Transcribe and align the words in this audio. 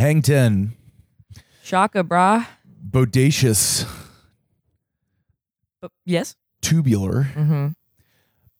Hang 0.00 0.22
10. 0.22 0.72
Shaka, 1.62 2.02
bra. 2.02 2.46
Bodacious. 2.88 3.86
But 5.82 5.90
yes. 6.06 6.36
Tubular. 6.62 7.24
Mm-hmm. 7.34 7.66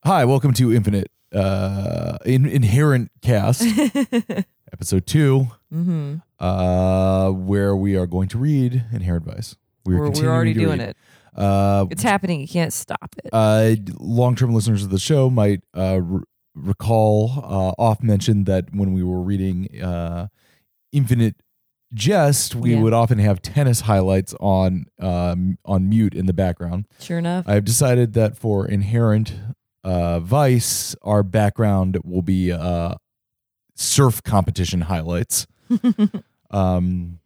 Hi, 0.04 0.24
welcome 0.26 0.53
to 0.53 0.71
Infinite 0.74 1.11
uh 1.32 2.18
in, 2.26 2.45
Inherent 2.45 3.11
Cast, 3.22 3.62
episode 4.72 5.06
2, 5.06 5.46
Mm-hmm. 5.73 6.16
uh 6.45 7.30
where 7.30 7.75
we 7.75 7.96
are 7.96 8.07
going 8.07 8.29
to 8.29 8.38
read 8.38 8.84
Inherent 8.93 9.25
Vice. 9.25 9.57
We 9.86 9.95
are 9.95 10.00
We're, 10.00 10.11
we're 10.11 10.29
already 10.30 10.52
doing 10.52 10.80
read. 10.80 10.91
it. 10.91 10.96
Uh 11.34 11.86
It's 11.91 12.02
happening. 12.02 12.41
You 12.43 12.48
can't 12.48 12.72
stop 12.72 13.14
it. 13.25 13.30
uh 13.32 13.77
long-term 13.98 14.52
listeners 14.52 14.82
of 14.84 14.91
the 14.91 14.98
show 14.98 15.30
might 15.30 15.62
uh 15.75 16.00
r- 16.12 16.22
recall 16.54 17.30
uh 17.36 17.80
off 17.82 18.02
mentioned 18.02 18.45
that 18.46 18.75
when 18.75 18.93
we 18.93 19.02
were 19.02 19.22
reading 19.22 19.80
uh 19.82 20.27
Infinite 20.93 21.36
Jest, 21.92 22.55
we 22.55 22.74
Yeah. 22.74 22.80
would 22.83 22.92
often 22.92 23.19
have 23.19 23.42
tennis 23.42 23.80
highlights 23.83 24.34
on 24.41 24.87
um 25.01 25.59
on 25.65 25.88
mute 25.88 26.15
in 26.15 26.27
the 26.27 26.32
background. 26.32 26.87
sure 27.01 27.19
enough. 27.19 27.48
I've 27.48 27.65
decided 27.65 28.12
that 28.15 28.37
for 28.37 28.66
inherent 28.66 29.34
uh, 29.82 30.20
Vice, 30.20 30.95
our 31.02 31.23
background 31.23 31.98
will 32.05 32.23
be 32.23 32.52
uh, 32.52 32.95
surf 33.74 34.23
competition 34.23 34.82
highlights. 34.82 35.46
um, 36.51 37.18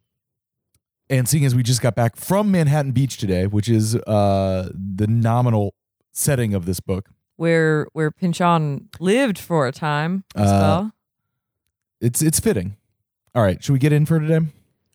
and 1.11 1.29
seeing 1.29 1.45
as 1.45 1.55
we 1.55 1.63
just 1.63 1.83
got 1.83 1.95
back 1.95 2.17
from 2.17 2.51
Manhattan 2.51 2.93
Beach 2.93 3.17
today, 3.19 3.47
which 3.47 3.69
is 3.69 3.97
uh, 3.97 4.71
the 4.75 5.07
nominal 5.07 5.75
setting 6.13 6.55
of 6.55 6.65
this 6.65 6.81
book, 6.81 7.11
where 7.37 7.87
where 7.93 8.11
Pynchon 8.11 8.89
lived 9.01 9.39
for 9.39 9.67
a 9.67 9.73
time 9.73 10.25
as 10.37 10.51
Uh, 10.51 10.59
well. 10.61 10.93
it's 12.01 12.23
it's 12.23 12.41
fitting. 12.41 12.77
All 13.35 13.43
right, 13.43 13.63
should 13.63 13.73
we 13.73 13.79
get 13.79 13.93
in 13.93 14.07
for 14.07 14.21
today? 14.21 14.41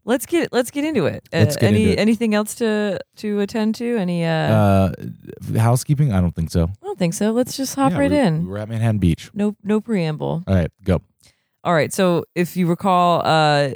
Let's 0.05 0.25
get 0.25 0.51
let's 0.53 0.71
get 0.71 0.85
into 0.85 1.05
it. 1.05 1.27
Let's 1.31 1.55
uh, 1.57 1.59
get 1.59 1.67
any 1.67 1.81
into 1.83 1.93
it. 1.93 1.99
anything 1.99 2.33
else 2.33 2.55
to 2.55 2.99
to 3.17 3.39
attend 3.41 3.75
to? 3.75 3.97
Any? 3.97 4.25
Uh, 4.25 4.29
Uh, 4.31 4.91
housekeeping? 5.57 6.13
I 6.13 6.21
don't 6.21 6.33
think 6.35 6.49
so. 6.49 6.63
I 6.63 6.85
don't 6.85 6.97
think 6.97 7.13
so. 7.13 7.31
Let's 7.31 7.55
just 7.57 7.75
hop 7.75 7.91
Yeah, 7.91 7.99
right 7.99 8.11
we- 8.11 8.17
in. 8.17 8.43
We 8.45 8.49
were 8.49 8.57
at 8.57 8.69
Manhattan 8.69 8.97
Beach. 8.99 9.29
No 9.33 9.55
no 9.63 9.81
preamble. 9.81 10.43
All 10.47 10.55
right, 10.55 10.71
go. 10.83 11.01
All 11.63 11.73
right. 11.73 11.91
So 11.93 12.23
if 12.33 12.55
you 12.55 12.65
recall, 12.67 13.21
uh, 13.25 13.71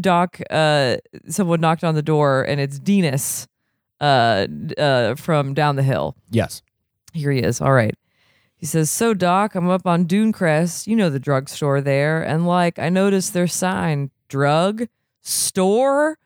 Doc, 0.00 0.40
uh, 0.50 0.96
someone 1.28 1.60
knocked 1.60 1.82
on 1.84 1.94
the 1.96 2.02
door, 2.02 2.42
and 2.42 2.60
it's 2.60 2.78
Denis, 2.78 3.46
uh, 4.00 4.46
d- 4.46 4.74
uh, 4.78 5.16
from 5.16 5.52
down 5.54 5.74
the 5.76 5.82
hill. 5.82 6.16
Yes. 6.30 6.62
Here 7.12 7.30
he 7.32 7.40
is. 7.40 7.60
All 7.60 7.72
right. 7.72 7.94
He 8.64 8.68
says, 8.68 8.90
So, 8.90 9.12
Doc, 9.12 9.54
I'm 9.54 9.68
up 9.68 9.86
on 9.86 10.06
Dunecrest. 10.06 10.86
You 10.86 10.96
know 10.96 11.10
the 11.10 11.20
drugstore 11.20 11.82
there. 11.82 12.22
And, 12.22 12.46
like, 12.46 12.78
I 12.78 12.88
noticed 12.88 13.34
their 13.34 13.46
sign 13.46 14.10
drug 14.30 14.88
store. 15.20 16.16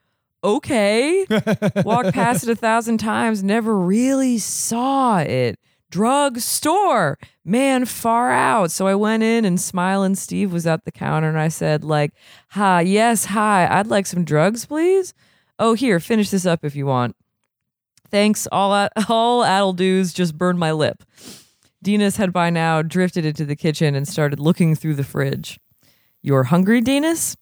Okay. 0.44 1.26
Walked 1.84 2.14
past 2.14 2.44
it 2.44 2.50
a 2.50 2.54
thousand 2.54 2.98
times, 2.98 3.42
never 3.42 3.76
really 3.76 4.38
saw 4.38 5.18
it. 5.18 5.58
Drug 5.90 6.38
store. 6.38 7.18
Man, 7.44 7.84
far 7.86 8.30
out. 8.30 8.70
So 8.70 8.86
I 8.86 8.94
went 8.94 9.24
in 9.24 9.44
and 9.44 9.60
smiling 9.60 10.14
Steve 10.14 10.52
was 10.52 10.64
at 10.64 10.84
the 10.84 10.92
counter 10.92 11.28
and 11.28 11.40
I 11.40 11.48
said, 11.48 11.82
like, 11.82 12.12
hi, 12.50 12.82
yes, 12.82 13.24
hi. 13.24 13.66
I'd 13.68 13.88
like 13.88 14.06
some 14.06 14.22
drugs, 14.22 14.64
please. 14.64 15.12
Oh, 15.58 15.74
here, 15.74 15.98
finish 15.98 16.30
this 16.30 16.46
up 16.46 16.64
if 16.64 16.76
you 16.76 16.86
want. 16.86 17.16
Thanks. 18.12 18.46
All 18.52 18.72
at, 18.76 18.92
all 19.08 19.42
addle 19.42 19.72
do's 19.72 20.12
just 20.12 20.38
burned 20.38 20.60
my 20.60 20.70
lip. 20.70 21.02
Denis 21.82 22.16
had 22.16 22.32
by 22.32 22.50
now 22.50 22.82
drifted 22.82 23.24
into 23.24 23.44
the 23.44 23.56
kitchen 23.56 23.94
and 23.94 24.06
started 24.06 24.40
looking 24.40 24.74
through 24.74 24.94
the 24.94 25.04
fridge. 25.04 25.60
You're 26.22 26.44
hungry, 26.44 26.80
Denis? 26.80 27.36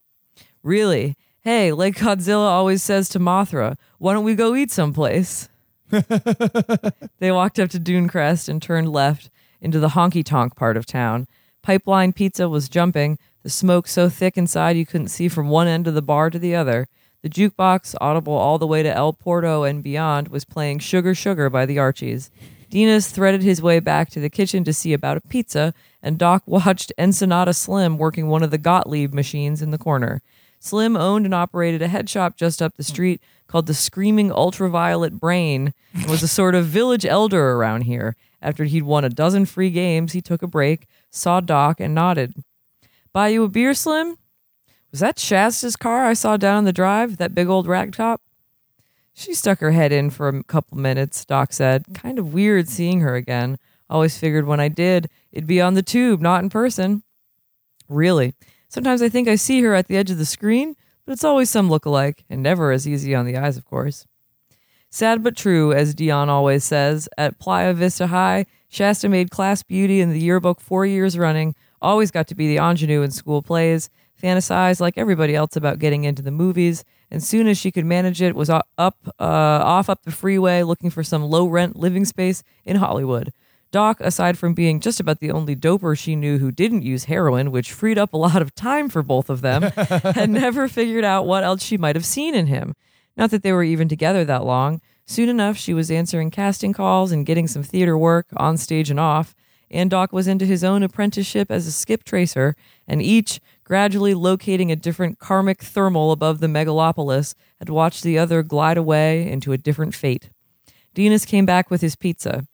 Really? 0.62 1.16
Hey, 1.40 1.72
like 1.72 1.96
Godzilla 1.96 2.48
always 2.48 2.82
says 2.82 3.08
to 3.10 3.18
Mothra, 3.18 3.76
why 3.98 4.12
don't 4.12 4.24
we 4.24 4.34
go 4.34 4.54
eat 4.54 4.70
someplace? 4.70 5.48
they 5.88 7.30
walked 7.30 7.58
up 7.58 7.70
to 7.70 7.80
Dunecrest 7.80 8.48
and 8.48 8.60
turned 8.60 8.90
left 8.90 9.30
into 9.60 9.78
the 9.78 9.90
honky 9.90 10.24
tonk 10.24 10.56
part 10.56 10.76
of 10.76 10.86
town. 10.86 11.26
Pipeline 11.62 12.12
Pizza 12.12 12.48
was 12.48 12.68
jumping, 12.68 13.18
the 13.42 13.50
smoke 13.50 13.86
so 13.86 14.08
thick 14.08 14.36
inside 14.36 14.76
you 14.76 14.84
couldn't 14.84 15.08
see 15.08 15.28
from 15.28 15.48
one 15.48 15.68
end 15.68 15.86
of 15.86 15.94
the 15.94 16.02
bar 16.02 16.30
to 16.30 16.38
the 16.38 16.54
other. 16.54 16.88
The 17.22 17.28
jukebox, 17.28 17.94
audible 18.00 18.34
all 18.34 18.58
the 18.58 18.66
way 18.66 18.82
to 18.82 18.94
El 18.94 19.12
Porto 19.12 19.62
and 19.62 19.82
beyond, 19.82 20.28
was 20.28 20.44
playing 20.44 20.80
Sugar 20.80 21.14
Sugar 21.14 21.48
by 21.48 21.64
the 21.64 21.78
Archies. 21.78 22.30
Denis 22.70 23.10
threaded 23.10 23.42
his 23.42 23.62
way 23.62 23.80
back 23.80 24.10
to 24.10 24.20
the 24.20 24.30
kitchen 24.30 24.64
to 24.64 24.72
see 24.72 24.92
about 24.92 25.16
a 25.16 25.20
pizza, 25.20 25.72
and 26.02 26.18
Doc 26.18 26.42
watched 26.46 26.92
Ensenada 26.98 27.54
Slim 27.54 27.98
working 27.98 28.28
one 28.28 28.42
of 28.42 28.50
the 28.50 28.58
Gottlieb 28.58 29.14
machines 29.14 29.62
in 29.62 29.70
the 29.70 29.78
corner. 29.78 30.20
Slim 30.58 30.96
owned 30.96 31.24
and 31.24 31.34
operated 31.34 31.82
a 31.82 31.88
head 31.88 32.08
shop 32.08 32.36
just 32.36 32.60
up 32.60 32.76
the 32.76 32.82
street 32.82 33.20
called 33.46 33.66
the 33.66 33.74
Screaming 33.74 34.32
Ultraviolet 34.32 35.20
Brain 35.20 35.72
and 35.94 36.06
was 36.06 36.22
a 36.22 36.28
sort 36.28 36.54
of 36.54 36.66
village 36.66 37.06
elder 37.06 37.52
around 37.52 37.82
here. 37.82 38.16
After 38.42 38.64
he'd 38.64 38.82
won 38.82 39.04
a 39.04 39.08
dozen 39.08 39.46
free 39.46 39.70
games, 39.70 40.12
he 40.12 40.20
took 40.20 40.42
a 40.42 40.46
break, 40.48 40.86
saw 41.10 41.40
Doc, 41.40 41.80
and 41.80 41.94
nodded. 41.94 42.34
Buy 43.12 43.28
you 43.28 43.44
a 43.44 43.48
beer, 43.48 43.74
Slim? 43.74 44.16
Was 44.90 45.00
that 45.00 45.18
Shasta's 45.18 45.76
car 45.76 46.06
I 46.06 46.14
saw 46.14 46.36
down 46.36 46.58
on 46.58 46.64
the 46.64 46.72
drive, 46.72 47.16
that 47.18 47.34
big 47.34 47.48
old 47.48 47.66
ragtop? 47.66 48.18
She 49.18 49.32
stuck 49.32 49.60
her 49.60 49.70
head 49.70 49.92
in 49.92 50.10
for 50.10 50.28
a 50.28 50.44
couple 50.44 50.76
minutes, 50.76 51.24
Doc 51.24 51.54
said. 51.54 51.86
Kind 51.94 52.18
of 52.18 52.34
weird 52.34 52.68
seeing 52.68 53.00
her 53.00 53.14
again. 53.14 53.58
Always 53.88 54.18
figured 54.18 54.44
when 54.44 54.60
I 54.60 54.68
did, 54.68 55.08
it'd 55.32 55.46
be 55.46 55.60
on 55.60 55.72
the 55.72 55.82
tube, 55.82 56.20
not 56.20 56.42
in 56.42 56.50
person. 56.50 57.02
Really? 57.88 58.34
Sometimes 58.68 59.00
I 59.00 59.08
think 59.08 59.26
I 59.26 59.36
see 59.36 59.62
her 59.62 59.74
at 59.74 59.88
the 59.88 59.96
edge 59.96 60.10
of 60.10 60.18
the 60.18 60.26
screen, 60.26 60.76
but 61.06 61.12
it's 61.12 61.24
always 61.24 61.48
some 61.48 61.70
look-alike, 61.70 62.24
and 62.28 62.42
never 62.42 62.72
as 62.72 62.86
easy 62.86 63.14
on 63.14 63.24
the 63.24 63.38
eyes, 63.38 63.56
of 63.56 63.64
course. 63.64 64.06
Sad 64.90 65.22
but 65.22 65.34
true, 65.34 65.72
as 65.72 65.94
Dion 65.94 66.28
always 66.28 66.62
says, 66.62 67.08
at 67.16 67.38
Playa 67.38 67.72
Vista 67.72 68.08
High, 68.08 68.44
Shasta 68.68 69.08
made 69.08 69.30
class 69.30 69.62
beauty 69.62 70.02
in 70.02 70.10
the 70.10 70.20
yearbook 70.20 70.60
four 70.60 70.84
years 70.84 71.16
running, 71.16 71.54
always 71.80 72.10
got 72.10 72.26
to 72.28 72.34
be 72.34 72.48
the 72.48 72.62
ingenue 72.62 73.00
in 73.00 73.10
school 73.12 73.40
plays, 73.40 73.88
fantasized 74.22 74.80
like 74.80 74.98
everybody 74.98 75.34
else 75.34 75.56
about 75.56 75.78
getting 75.78 76.04
into 76.04 76.20
the 76.20 76.30
movies, 76.30 76.84
and 77.10 77.22
soon 77.22 77.46
as 77.46 77.58
she 77.58 77.70
could 77.70 77.84
manage 77.84 78.20
it, 78.20 78.34
was 78.34 78.50
up, 78.50 78.64
uh, 78.78 78.92
off 79.18 79.88
up 79.88 80.02
the 80.02 80.10
freeway 80.10 80.62
looking 80.62 80.90
for 80.90 81.04
some 81.04 81.22
low-rent 81.24 81.76
living 81.76 82.04
space 82.04 82.42
in 82.64 82.76
Hollywood. 82.76 83.32
Doc, 83.72 84.00
aside 84.00 84.38
from 84.38 84.54
being 84.54 84.80
just 84.80 85.00
about 85.00 85.20
the 85.20 85.30
only 85.30 85.56
doper 85.56 85.98
she 85.98 86.16
knew 86.16 86.38
who 86.38 86.50
didn't 86.50 86.82
use 86.82 87.04
heroin, 87.04 87.50
which 87.50 87.72
freed 87.72 87.98
up 87.98 88.12
a 88.12 88.16
lot 88.16 88.40
of 88.40 88.54
time 88.54 88.88
for 88.88 89.02
both 89.02 89.28
of 89.28 89.40
them, 89.40 89.62
had 90.14 90.30
never 90.30 90.68
figured 90.68 91.04
out 91.04 91.26
what 91.26 91.44
else 91.44 91.62
she 91.62 91.76
might 91.76 91.96
have 91.96 92.06
seen 92.06 92.34
in 92.34 92.46
him. 92.46 92.74
Not 93.16 93.30
that 93.30 93.42
they 93.42 93.52
were 93.52 93.64
even 93.64 93.88
together 93.88 94.24
that 94.24 94.44
long. 94.44 94.80
Soon 95.06 95.28
enough, 95.28 95.56
she 95.56 95.74
was 95.74 95.90
answering 95.90 96.30
casting 96.30 96.72
calls 96.72 97.12
and 97.12 97.26
getting 97.26 97.46
some 97.46 97.62
theater 97.62 97.96
work 97.96 98.26
on 98.36 98.56
stage 98.56 98.90
and 98.90 99.00
off. 99.00 99.34
And 99.70 99.90
Doc 99.90 100.12
was 100.12 100.28
into 100.28 100.46
his 100.46 100.62
own 100.62 100.82
apprenticeship 100.82 101.50
as 101.50 101.66
a 101.66 101.72
skip 101.72 102.04
tracer, 102.04 102.54
and 102.86 103.02
each, 103.02 103.40
gradually 103.66 104.14
locating 104.14 104.70
a 104.70 104.76
different 104.76 105.18
karmic 105.18 105.60
thermal 105.60 106.12
above 106.12 106.38
the 106.38 106.46
megalopolis, 106.46 107.34
had 107.58 107.68
watched 107.68 108.04
the 108.04 108.16
other 108.16 108.44
glide 108.44 108.78
away 108.78 109.28
into 109.28 109.52
a 109.52 109.58
different 109.58 109.92
fate. 109.92 110.30
Denis 110.94 111.24
came 111.24 111.44
back 111.44 111.68
with 111.68 111.80
his 111.80 111.96
pizza. 111.96 112.46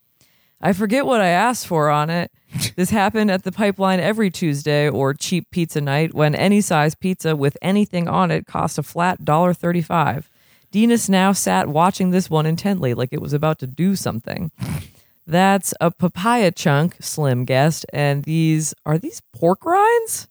I 0.58 0.72
forget 0.72 1.04
what 1.04 1.20
I 1.20 1.28
asked 1.28 1.66
for 1.66 1.90
on 1.90 2.08
it. 2.08 2.30
This 2.76 2.90
happened 2.90 3.30
at 3.30 3.44
the 3.44 3.52
pipeline 3.52 4.00
every 4.00 4.30
Tuesday 4.30 4.88
or 4.88 5.14
cheap 5.14 5.50
pizza 5.50 5.80
night 5.80 6.14
when 6.14 6.34
any 6.34 6.60
size 6.60 6.94
pizza 6.94 7.36
with 7.36 7.56
anything 7.62 8.08
on 8.08 8.30
it 8.30 8.46
cost 8.46 8.78
a 8.78 8.82
flat 8.82 9.24
dollar 9.24 9.54
thirty-five. 9.54 10.30
Denis 10.70 11.08
now 11.08 11.32
sat 11.32 11.68
watching 11.68 12.10
this 12.10 12.30
one 12.30 12.46
intently 12.46 12.94
like 12.94 13.10
it 13.12 13.22
was 13.22 13.32
about 13.32 13.58
to 13.58 13.66
do 13.66 13.96
something. 13.96 14.50
That's 15.26 15.72
a 15.80 15.90
papaya 15.90 16.50
chunk, 16.50 16.96
Slim 17.00 17.44
guessed, 17.44 17.86
and 17.92 18.24
these 18.24 18.74
are 18.84 18.98
these 18.98 19.22
pork 19.32 19.64
rinds? 19.64 20.26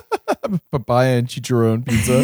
Papaya 0.72 1.18
and 1.18 1.28
chicharron 1.28 1.86
pizza. 1.86 2.18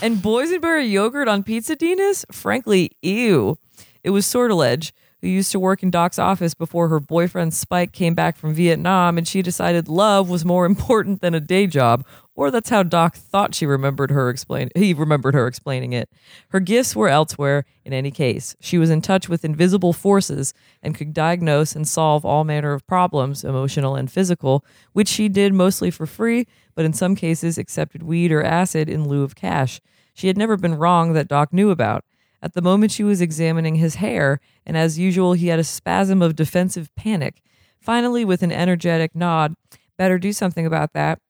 and 0.04 0.16
boysenberry 0.18 0.90
yogurt 0.90 1.28
on 1.28 1.42
pizza 1.42 1.76
Denis? 1.76 2.24
Frankly, 2.32 2.92
ew. 3.02 3.58
It 4.02 4.10
was 4.10 4.24
Sortilege, 4.24 4.94
who 5.26 5.32
used 5.32 5.50
to 5.50 5.58
work 5.58 5.82
in 5.82 5.90
Doc's 5.90 6.20
office 6.20 6.54
before 6.54 6.88
her 6.88 7.00
boyfriend 7.00 7.52
Spike 7.52 7.92
came 7.92 8.14
back 8.14 8.36
from 8.36 8.54
Vietnam, 8.54 9.18
and 9.18 9.26
she 9.26 9.42
decided 9.42 9.88
love 9.88 10.30
was 10.30 10.44
more 10.44 10.64
important 10.66 11.20
than 11.20 11.34
a 11.34 11.40
day 11.40 11.66
job. 11.66 12.06
Or 12.36 12.50
that's 12.50 12.68
how 12.68 12.82
Doc 12.82 13.16
thought 13.16 13.54
she 13.54 13.66
remembered 13.66 14.10
her 14.10 14.28
explain. 14.28 14.68
He 14.76 14.92
remembered 14.94 15.34
her 15.34 15.46
explaining 15.46 15.94
it. 15.94 16.08
Her 16.50 16.60
gifts 16.60 16.94
were 16.94 17.08
elsewhere. 17.08 17.64
In 17.84 17.92
any 17.92 18.10
case, 18.10 18.54
she 18.60 18.78
was 18.78 18.90
in 18.90 19.00
touch 19.00 19.28
with 19.28 19.44
invisible 19.44 19.92
forces 19.92 20.52
and 20.82 20.94
could 20.94 21.14
diagnose 21.14 21.74
and 21.74 21.88
solve 21.88 22.24
all 22.24 22.44
manner 22.44 22.72
of 22.72 22.86
problems, 22.86 23.42
emotional 23.42 23.96
and 23.96 24.12
physical, 24.12 24.64
which 24.92 25.08
she 25.08 25.28
did 25.28 25.54
mostly 25.54 25.90
for 25.90 26.06
free, 26.06 26.46
but 26.74 26.84
in 26.84 26.92
some 26.92 27.16
cases 27.16 27.58
accepted 27.58 28.02
weed 28.02 28.30
or 28.30 28.44
acid 28.44 28.88
in 28.88 29.08
lieu 29.08 29.22
of 29.22 29.34
cash. 29.34 29.80
She 30.14 30.28
had 30.28 30.36
never 30.36 30.56
been 30.56 30.76
wrong 30.76 31.14
that 31.14 31.28
Doc 31.28 31.52
knew 31.52 31.70
about. 31.70 32.04
At 32.42 32.54
the 32.54 32.62
moment 32.62 32.92
she 32.92 33.02
was 33.02 33.20
examining 33.20 33.76
his 33.76 33.96
hair, 33.96 34.40
and 34.64 34.76
as 34.76 34.98
usual, 34.98 35.32
he 35.32 35.48
had 35.48 35.58
a 35.58 35.64
spasm 35.64 36.22
of 36.22 36.36
defensive 36.36 36.94
panic. 36.94 37.42
Finally, 37.80 38.24
with 38.24 38.42
an 38.42 38.52
energetic 38.52 39.14
nod, 39.14 39.54
better 39.96 40.18
do 40.18 40.32
something 40.32 40.66
about 40.66 40.92
that. 40.92 41.20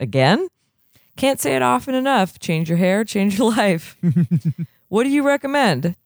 Again? 0.00 0.48
Can't 1.16 1.40
say 1.40 1.56
it 1.56 1.62
often 1.62 1.94
enough. 1.94 2.38
Change 2.38 2.68
your 2.68 2.78
hair, 2.78 3.04
change 3.04 3.38
your 3.38 3.50
life. 3.56 3.96
what 4.88 5.04
do 5.04 5.10
you 5.10 5.26
recommend? 5.26 5.96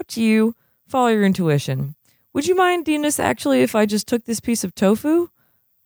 Up 0.00 0.06
to 0.08 0.22
you. 0.22 0.54
Follow 0.86 1.08
your 1.08 1.24
intuition. 1.24 1.96
Would 2.32 2.46
you 2.46 2.54
mind, 2.54 2.84
Denis, 2.84 3.18
actually, 3.18 3.62
if 3.62 3.74
I 3.74 3.86
just 3.86 4.06
took 4.06 4.24
this 4.24 4.40
piece 4.40 4.62
of 4.62 4.74
tofu? 4.74 5.28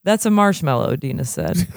That's 0.04 0.26
a 0.26 0.30
marshmallow, 0.30 0.96
Denis 0.96 1.30
said. 1.30 1.68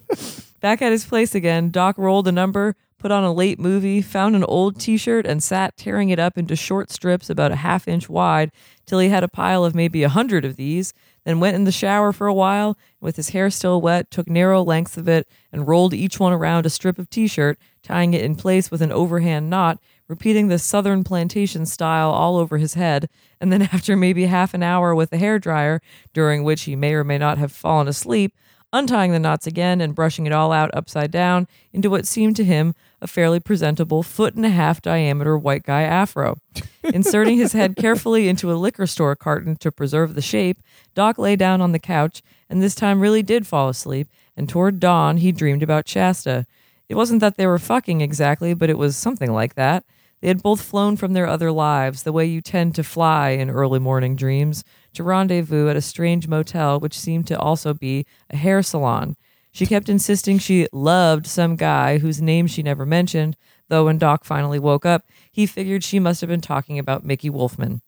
Back 0.60 0.80
at 0.80 0.92
his 0.92 1.04
place 1.04 1.34
again, 1.34 1.70
Doc 1.70 1.98
rolled 1.98 2.26
a 2.26 2.32
number, 2.32 2.74
put 3.04 3.12
on 3.12 3.22
a 3.22 3.34
late 3.34 3.58
movie, 3.58 4.00
found 4.00 4.34
an 4.34 4.44
old 4.44 4.80
t 4.80 4.96
shirt, 4.96 5.26
and 5.26 5.42
sat 5.42 5.76
tearing 5.76 6.08
it 6.08 6.18
up 6.18 6.38
into 6.38 6.56
short 6.56 6.90
strips 6.90 7.28
about 7.28 7.52
a 7.52 7.56
half 7.56 7.86
inch 7.86 8.08
wide 8.08 8.50
till 8.86 8.98
he 8.98 9.10
had 9.10 9.22
a 9.22 9.28
pile 9.28 9.62
of 9.62 9.74
maybe 9.74 10.02
a 10.02 10.08
hundred 10.08 10.42
of 10.42 10.56
these, 10.56 10.94
then 11.26 11.38
went 11.38 11.54
in 11.54 11.64
the 11.64 11.70
shower 11.70 12.14
for 12.14 12.26
a 12.26 12.32
while, 12.32 12.78
with 13.02 13.16
his 13.16 13.28
hair 13.28 13.50
still 13.50 13.78
wet, 13.78 14.10
took 14.10 14.26
narrow 14.26 14.62
lengths 14.62 14.96
of 14.96 15.06
it, 15.06 15.28
and 15.52 15.68
rolled 15.68 15.92
each 15.92 16.18
one 16.18 16.32
around 16.32 16.64
a 16.64 16.70
strip 16.70 16.98
of 16.98 17.10
t 17.10 17.26
shirt, 17.26 17.58
tying 17.82 18.14
it 18.14 18.24
in 18.24 18.36
place 18.36 18.70
with 18.70 18.80
an 18.80 18.90
overhand 18.90 19.50
knot, 19.50 19.78
repeating 20.08 20.48
the 20.48 20.58
southern 20.58 21.04
plantation 21.04 21.66
style 21.66 22.10
all 22.10 22.38
over 22.38 22.56
his 22.56 22.72
head, 22.72 23.10
and 23.38 23.52
then 23.52 23.60
after 23.70 23.96
maybe 23.96 24.24
half 24.24 24.54
an 24.54 24.62
hour 24.62 24.94
with 24.94 25.12
a 25.12 25.18
hair 25.18 25.38
dryer, 25.38 25.82
during 26.14 26.42
which 26.42 26.62
he 26.62 26.74
may 26.74 26.94
or 26.94 27.04
may 27.04 27.18
not 27.18 27.36
have 27.36 27.52
fallen 27.52 27.86
asleep, 27.86 28.32
untying 28.74 29.12
the 29.12 29.20
knots 29.20 29.46
again 29.46 29.80
and 29.80 29.94
brushing 29.94 30.26
it 30.26 30.32
all 30.32 30.50
out 30.50 30.68
upside 30.74 31.12
down 31.12 31.46
into 31.72 31.88
what 31.88 32.06
seemed 32.06 32.34
to 32.34 32.44
him 32.44 32.74
a 33.04 33.06
fairly 33.06 33.38
presentable 33.38 34.02
foot 34.02 34.34
and 34.34 34.46
a 34.46 34.50
half 34.50 34.80
diameter 34.80 35.36
white 35.36 35.62
guy 35.62 35.82
afro. 35.82 36.38
Inserting 36.82 37.36
his 37.36 37.52
head 37.52 37.76
carefully 37.76 38.28
into 38.28 38.50
a 38.50 38.56
liquor 38.56 38.86
store 38.86 39.14
carton 39.14 39.56
to 39.56 39.70
preserve 39.70 40.14
the 40.14 40.22
shape, 40.22 40.58
Doc 40.94 41.18
lay 41.18 41.36
down 41.36 41.60
on 41.60 41.72
the 41.72 41.78
couch 41.78 42.22
and 42.48 42.62
this 42.62 42.74
time 42.74 43.00
really 43.00 43.22
did 43.22 43.46
fall 43.46 43.68
asleep, 43.68 44.08
and 44.36 44.48
toward 44.48 44.80
dawn 44.80 45.18
he 45.18 45.32
dreamed 45.32 45.62
about 45.62 45.88
Shasta. 45.88 46.46
It 46.88 46.94
wasn't 46.94 47.20
that 47.20 47.36
they 47.36 47.46
were 47.46 47.58
fucking 47.58 48.00
exactly, 48.00 48.54
but 48.54 48.70
it 48.70 48.78
was 48.78 48.96
something 48.96 49.32
like 49.32 49.54
that. 49.54 49.84
They 50.20 50.28
had 50.28 50.42
both 50.42 50.62
flown 50.62 50.96
from 50.96 51.12
their 51.12 51.26
other 51.26 51.52
lives, 51.52 52.02
the 52.02 52.12
way 52.12 52.24
you 52.24 52.40
tend 52.40 52.74
to 52.76 52.84
fly 52.84 53.30
in 53.30 53.50
early 53.50 53.78
morning 53.78 54.16
dreams, 54.16 54.64
to 54.94 55.02
rendezvous 55.02 55.68
at 55.68 55.76
a 55.76 55.82
strange 55.82 56.26
motel, 56.26 56.80
which 56.80 56.98
seemed 56.98 57.26
to 57.26 57.38
also 57.38 57.74
be 57.74 58.06
a 58.30 58.36
hair 58.36 58.62
salon. 58.62 59.16
She 59.54 59.66
kept 59.66 59.88
insisting 59.88 60.38
she 60.38 60.66
loved 60.72 61.28
some 61.28 61.54
guy 61.54 61.98
whose 61.98 62.20
name 62.20 62.48
she 62.48 62.60
never 62.60 62.84
mentioned, 62.84 63.36
though 63.68 63.84
when 63.84 63.98
Doc 63.98 64.24
finally 64.24 64.58
woke 64.58 64.84
up, 64.84 65.04
he 65.30 65.46
figured 65.46 65.84
she 65.84 66.00
must 66.00 66.20
have 66.20 66.28
been 66.28 66.40
talking 66.40 66.76
about 66.76 67.04
Mickey 67.04 67.30
Wolfman. 67.30 67.80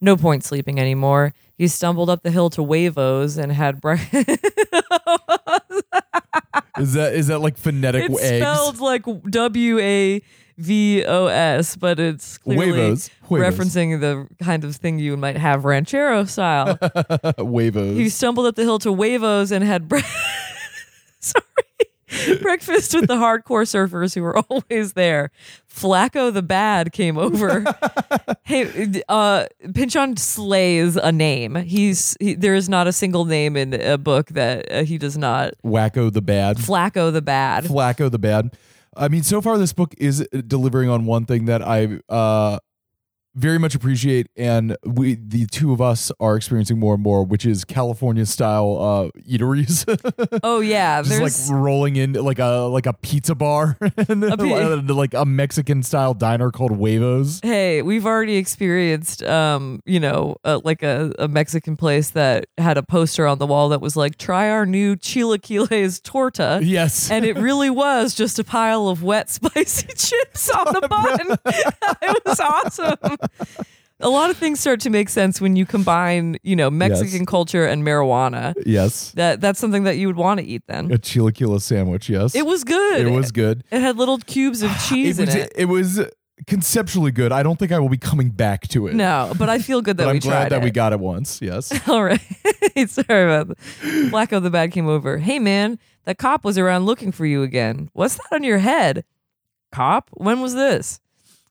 No 0.00 0.16
point 0.16 0.44
sleeping 0.44 0.78
anymore. 0.78 1.34
He 1.58 1.66
stumbled 1.66 2.08
up 2.10 2.22
the 2.22 2.30
hill 2.30 2.48
to 2.50 2.60
Wavos 2.62 3.36
and 3.42 3.50
had 3.50 3.80
breakfast. 3.80 4.28
Is 6.78 6.94
that 6.94 7.12
is 7.14 7.26
that 7.26 7.40
like 7.40 7.58
phonetic 7.58 8.08
it's 8.10 8.22
eggs? 8.22 8.42
spelled 8.46 8.78
like 8.80 9.04
W 9.28 9.78
A 9.80 10.22
V 10.56 11.04
O 11.04 11.26
S, 11.26 11.76
but 11.76 11.98
it's 12.00 12.38
clearly 12.38 12.66
Huevos. 12.72 13.10
Huevos. 13.28 13.54
referencing 13.54 14.00
the 14.00 14.26
kind 14.42 14.64
of 14.64 14.76
thing 14.76 14.98
you 14.98 15.16
might 15.18 15.36
have 15.36 15.66
ranchero 15.66 16.24
style. 16.24 16.76
Wavos. 17.36 17.96
he 17.96 18.08
stumbled 18.08 18.46
up 18.46 18.54
the 18.54 18.62
hill 18.62 18.78
to 18.78 18.88
Wavos 18.88 19.52
and 19.52 19.62
had 19.62 19.88
bre- 19.88 19.98
sorry 21.24 21.44
breakfast 22.40 22.94
with 22.94 23.06
the 23.06 23.14
hardcore 23.14 23.62
surfers 23.62 24.14
who 24.14 24.22
were 24.22 24.38
always 24.50 24.94
there. 24.94 25.30
Flacco 25.72 26.32
the 26.32 26.42
Bad 26.42 26.92
came 26.92 27.16
over. 27.16 27.64
hey, 28.42 29.02
uh, 29.08 29.46
Pynchon 29.74 30.16
slays 30.16 30.96
a 30.96 31.12
name. 31.12 31.54
He's 31.54 32.16
he, 32.20 32.34
there 32.34 32.54
is 32.54 32.68
not 32.68 32.86
a 32.86 32.92
single 32.92 33.24
name 33.24 33.56
in 33.56 33.74
a 33.74 33.96
book 33.98 34.28
that 34.30 34.70
uh, 34.72 34.82
he 34.82 34.98
does 34.98 35.16
not. 35.16 35.54
Wacko 35.64 36.12
the 36.12 36.22
bad. 36.22 36.56
Flacco 36.56 37.12
the 37.12 37.22
Bad. 37.22 37.64
Flacco 37.64 38.10
the 38.10 38.18
bad. 38.18 38.56
I 38.96 39.06
mean, 39.08 39.22
so 39.22 39.40
far 39.40 39.56
this 39.56 39.72
book 39.72 39.94
is 39.98 40.26
delivering 40.48 40.88
on 40.90 41.06
one 41.06 41.24
thing 41.26 41.44
that 41.44 41.62
I 41.62 42.00
uh, 42.08 42.58
very 43.34 43.58
much 43.58 43.74
appreciate, 43.74 44.26
and 44.36 44.76
we 44.84 45.14
the 45.14 45.46
two 45.46 45.72
of 45.72 45.80
us 45.80 46.10
are 46.20 46.36
experiencing 46.36 46.78
more 46.78 46.94
and 46.94 47.02
more, 47.02 47.24
which 47.24 47.46
is 47.46 47.64
California 47.64 48.26
style 48.26 48.76
uh, 49.14 49.20
eateries. 49.20 49.84
Oh 50.42 50.60
yeah, 50.60 51.02
Just 51.02 51.10
there's 51.10 51.50
like 51.50 51.58
rolling 51.60 51.96
in 51.96 52.12
like 52.14 52.38
a 52.38 52.60
like 52.62 52.86
a 52.86 52.92
pizza 52.92 53.34
bar 53.34 53.76
and 54.08 54.90
like 54.90 55.12
a 55.14 55.24
Mexican 55.24 55.82
style 55.82 56.14
diner 56.14 56.50
called 56.50 56.72
Huevos. 56.76 57.40
hey, 57.42 57.82
we've 57.82 58.06
already 58.06 58.36
experienced, 58.36 59.22
um, 59.22 59.82
you 59.86 60.00
know, 60.00 60.36
uh, 60.44 60.60
like 60.64 60.82
a, 60.82 61.12
a 61.18 61.28
Mexican 61.28 61.76
place 61.76 62.10
that 62.10 62.46
had 62.58 62.78
a 62.78 62.82
poster 62.82 63.26
on 63.26 63.38
the 63.38 63.46
wall 63.46 63.68
that 63.70 63.80
was 63.80 63.96
like, 63.96 64.16
"Try 64.18 64.50
our 64.50 64.66
new 64.66 64.96
chilaquiles 64.96 66.02
torta." 66.02 66.60
Yes. 66.62 67.10
and 67.10 67.24
it 67.24 67.36
really 67.36 67.70
was 67.70 68.14
just 68.14 68.38
a 68.38 68.44
pile 68.44 68.88
of 68.88 69.02
wet 69.02 69.28
spicy 69.30 69.88
chips 69.88 70.50
on 70.50 70.64
the 70.66 70.86
bun. 70.88 71.38
it 72.02 72.22
was 72.24 72.40
awesome. 72.40 72.96
A 74.02 74.08
lot 74.08 74.30
of 74.30 74.38
things 74.38 74.60
start 74.60 74.80
to 74.80 74.90
make 74.90 75.10
sense 75.10 75.42
when 75.42 75.56
you 75.56 75.66
combine, 75.66 76.38
you 76.42 76.56
know, 76.56 76.70
Mexican 76.70 77.20
Yes. 77.20 77.26
culture 77.28 77.66
and 77.66 77.84
marijuana. 77.84 78.54
yes. 78.64 79.10
That 79.12 79.42
that's 79.42 79.58
something 79.60 79.84
that 79.84 79.98
you 79.98 80.06
would 80.06 80.16
want 80.16 80.40
to 80.40 80.46
eat 80.46 80.62
then. 80.68 80.90
A 80.90 80.96
chilaquila 80.96 81.60
sandwich. 81.60 82.08
Yes. 82.08 82.34
It 82.34 82.46
was 82.46 82.64
good. 82.64 83.06
It 83.06 83.10
was 83.10 83.30
good. 83.30 83.62
It 83.70 83.80
had 83.82 83.98
little 83.98 84.16
cubes 84.18 84.62
of 84.62 84.70
cheese 84.88 85.18
it 85.18 85.26
was, 85.26 85.34
in 85.34 85.40
it. 85.42 85.52
it 85.54 85.64
was 85.66 86.00
conceptually 86.46 87.10
good. 87.12 87.30
I 87.30 87.42
don't 87.42 87.58
think 87.58 87.72
I 87.72 87.78
will 87.78 87.90
be 87.90 87.98
coming 87.98 88.30
back 88.30 88.66
to 88.68 88.86
it. 88.86 88.94
No, 88.94 89.34
but 89.38 89.50
I 89.50 89.58
feel 89.58 89.82
good 89.82 89.98
that 89.98 90.04
but 90.04 90.12
we 90.12 90.16
I'm 90.16 90.20
glad 90.20 90.32
tried 90.48 90.52
that 90.52 90.62
it. 90.62 90.64
we 90.64 90.70
got 90.70 90.94
it 90.94 91.00
once. 91.00 91.42
Yes. 91.42 91.70
All 91.88 92.02
right. 92.02 92.20
Sorry 92.88 93.24
about 93.24 93.48
that. 93.48 93.58
Blacko 94.10 94.42
the 94.42 94.48
Bad 94.48 94.72
came 94.72 94.88
over. 94.88 95.18
Hey, 95.18 95.38
man, 95.38 95.78
that 96.04 96.16
cop 96.16 96.42
was 96.42 96.56
around 96.56 96.86
looking 96.86 97.12
for 97.12 97.26
you 97.26 97.42
again. 97.42 97.90
What's 97.92 98.16
that 98.16 98.32
on 98.32 98.44
your 98.44 98.58
head? 98.58 99.04
Cop? 99.72 100.08
When 100.14 100.40
was 100.40 100.54
this? 100.54 101.00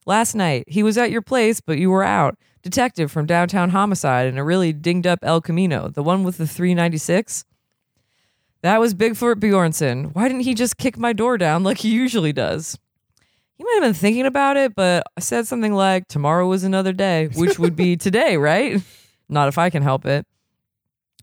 Last 0.10 0.34
night. 0.34 0.64
He 0.66 0.82
was 0.82 0.98
at 0.98 1.12
your 1.12 1.22
place, 1.22 1.62
but 1.62 1.78
you 1.78 1.92
were 1.92 2.04
out. 2.04 2.36
Detective 2.64 3.12
from 3.12 3.28
downtown 3.28 3.70
homicide 3.70 4.26
in 4.26 4.40
a 4.40 4.44
really 4.44 4.74
dinged 4.74 5.06
up 5.06 5.20
El 5.22 5.40
Camino, 5.40 5.88
the 5.88 6.02
one 6.02 6.24
with 6.24 6.40
the 6.40 6.48
396. 6.48 7.46
That 8.64 8.80
was 8.80 8.96
Bigfoot 8.96 9.36
Bjornson. 9.36 10.16
Why 10.16 10.28
didn't 10.28 10.46
he 10.46 10.56
just 10.56 10.80
kick 10.80 10.98
my 10.98 11.14
door 11.14 11.38
down 11.38 11.64
like 11.64 11.78
he 11.78 11.92
usually 11.92 12.34
does? 12.34 12.76
He 13.54 13.64
might 13.64 13.76
have 13.76 13.84
been 13.84 13.94
thinking 13.94 14.26
about 14.26 14.58
it, 14.58 14.74
but 14.74 15.04
I 15.16 15.20
said 15.20 15.46
something 15.46 15.76
like, 15.76 16.08
Tomorrow 16.08 16.48
was 16.48 16.64
another 16.64 16.92
day, 16.92 17.28
which 17.36 17.60
would 17.60 17.76
be 17.76 17.96
today, 18.08 18.36
right? 18.36 18.82
Not 19.30 19.48
if 19.48 19.60
I 19.60 19.70
can 19.70 19.84
help 19.84 20.08
it. 20.08 20.26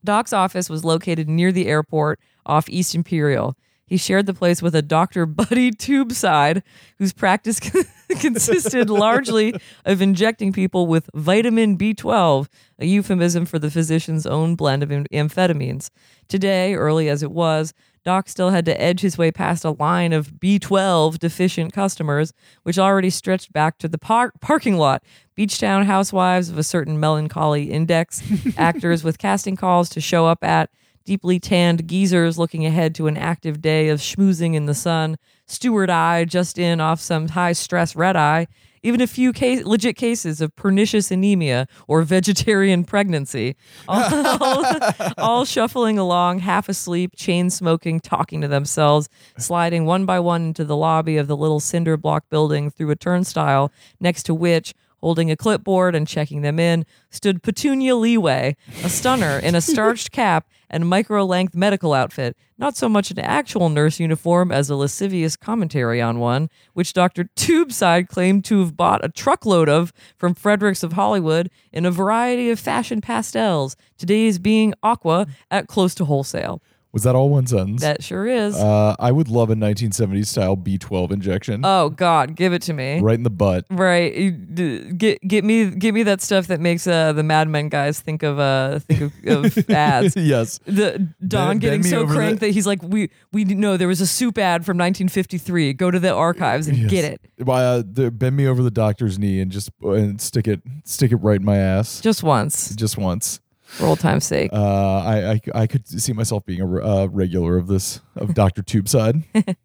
Doc's 0.05 0.33
office 0.33 0.71
was 0.71 0.85
located 0.85 1.29
near 1.29 1.51
the 1.51 1.67
airport 1.67 2.21
off 2.47 2.69
East 2.69 2.95
Imperial. 2.95 3.57
He 3.85 3.97
shared 3.97 4.27
the 4.27 4.35
place 4.35 4.63
with 4.63 4.77
a 4.77 4.83
Dr. 4.83 5.27
Buddy 5.27 5.73
Tubeside, 5.73 6.63
whose 6.99 7.13
practice 7.13 7.59
consisted 8.21 8.91
largely 8.91 9.55
of 9.85 10.03
injecting 10.03 10.53
people 10.53 10.87
with 10.87 11.11
vitamin 11.15 11.77
B12, 11.77 12.49
a 12.79 12.87
euphemism 12.87 13.47
for 13.47 13.59
the 13.59 13.71
physician's 13.71 14.27
own 14.27 14.55
blend 14.55 14.83
of 14.83 14.91
amphetamines. 14.91 15.91
Today, 16.29 16.75
early 16.75 17.09
as 17.09 17.23
it 17.23 17.31
was, 17.31 17.73
Doc 18.05 18.29
still 18.29 18.51
had 18.51 18.65
to 18.67 18.81
edge 18.81 19.01
his 19.01 19.19
way 19.19 19.33
past 19.33 19.65
a 19.65 19.73
line 19.73 20.13
of 20.13 20.35
B12 20.35 21.19
deficient 21.19 21.73
customers, 21.73 22.33
which 22.63 22.79
already 22.79 23.11
stretched 23.11 23.53
back 23.53 23.79
to 23.79 23.89
the 23.89 23.99
par- 23.99 24.33
parking 24.41 24.77
lot. 24.77 25.03
Beachtown 25.37 25.85
housewives 25.87 26.49
of 26.49 26.57
a 26.57 26.63
certain 26.63 27.01
melancholy 27.01 27.73
index, 27.73 28.23
actors 28.57 29.03
with 29.03 29.19
casting 29.19 29.57
calls 29.57 29.89
to 29.89 30.01
show 30.01 30.25
up 30.25 30.45
at, 30.45 30.71
deeply 31.05 31.41
tanned 31.41 31.89
geezers 31.89 32.39
looking 32.39 32.65
ahead 32.65 32.95
to 32.95 33.09
an 33.09 33.17
active 33.17 33.61
day 33.61 33.89
of 33.89 34.01
schmoozing 34.01 34.55
in 34.55 34.67
the 34.67 34.75
sun, 34.75 35.17
steward 35.47 35.91
eye 35.91 36.25
just 36.25 36.59
in 36.59 36.81
off 36.81 37.01
some 37.01 37.29
high 37.29 37.53
stress 37.53 37.97
red 37.97 38.17
eye, 38.17 38.47
even 38.83 39.01
a 39.01 39.07
few 39.07 39.33
case, 39.33 39.65
legit 39.65 39.97
cases 39.97 40.41
of 40.41 40.55
pernicious 40.55 41.11
anemia 41.11 41.67
or 41.89 42.03
vegetarian 42.03 42.85
pregnancy, 42.85 43.57
all, 43.89 44.39
all, 44.41 44.81
all 45.19 45.45
shuffling 45.45 45.99
along, 45.99 46.41
half 46.41 46.69
asleep, 46.69 47.17
chain 47.17 47.51
smoking, 47.51 47.99
talking 47.99 48.41
to 48.41 48.49
themselves, 48.49 49.09
sliding 49.39 49.87
one 49.87 50.07
by 50.07 50.21
one 50.21 50.49
into 50.49 50.65
the 50.65 50.77
lobby 50.77 51.17
of 51.17 51.27
the 51.27 51.37
little 51.37 51.61
cinder 51.61 51.97
block 51.97 52.29
building 52.29 52.71
through 52.71 52.91
a 52.91 52.97
turnstile 52.97 53.73
next 53.99 54.25
to 54.25 54.35
which 54.35 54.73
holding 55.01 55.31
a 55.31 55.37
clipboard 55.37 55.95
and 55.95 56.09
checking 56.09 56.43
them 56.43 56.59
in, 56.59 56.85
stood 57.11 57.43
Petunia 57.43 57.95
Leeway, 57.95 58.57
a 58.83 58.89
stunner 58.89 59.39
in 59.39 59.55
a 59.55 59.61
starched 59.61 60.11
cap 60.13 60.49
and 60.71 60.89
micro 60.89 61.25
length 61.25 61.55
medical 61.55 61.93
outfit, 61.93 62.37
not 62.59 62.77
so 62.77 62.89
much 62.89 63.11
an 63.11 63.19
actual 63.19 63.69
nurse 63.69 64.01
uniform 64.01 64.51
as 64.51 64.71
a 64.71 64.77
lascivious 64.77 65.37
commentary 65.37 66.01
on 66.01 66.19
one, 66.19 66.49
which 66.75 66.93
Dr. 66.93 67.25
Tubeside 67.37 68.09
claimed 68.09 68.45
to 68.47 68.61
have 68.61 68.77
bought 68.77 69.05
a 69.05 69.09
truckload 69.09 69.69
of 69.69 69.93
from 70.17 70.35
Fredericks 70.35 70.83
of 70.83 70.95
Hollywood 70.95 71.51
in 71.73 71.85
a 71.87 71.91
variety 71.91 72.51
of 72.51 72.59
fashion 72.59 73.01
pastels, 73.01 73.77
today's 73.99 74.39
being 74.39 74.75
aqua 74.83 75.27
at 75.51 75.67
close 75.67 75.95
to 75.97 76.05
wholesale. 76.05 76.61
Was 76.97 77.03
that 77.03 77.15
all 77.15 77.29
one 77.29 77.47
sentence? 77.47 77.83
That 77.83 78.03
sure 78.03 78.27
is. 78.27 78.57
uh, 78.57 78.97
I 78.99 79.13
would 79.13 79.29
love 79.29 79.51
a 79.51 79.55
1970s 79.55 80.29
style 80.29 80.57
B12 80.57 81.11
injection 81.11 81.61
oh 81.63 81.91
God, 81.91 82.35
give 82.35 82.55
it 82.55 82.63
to 82.63 82.73
me. 82.73 83.01
right 83.01 83.15
in 83.19 83.23
the 83.23 83.29
butt. 83.29 83.67
Right, 83.71 84.15
You 84.17 84.31
d- 84.31 84.93
get 84.93 85.21
get 85.21 85.45
me 85.45 85.69
get 85.73 85.93
me 85.93 86.05
that 86.05 86.23
stuff 86.23 86.47
that 86.47 86.59
makes 86.59 86.87
uh, 86.87 87.13
the 87.13 87.23
Mad 87.23 87.49
Men 87.49 87.69
guys 87.69 88.01
think 88.01 88.23
of 88.23 88.39
uh 88.39 88.79
think 88.79 89.03
of, 89.03 89.13
of 89.47 89.71
ads. 89.71 90.17
yes. 90.17 90.59
The 90.65 91.07
Don 91.27 91.49
Bend- 91.49 91.61
getting 91.61 91.81
bend 91.83 91.85
me 91.85 91.91
so 91.91 92.01
over 92.01 92.15
the- 92.31 92.35
that 92.37 92.51
he's 92.53 92.67
like, 92.67 92.83
we 92.83 93.11
we 93.31 93.45
know 93.45 93.77
there 93.77 93.89
was 93.89 94.01
a 94.01 94.07
soup 94.07 94.39
ad 94.39 94.65
from 94.65 94.79
1953. 94.79 95.75
Go 95.75 95.91
to 95.91 95.99
the 96.01 96.15
archives 96.15 96.67
and 96.67 96.79
Yes. 96.79 96.91
get 96.91 97.05
it 97.05 97.21
Uh, 97.47 97.83
bend 97.83 98.37
me 98.37 98.47
over 98.47 98.63
the 98.63 98.71
doctor's 98.71 99.19
knee 99.19 99.41
and 99.41 99.51
just 99.53 99.71
and 99.83 100.19
stick 100.19 100.49
it 100.49 100.63
stick 100.85 101.13
it 101.13 101.17
right 101.17 101.41
in 101.41 101.45
my 101.45 101.59
ass 101.59 102.01
just 102.01 102.23
once 102.23 102.75
just 102.75 102.97
once. 102.97 103.41
For 103.77 103.87
old 103.87 104.01
time's 104.01 104.27
sake. 104.27 104.53
Uh, 104.53 104.99
I, 104.99 105.33
I 105.33 105.41
I 105.55 105.67
could 105.67 105.87
see 105.87 106.13
myself 106.13 106.45
being 106.45 106.61
a 106.61 106.67
uh, 106.67 107.07
regular 107.07 107.57
of 107.57 107.67
this 107.67 108.01
of 108.17 108.35
Doctor 108.35 108.63
Tubeside. 108.63 109.25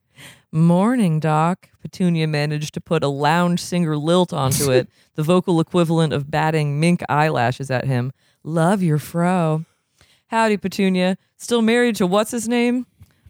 Morning, 0.52 1.20
Doc. 1.20 1.70
Petunia 1.82 2.28
managed 2.28 2.74
to 2.74 2.82
put 2.82 3.04
a 3.04 3.08
lounge 3.08 3.62
singer 3.62 3.96
lilt 3.98 4.34
onto 4.34 4.70
it, 4.70 4.90
the 5.16 5.24
vocal 5.24 5.60
equivalent 5.60 6.12
of 6.14 6.30
batting 6.30 6.80
mink 6.80 7.02
eyelashes 7.08 7.72
at 7.72 7.86
him. 7.86 8.12
Love 8.44 8.84
your 8.84 8.98
fro. 8.98 9.66
Howdy, 10.28 10.58
Petunia. 10.58 11.18
Still 11.38 11.62
married 11.62 11.96
to 11.98 12.08
what's 12.08 12.32
his 12.32 12.48
name? 12.48 12.86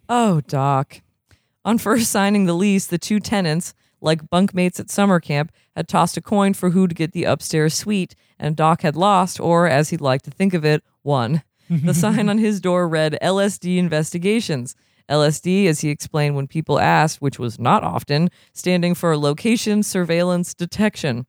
Oh, 0.09 0.41
Doc. 0.41 1.01
On 1.63 1.77
first 1.77 2.11
signing 2.11 2.45
the 2.45 2.53
lease, 2.53 2.87
the 2.87 2.97
two 2.97 3.19
tenants, 3.19 3.73
like 4.01 4.29
bunkmates 4.29 4.79
at 4.79 4.89
summer 4.89 5.19
camp, 5.19 5.51
had 5.75 5.87
tossed 5.87 6.17
a 6.17 6.21
coin 6.21 6.53
for 6.53 6.71
who 6.71 6.87
to 6.87 6.95
get 6.95 7.11
the 7.11 7.23
upstairs 7.23 7.73
suite, 7.73 8.15
and 8.39 8.55
Doc 8.55 8.81
had 8.81 8.95
lost, 8.95 9.39
or 9.39 9.67
as 9.67 9.89
he'd 9.89 10.01
like 10.01 10.21
to 10.23 10.31
think 10.31 10.53
of 10.53 10.65
it, 10.65 10.83
won. 11.03 11.43
The 11.69 11.93
sign 11.93 12.27
on 12.27 12.37
his 12.37 12.59
door 12.59 12.87
read 12.87 13.17
LSD 13.21 13.77
Investigations. 13.77 14.75
LSD, 15.09 15.67
as 15.67 15.81
he 15.81 15.89
explained 15.89 16.35
when 16.35 16.47
people 16.47 16.79
asked, 16.79 17.21
which 17.21 17.39
was 17.39 17.59
not 17.59 17.83
often, 17.83 18.29
standing 18.53 18.93
for 18.95 19.17
Location 19.17 19.83
Surveillance 19.83 20.53
Detection. 20.53 21.25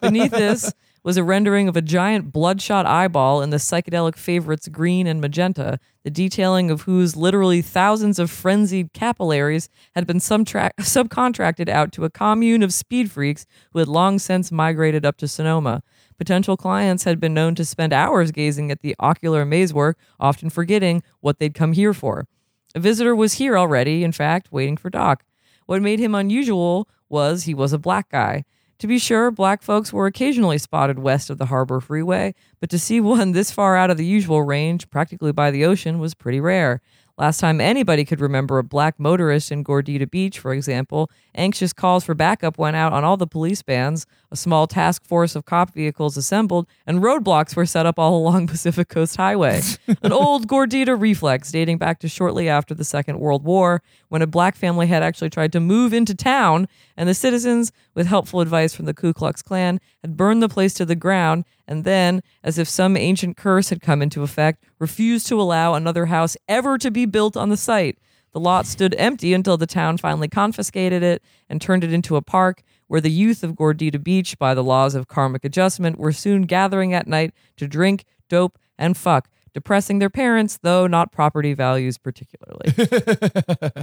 Beneath 0.00 0.32
this 0.32 0.72
was 1.04 1.16
a 1.16 1.24
rendering 1.24 1.68
of 1.68 1.76
a 1.76 1.82
giant 1.82 2.32
bloodshot 2.32 2.86
eyeball 2.86 3.42
in 3.42 3.50
the 3.50 3.56
psychedelic 3.56 4.16
favorites 4.16 4.68
green 4.68 5.06
and 5.06 5.20
magenta, 5.20 5.80
the 6.04 6.10
detailing 6.10 6.70
of 6.70 6.82
whose 6.82 7.16
literally 7.16 7.60
thousands 7.60 8.18
of 8.18 8.30
frenzied 8.30 8.92
capillaries 8.92 9.68
had 9.94 10.06
been 10.06 10.18
subtra- 10.18 10.70
subcontracted 10.80 11.68
out 11.68 11.92
to 11.92 12.04
a 12.04 12.10
commune 12.10 12.62
of 12.62 12.72
speed 12.72 13.10
freaks 13.10 13.46
who 13.72 13.80
had 13.80 13.88
long 13.88 14.18
since 14.18 14.52
migrated 14.52 15.04
up 15.04 15.16
to 15.16 15.26
Sonoma. 15.26 15.82
Potential 16.18 16.56
clients 16.56 17.04
had 17.04 17.18
been 17.18 17.34
known 17.34 17.54
to 17.56 17.64
spend 17.64 17.92
hours 17.92 18.30
gazing 18.30 18.70
at 18.70 18.80
the 18.80 18.94
ocular 19.00 19.44
mazework, 19.44 19.94
often 20.20 20.50
forgetting 20.50 21.02
what 21.20 21.38
they'd 21.38 21.54
come 21.54 21.72
here 21.72 21.92
for. 21.92 22.28
A 22.74 22.80
visitor 22.80 23.14
was 23.14 23.34
here 23.34 23.58
already, 23.58 24.04
in 24.04 24.12
fact, 24.12 24.52
waiting 24.52 24.76
for 24.76 24.88
Doc. 24.88 25.24
What 25.66 25.82
made 25.82 25.98
him 25.98 26.14
unusual 26.14 26.88
was 27.08 27.44
he 27.44 27.54
was 27.54 27.72
a 27.72 27.78
black 27.78 28.08
guy. 28.08 28.44
To 28.82 28.88
be 28.88 28.98
sure, 28.98 29.30
black 29.30 29.62
folks 29.62 29.92
were 29.92 30.06
occasionally 30.06 30.58
spotted 30.58 30.98
west 30.98 31.30
of 31.30 31.38
the 31.38 31.46
Harbor 31.46 31.80
Freeway, 31.80 32.34
but 32.58 32.68
to 32.70 32.80
see 32.80 33.00
one 33.00 33.30
this 33.30 33.52
far 33.52 33.76
out 33.76 33.90
of 33.90 33.96
the 33.96 34.04
usual 34.04 34.42
range, 34.42 34.90
practically 34.90 35.30
by 35.30 35.52
the 35.52 35.64
ocean, 35.64 36.00
was 36.00 36.14
pretty 36.14 36.40
rare. 36.40 36.82
Last 37.16 37.38
time 37.38 37.60
anybody 37.60 38.04
could 38.04 38.20
remember 38.20 38.58
a 38.58 38.64
black 38.64 38.98
motorist 38.98 39.52
in 39.52 39.62
Gordita 39.62 40.10
Beach, 40.10 40.40
for 40.40 40.52
example, 40.52 41.12
anxious 41.32 41.72
calls 41.72 42.02
for 42.02 42.14
backup 42.14 42.58
went 42.58 42.74
out 42.74 42.92
on 42.92 43.04
all 43.04 43.16
the 43.16 43.24
police 43.24 43.62
bands, 43.62 44.04
a 44.32 44.36
small 44.36 44.66
task 44.66 45.04
force 45.04 45.36
of 45.36 45.44
cop 45.44 45.74
vehicles 45.74 46.16
assembled, 46.16 46.66
and 46.86 47.02
roadblocks 47.02 47.54
were 47.54 47.66
set 47.66 47.84
up 47.84 47.98
all 47.98 48.16
along 48.22 48.46
Pacific 48.46 48.88
Coast 48.88 49.16
Highway. 49.16 49.60
An 50.02 50.10
old 50.10 50.48
Gordita 50.48 50.98
reflex 50.98 51.52
dating 51.52 51.76
back 51.78 52.00
to 52.00 52.08
shortly 52.08 52.48
after 52.48 52.74
the 52.74 52.84
Second 52.84 53.20
World 53.20 53.44
War, 53.44 53.82
when 54.08 54.22
a 54.22 54.26
black 54.26 54.56
family 54.56 54.86
had 54.86 55.02
actually 55.02 55.30
tried 55.30 55.52
to 55.52 55.60
move 55.60 55.92
into 55.92 56.14
town, 56.14 56.66
and 56.96 57.08
the 57.08 57.14
citizens, 57.14 57.70
with 57.94 58.06
helpful 58.06 58.40
advice 58.40 58.74
from 58.74 58.86
the 58.86 58.94
Ku 58.94 59.12
Klux 59.12 59.42
Klan, 59.42 59.78
had 60.00 60.16
burned 60.16 60.42
the 60.42 60.48
place 60.48 60.72
to 60.74 60.86
the 60.86 60.96
ground, 60.96 61.44
and 61.68 61.84
then, 61.84 62.22
as 62.42 62.58
if 62.58 62.68
some 62.68 62.96
ancient 62.96 63.36
curse 63.36 63.68
had 63.68 63.82
come 63.82 64.00
into 64.00 64.22
effect, 64.22 64.64
refused 64.78 65.26
to 65.28 65.40
allow 65.40 65.74
another 65.74 66.06
house 66.06 66.36
ever 66.48 66.78
to 66.78 66.90
be 66.90 67.04
built 67.04 67.36
on 67.36 67.50
the 67.50 67.56
site. 67.56 67.98
The 68.32 68.40
lot 68.40 68.66
stood 68.66 68.94
empty 68.96 69.34
until 69.34 69.58
the 69.58 69.66
town 69.66 69.98
finally 69.98 70.28
confiscated 70.28 71.02
it 71.02 71.22
and 71.50 71.60
turned 71.60 71.84
it 71.84 71.92
into 71.92 72.16
a 72.16 72.22
park 72.22 72.62
where 72.92 73.00
the 73.00 73.10
youth 73.10 73.42
of 73.42 73.52
Gordita 73.52 74.04
Beach, 74.04 74.38
by 74.38 74.52
the 74.52 74.62
laws 74.62 74.94
of 74.94 75.08
karmic 75.08 75.46
adjustment, 75.46 75.98
were 75.98 76.12
soon 76.12 76.42
gathering 76.42 76.92
at 76.92 77.06
night 77.06 77.32
to 77.56 77.66
drink, 77.66 78.04
dope, 78.28 78.58
and 78.76 78.98
fuck, 78.98 79.30
depressing 79.54 79.98
their 79.98 80.10
parents, 80.10 80.58
though 80.60 80.86
not 80.86 81.10
property 81.10 81.54
values 81.54 81.96
particularly. 81.96 82.70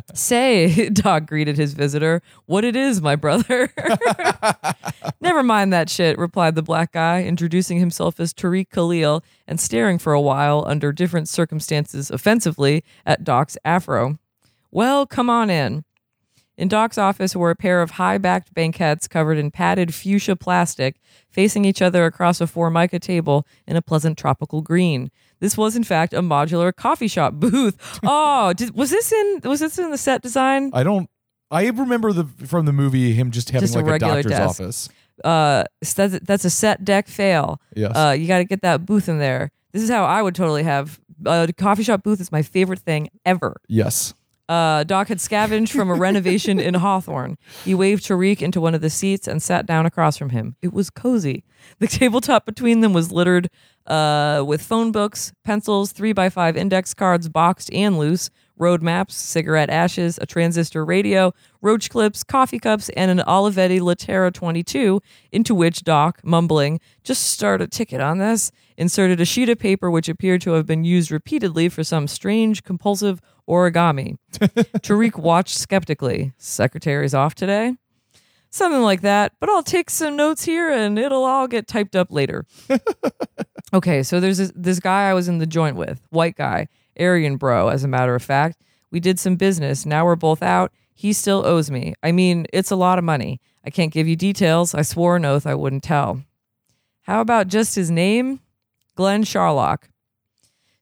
Say, 0.14 0.90
Doc 0.94 1.26
greeted 1.26 1.58
his 1.58 1.74
visitor, 1.74 2.22
what 2.46 2.64
it 2.64 2.76
is, 2.76 3.02
my 3.02 3.16
brother. 3.16 3.74
Never 5.22 5.42
mind 5.42 5.74
that 5.74 5.90
shit, 5.90 6.20
replied 6.20 6.54
the 6.54 6.62
black 6.62 6.92
guy, 6.92 7.24
introducing 7.24 7.80
himself 7.80 8.20
as 8.20 8.32
Tariq 8.32 8.70
Khalil 8.70 9.24
and 9.48 9.60
staring 9.60 9.98
for 9.98 10.14
a 10.14 10.22
while 10.22 10.64
under 10.68 10.92
different 10.92 11.28
circumstances 11.28 12.12
offensively 12.12 12.84
at 13.08 13.24
Doc's 13.24 13.58
afro. 13.66 14.20
Well, 14.70 15.08
come 15.08 15.32
on 15.32 15.50
in. 15.50 15.84
In 16.60 16.68
Doc's 16.68 16.98
office 16.98 17.38
were 17.38 17.52
a 17.52 17.56
pair 17.56 17.82
of 17.82 17.92
high 17.92 18.18
backed 18.18 18.54
banquettes 18.54 19.08
covered 19.08 19.38
in 19.38 19.50
padded 19.50 19.94
fuchsia 19.96 20.36
plastic, 20.36 20.98
facing 21.30 21.64
each 21.64 21.82
other 21.82 22.06
across 22.06 22.42
a 22.42 22.48
formica 22.48 23.00
table 23.00 23.48
in 23.66 23.78
a 23.78 23.82
pleasant 23.82 24.18
tropical 24.18 24.62
green. 24.62 25.10
This 25.40 25.56
was, 25.58 25.78
in 25.78 25.86
fact, 25.86 26.14
a 26.14 26.22
modular 26.22 26.76
coffee 26.76 27.08
shop 27.08 27.36
booth. 27.36 27.78
Oh, 28.04 28.52
did, 28.52 28.76
was 28.76 28.90
this 28.90 29.10
in 29.14 29.40
was 29.46 29.62
this 29.62 29.80
in 29.80 29.90
the 29.90 29.98
set 29.98 30.22
design? 30.22 30.70
I 30.74 30.84
don't. 30.84 31.10
I 31.50 31.68
remember 31.70 32.12
the 32.12 32.26
from 32.46 32.66
the 32.66 32.74
movie 32.74 33.14
him 33.14 33.32
just 33.32 33.52
having 33.52 33.62
Just 33.64 33.76
like 33.76 33.86
a, 33.86 33.92
regular 33.92 34.22
doctor's 34.22 34.32
desk. 34.32 34.62
office. 34.62 34.90
Uh, 35.24 35.64
so 35.82 36.08
that's, 36.10 36.26
that's 36.26 36.46
a 36.46 36.50
set 36.50 36.84
deck 36.84 37.08
fail. 37.08 37.62
Yes. 37.74 37.96
Uh, 37.96 38.12
you 38.12 38.28
got 38.28 38.40
to 38.40 38.46
get 38.46 38.62
that 38.64 38.86
booth 38.86 39.08
in 39.08 39.18
there. 39.20 39.52
This 39.72 39.82
is 39.82 39.90
how 39.90 40.04
I 40.04 40.22
would 40.22 40.36
totally 40.36 40.64
have 40.64 41.00
a 41.26 41.54
coffee 41.58 41.84
shop 41.84 42.04
booth. 42.04 42.20
Is 42.20 42.34
my 42.34 42.42
favorite 42.42 42.80
thing 42.80 43.08
ever. 43.26 43.62
yes. 43.70 44.14
Uh, 44.50 44.84
Doc 44.84 45.10
had 45.10 45.22
scavenged 45.22 45.72
from 45.72 45.92
a 45.92 45.94
renovation 45.94 46.60
in 46.60 46.74
Hawthorne. 46.74 47.38
He 47.64 47.76
waved 47.76 48.04
Tariq 48.04 48.42
into 48.42 48.60
one 48.60 48.74
of 48.74 48.82
the 48.82 48.90
seats 48.90 49.28
and 49.28 49.44
sat 49.44 49.68
down 49.68 49.86
across 49.86 50.18
from 50.18 50.32
him. 50.32 50.56
It 50.64 50.74
was 50.74 50.90
cozy. 50.90 51.44
The 51.78 51.88
tabletop 51.88 52.48
between 52.48 52.82
them 52.82 52.92
was 52.92 53.12
littered 53.12 53.50
uh, 53.86 54.44
with 54.46 54.64
phone 54.64 54.92
books, 54.92 55.34
pencils, 55.44 55.92
three 55.92 56.14
by 56.14 56.30
five 56.30 56.58
index 56.58 56.96
cards, 56.96 57.30
boxed 57.30 57.72
and 57.74 58.00
loose, 58.00 58.32
road 58.60 58.84
maps, 58.84 59.16
cigarette 59.16 59.70
ashes, 59.70 60.20
a 60.22 60.26
transistor 60.26 60.86
radio, 60.86 61.34
roach 61.62 61.90
clips, 61.90 62.24
coffee 62.24 62.60
cups, 62.60 62.90
and 62.90 63.10
an 63.10 63.26
Olivetti 63.26 63.80
Lettera 63.80 64.32
22, 64.32 65.02
into 65.32 65.56
which 65.56 65.84
Doc, 65.84 66.20
mumbling, 66.24 66.80
just 67.04 67.24
start 67.24 67.62
a 67.62 67.68
ticket 67.68 68.02
on 68.02 68.20
this, 68.20 68.52
inserted 68.78 69.20
a 69.20 69.26
sheet 69.26 69.50
of 69.50 69.58
paper 69.58 69.90
which 69.90 70.10
appeared 70.10 70.42
to 70.42 70.52
have 70.52 70.66
been 70.66 70.84
used 70.84 71.10
repeatedly 71.10 71.70
for 71.70 71.84
some 71.84 72.08
strange, 72.08 72.64
compulsive 72.64 73.22
origami. 73.48 74.18
Tariq 74.34 75.18
watched 75.18 75.58
skeptically. 75.58 76.34
Secretary's 76.38 77.14
off 77.14 77.34
today? 77.34 77.76
Something 78.52 78.82
like 78.82 79.02
that, 79.02 79.34
but 79.40 79.50
I'll 79.50 79.64
take 79.64 79.92
some 79.92 80.16
notes 80.16 80.44
here 80.44 80.72
and 80.72 80.98
it'll 80.98 81.24
all 81.24 81.48
get 81.48 81.68
typed 81.68 81.96
up 81.96 82.12
later. 82.12 82.46
okay, 83.74 84.02
so 84.02 84.20
there's 84.20 84.40
this, 84.40 84.52
this 84.56 84.80
guy 84.80 85.10
I 85.10 85.14
was 85.14 85.28
in 85.28 85.38
the 85.38 85.46
joint 85.46 85.76
with, 85.76 86.02
white 86.10 86.36
guy, 86.36 86.68
Aryan 87.00 87.38
bro, 87.38 87.70
as 87.70 87.84
a 87.84 87.88
matter 87.88 88.16
of 88.16 88.24
fact. 88.24 88.62
We 88.92 89.00
did 89.00 89.20
some 89.20 89.36
business. 89.36 89.86
Now 89.86 90.06
we're 90.06 90.16
both 90.16 90.42
out. 90.42 90.72
He 90.94 91.14
still 91.14 91.46
owes 91.46 91.72
me. 91.72 91.94
I 92.04 92.12
mean, 92.12 92.46
it's 92.52 92.72
a 92.72 92.76
lot 92.76 92.98
of 92.98 93.06
money. 93.06 93.40
I 93.66 93.70
can't 93.70 93.94
give 93.94 94.08
you 94.08 94.16
details. 94.16 94.74
I 94.74 94.82
swore 94.82 95.16
an 95.16 95.26
oath 95.26 95.46
I 95.46 95.56
wouldn't 95.56 95.84
tell. 95.84 96.24
How 97.04 97.22
about 97.22 97.48
just 97.48 97.76
his 97.76 97.90
name? 97.90 98.40
Glenn 98.96 99.24
Sharlock. 99.24 99.84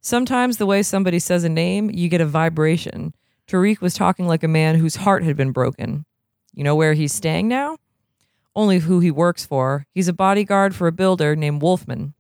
Sometimes 0.02 0.58
the 0.58 0.66
way 0.66 0.84
somebody 0.84 1.20
says 1.20 1.44
a 1.44 1.50
name, 1.50 1.92
you 1.94 2.10
get 2.10 2.22
a 2.22 2.26
vibration. 2.26 3.14
Tariq 3.48 3.82
was 3.82 3.94
talking 3.94 4.28
like 4.28 4.44
a 4.44 4.48
man 4.48 4.76
whose 4.76 4.98
heart 4.98 5.24
had 5.24 5.38
been 5.38 5.52
broken. 5.52 6.06
You 6.54 6.64
know 6.64 6.76
where 6.76 6.94
he's 6.94 7.14
staying 7.14 7.48
now? 7.48 7.78
Only 8.56 8.80
who 8.80 9.00
he 9.00 9.12
works 9.12 9.46
for. 9.46 9.86
He's 9.94 10.08
a 10.08 10.14
bodyguard 10.14 10.74
for 10.74 10.88
a 10.88 10.92
builder 10.92 11.36
named 11.36 11.62
Wolfman. 11.62 12.14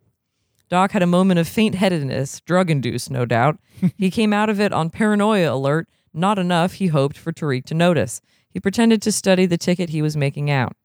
Doc 0.70 0.92
had 0.92 1.02
a 1.04 1.08
moment 1.08 1.40
of 1.40 1.48
faint 1.48 1.76
headedness, 1.76 2.42
drug 2.42 2.70
induced, 2.70 3.10
no 3.10 3.26
doubt. 3.26 3.58
he 3.98 4.12
came 4.12 4.34
out 4.34 4.50
of 4.50 4.60
it 4.60 4.74
on 4.74 4.90
paranoia 4.90 5.54
alert, 5.54 5.88
not 6.14 6.38
enough, 6.38 6.74
he 6.74 6.88
hoped, 6.88 7.18
for 7.18 7.32
Tariq 7.32 7.66
to 7.66 7.74
notice. 7.74 8.22
He 8.50 8.60
pretended 8.60 9.02
to 9.04 9.12
study 9.12 9.46
the 9.46 9.58
ticket 9.58 9.90
he 9.90 10.02
was 10.02 10.18
making 10.18 10.50
out. 10.50 10.76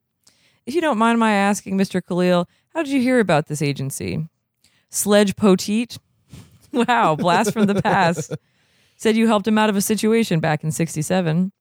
If 0.67 0.75
you 0.75 0.81
don't 0.81 0.99
mind 0.99 1.19
my 1.19 1.33
asking, 1.33 1.77
Mr. 1.77 2.05
Khalil, 2.05 2.49
how 2.75 2.83
did 2.83 2.93
you 2.93 3.01
hear 3.01 3.19
about 3.19 3.47
this 3.47 3.63
agency? 3.63 4.29
Sledge 4.91 5.37
Poteet? 5.37 5.99
Wow, 6.75 7.17
blast 7.17 7.53
from 7.53 7.67
the 7.67 7.83
past. 7.83 8.33
Said 8.97 9.15
you 9.15 9.27
helped 9.27 9.47
him 9.47 9.59
out 9.59 9.69
of 9.69 9.77
a 9.77 9.83
situation 9.83 10.41
back 10.41 10.65
in 10.65 10.71
67. 10.71 11.53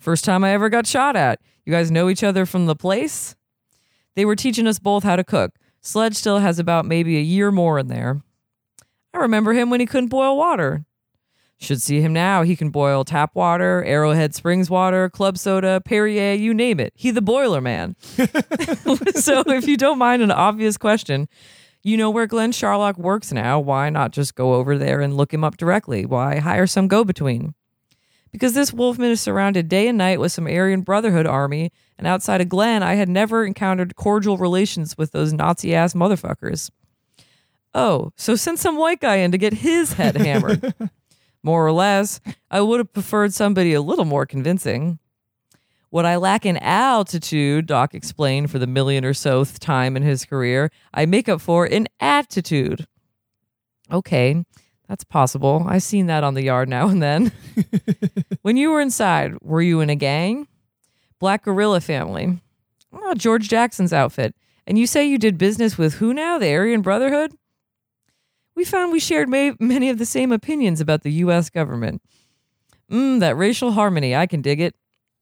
First 0.00 0.24
time 0.24 0.42
I 0.42 0.50
ever 0.50 0.68
got 0.68 0.88
shot 0.88 1.14
at. 1.14 1.40
You 1.64 1.72
guys 1.72 1.92
know 1.92 2.08
each 2.08 2.24
other 2.24 2.44
from 2.46 2.66
the 2.66 2.74
place? 2.74 3.36
They 4.16 4.24
were 4.24 4.34
teaching 4.34 4.66
us 4.66 4.80
both 4.80 5.04
how 5.04 5.14
to 5.14 5.22
cook. 5.22 5.52
Sledge 5.82 6.14
still 6.14 6.38
has 6.38 6.58
about 6.58 6.84
maybe 6.84 7.16
a 7.16 7.22
year 7.22 7.50
more 7.50 7.78
in 7.78 7.88
there. 7.88 8.22
I 9.14 9.18
remember 9.18 9.52
him 9.52 9.70
when 9.70 9.80
he 9.80 9.86
couldn't 9.86 10.08
boil 10.08 10.36
water. 10.36 10.84
Should 11.58 11.82
see 11.82 12.00
him 12.00 12.14
now. 12.14 12.42
He 12.42 12.56
can 12.56 12.70
boil 12.70 13.04
tap 13.04 13.34
water, 13.34 13.84
Arrowhead 13.84 14.34
Springs 14.34 14.70
water, 14.70 15.10
club 15.10 15.36
soda, 15.36 15.82
Perrier, 15.84 16.32
you 16.32 16.54
name 16.54 16.80
it. 16.80 16.92
He 16.96 17.10
the 17.10 17.20
boiler 17.20 17.60
man. 17.60 17.96
so 19.14 19.42
if 19.46 19.66
you 19.66 19.76
don't 19.76 19.98
mind 19.98 20.22
an 20.22 20.30
obvious 20.30 20.78
question, 20.78 21.28
you 21.82 21.96
know 21.96 22.10
where 22.10 22.26
Glenn 22.26 22.52
Sharlock 22.52 22.96
works 22.96 23.32
now. 23.32 23.60
Why 23.60 23.90
not 23.90 24.12
just 24.12 24.34
go 24.34 24.54
over 24.54 24.78
there 24.78 25.00
and 25.00 25.16
look 25.16 25.34
him 25.34 25.44
up 25.44 25.58
directly? 25.58 26.06
Why 26.06 26.38
hire 26.38 26.66
some 26.66 26.88
go 26.88 27.04
between? 27.04 27.54
Because 28.32 28.54
this 28.54 28.72
Wolfman 28.72 29.10
is 29.10 29.20
surrounded 29.20 29.68
day 29.68 29.88
and 29.88 29.98
night 29.98 30.20
with 30.20 30.32
some 30.32 30.46
Aryan 30.46 30.82
Brotherhood 30.82 31.26
army, 31.26 31.72
and 31.98 32.06
outside 32.06 32.40
of 32.40 32.48
Glenn, 32.48 32.82
I 32.82 32.94
had 32.94 33.08
never 33.08 33.44
encountered 33.44 33.96
cordial 33.96 34.38
relations 34.38 34.96
with 34.96 35.12
those 35.12 35.32
Nazi 35.32 35.74
ass 35.74 35.94
motherfuckers. 35.94 36.70
Oh, 37.74 38.12
so 38.16 38.36
send 38.36 38.58
some 38.58 38.76
white 38.76 39.00
guy 39.00 39.16
in 39.16 39.32
to 39.32 39.38
get 39.38 39.54
his 39.54 39.94
head 39.94 40.16
hammered. 40.16 40.74
more 41.42 41.66
or 41.66 41.72
less. 41.72 42.20
I 42.50 42.60
would 42.60 42.80
have 42.80 42.92
preferred 42.92 43.34
somebody 43.34 43.72
a 43.72 43.80
little 43.82 44.04
more 44.04 44.26
convincing. 44.26 44.98
What 45.90 46.06
I 46.06 46.16
lack 46.16 46.46
in 46.46 46.56
altitude, 46.58 47.66
Doc 47.66 47.94
explained 47.94 48.50
for 48.50 48.58
the 48.58 48.66
million 48.66 49.04
or 49.04 49.14
so 49.14 49.44
time 49.44 49.96
in 49.96 50.02
his 50.02 50.24
career, 50.24 50.70
I 50.94 51.06
make 51.06 51.28
up 51.28 51.40
for 51.40 51.66
in 51.66 51.88
attitude. 51.98 52.86
Okay, 53.90 54.44
that's 54.90 55.04
possible. 55.04 55.64
I've 55.68 55.84
seen 55.84 56.06
that 56.06 56.24
on 56.24 56.34
the 56.34 56.42
yard 56.42 56.68
now 56.68 56.88
and 56.88 57.00
then. 57.00 57.30
when 58.42 58.56
you 58.56 58.70
were 58.70 58.80
inside, 58.80 59.34
were 59.40 59.62
you 59.62 59.80
in 59.80 59.88
a 59.88 59.94
gang? 59.94 60.48
Black 61.20 61.44
Guerrilla 61.44 61.80
family. 61.80 62.40
Oh, 62.92 63.14
George 63.14 63.48
Jackson's 63.48 63.92
outfit. 63.92 64.34
And 64.66 64.76
you 64.76 64.88
say 64.88 65.06
you 65.06 65.16
did 65.16 65.38
business 65.38 65.78
with 65.78 65.94
who 65.94 66.12
now? 66.12 66.38
The 66.38 66.52
Aryan 66.52 66.82
Brotherhood? 66.82 67.32
We 68.56 68.64
found 68.64 68.90
we 68.90 68.98
shared 68.98 69.28
many 69.28 69.90
of 69.90 69.98
the 69.98 70.04
same 70.04 70.32
opinions 70.32 70.80
about 70.80 71.02
the 71.02 71.12
U.S. 71.12 71.50
government. 71.50 72.02
Mmm, 72.90 73.20
that 73.20 73.36
racial 73.36 73.70
harmony, 73.70 74.16
I 74.16 74.26
can 74.26 74.42
dig 74.42 74.60
it. 74.60 74.74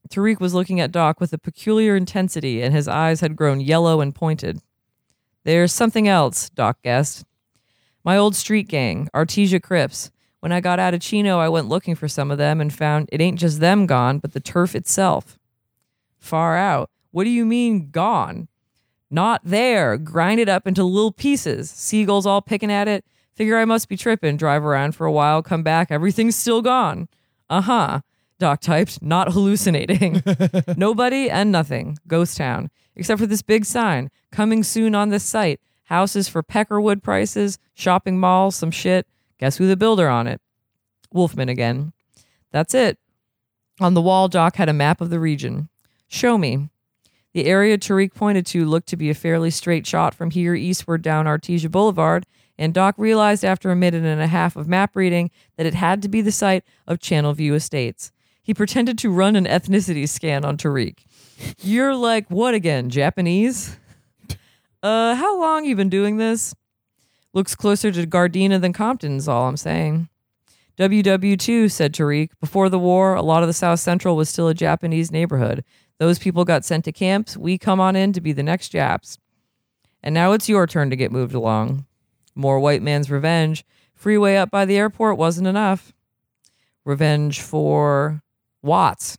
Tariq 0.09 0.41
was 0.41 0.55
looking 0.55 0.81
at 0.81 0.93
Doc 0.93 1.21
with 1.21 1.35
a 1.35 1.39
peculiar 1.39 1.95
intensity, 1.95 2.63
and 2.63 2.75
his 2.75 2.89
eyes 2.89 3.21
had 3.21 3.37
grown 3.37 3.61
yellow 3.61 4.01
and 4.01 4.15
pointed. 4.15 4.63
There's 5.45 5.75
something 5.75 6.09
else, 6.09 6.49
Doc 6.49 6.79
guessed. 6.83 7.27
My 8.09 8.17
old 8.17 8.35
street 8.35 8.69
gang, 8.69 9.11
Artesia 9.13 9.63
Crips. 9.63 10.11
When 10.41 10.51
I 10.51 10.63
got 10.63 10.79
out 10.79 10.95
of 10.95 11.03
Chino, 11.03 11.41
I 11.41 11.51
went 11.51 11.69
looking 11.69 11.95
for 11.95 12.09
some 12.09 12.31
of 12.31 12.39
them 12.39 12.59
and 12.59 12.73
found 12.73 13.07
it 13.13 13.21
ain't 13.21 13.39
just 13.39 13.61
them 13.61 13.85
gone, 13.85 14.19
but 14.19 14.33
the 14.33 14.41
turf 14.41 14.75
itself. 14.75 15.39
Far 16.19 16.57
out. 16.57 16.89
What 17.11 17.25
do 17.25 17.31
you 17.31 17.45
mean 17.45 17.91
gone? 17.91 18.49
Not 19.11 19.43
there. 19.45 19.99
Grind 19.99 20.41
it 20.41 20.49
up 20.49 20.67
into 20.67 20.85
little 20.85 21.13
pieces. 21.13 21.69
Seagulls 21.71 22.25
all 22.25 22.41
picking 22.41 22.73
at 22.73 22.89
it. 22.89 23.05
Figure 23.35 23.59
I 23.59 23.67
must 23.67 23.91
be 23.91 23.97
tripping. 23.99 24.39
Drive 24.39 24.65
around 24.65 24.93
for 24.93 25.05
a 25.05 25.13
while, 25.13 25.43
come 25.43 25.63
back, 25.63 25.91
everything's 25.91 26.35
still 26.35 26.63
gone. 26.63 27.11
Uh 27.51 27.61
huh. 27.61 28.01
Doc 28.39 28.63
typed, 28.63 29.03
not 29.03 29.35
hallucinating. 29.35 30.23
Nobody 30.79 31.29
and 31.29 31.53
nothing. 31.53 31.99
Ghost 32.07 32.39
town. 32.39 32.71
Except 32.97 33.21
for 33.21 33.27
this 33.27 33.43
big 33.43 33.67
sign. 33.67 34.11
Coming 34.33 34.65
soon 34.65 34.95
on 34.95 35.11
this 35.11 35.25
site. 35.25 35.61
Houses 35.89 36.29
for 36.29 36.43
peckerwood 36.43 37.03
prices, 37.03 37.59
shopping 37.73 38.21
malls, 38.21 38.57
some 38.57 38.71
shit. 38.71 39.07
Guess 39.39 39.57
who 39.57 39.67
the 39.67 39.77
builder 39.77 40.09
on 40.09 40.27
it? 40.27 40.43
Wolfman 41.13 41.49
again. 41.49 41.95
That's 42.53 42.75
it. 42.75 42.99
On 43.81 43.95
the 43.95 44.03
wall, 44.03 44.29
Doc 44.29 44.57
had 44.57 44.69
a 44.69 44.75
map 44.75 45.01
of 45.01 45.09
the 45.09 45.19
region. 45.19 45.71
Show 46.07 46.37
me. 46.37 46.69
The 47.33 47.47
area 47.47 47.79
Tariq 47.79 48.13
pointed 48.13 48.45
to 48.47 48.67
looked 48.67 48.89
to 48.89 48.97
be 48.97 49.09
a 49.09 49.15
fairly 49.15 49.51
straight 49.51 49.87
shot 49.87 50.15
from 50.15 50.31
here 50.31 50.55
eastward 50.55 51.01
down 51.01 51.25
Artesia 51.27 51.71
Boulevard, 51.71 52.27
and 52.59 52.75
Doc 52.75 52.95
realized 52.99 53.45
after 53.45 53.71
a 53.71 53.77
minute 53.77 54.05
and 54.05 54.21
a 54.21 54.27
half 54.27 54.57
of 54.57 54.69
map 54.69 54.95
reading 54.95 55.31
that 55.57 55.65
it 55.65 55.75
had 55.75 56.03
to 56.03 56.09
be 56.09 56.21
the 56.21 56.33
site 56.33 56.65
of 56.87 56.99
Channelview 56.99 57.55
Estates. 57.55 58.13
He 58.43 58.53
pretended 58.53 58.99
to 58.99 59.11
run 59.11 59.37
an 59.37 59.47
ethnicity 59.47 60.07
scan 60.07 60.45
on 60.45 60.59
Tariq. 60.59 60.99
You're 61.63 61.95
like, 61.95 62.29
what 62.31 62.53
again, 62.53 62.91
Japanese? 62.91 63.79
Uh, 64.83 65.15
how 65.15 65.39
long 65.41 65.65
you 65.65 65.75
been 65.75 65.89
doing 65.89 66.19
this? 66.19 66.55
Looks 67.33 67.55
closer 67.55 67.91
to 67.91 68.07
Gardena 68.07 68.61
than 68.61 68.73
Compton's, 68.73 69.29
all 69.29 69.49
I'm 69.49 69.57
saying. 69.57 70.09
WW2, 70.79 71.71
said 71.71 71.93
Tariq. 71.93 72.31
Before 72.41 72.69
the 72.69 72.79
war, 72.79 73.15
a 73.15 73.23
lot 73.23 73.43
of 73.43 73.49
the 73.49 73.53
South 73.53 73.81
Central 73.81 74.15
was 74.15 74.29
still 74.29 74.47
a 74.47 74.55
Japanese 74.55 75.11
neighborhood. 75.11 75.65
Those 75.99 76.21
people 76.21 76.45
got 76.45 76.65
sent 76.65 76.85
to 76.85 76.93
camps. 76.93 77.37
We 77.37 77.59
come 77.59 77.81
on 77.81 77.97
in 77.97 78.13
to 78.13 78.21
be 78.21 78.33
the 78.33 78.45
next 78.45 78.69
Japs. 78.69 79.19
And 80.01 80.15
now 80.15 80.33
it's 80.33 80.49
your 80.49 80.69
turn 80.69 80.91
to 80.91 80.97
get 80.97 81.11
moved 81.11 81.35
along. 81.35 81.87
More 82.37 82.61
white 82.61 82.83
man's 82.83 83.11
revenge. 83.11 83.65
Freeway 83.97 84.37
up 84.37 84.53
by 84.53 84.65
the 84.65 84.77
airport 84.77 85.19
wasn't 85.19 85.49
enough. 85.49 85.93
Revenge 86.85 87.41
for 87.41 88.23
Watts, 88.63 89.19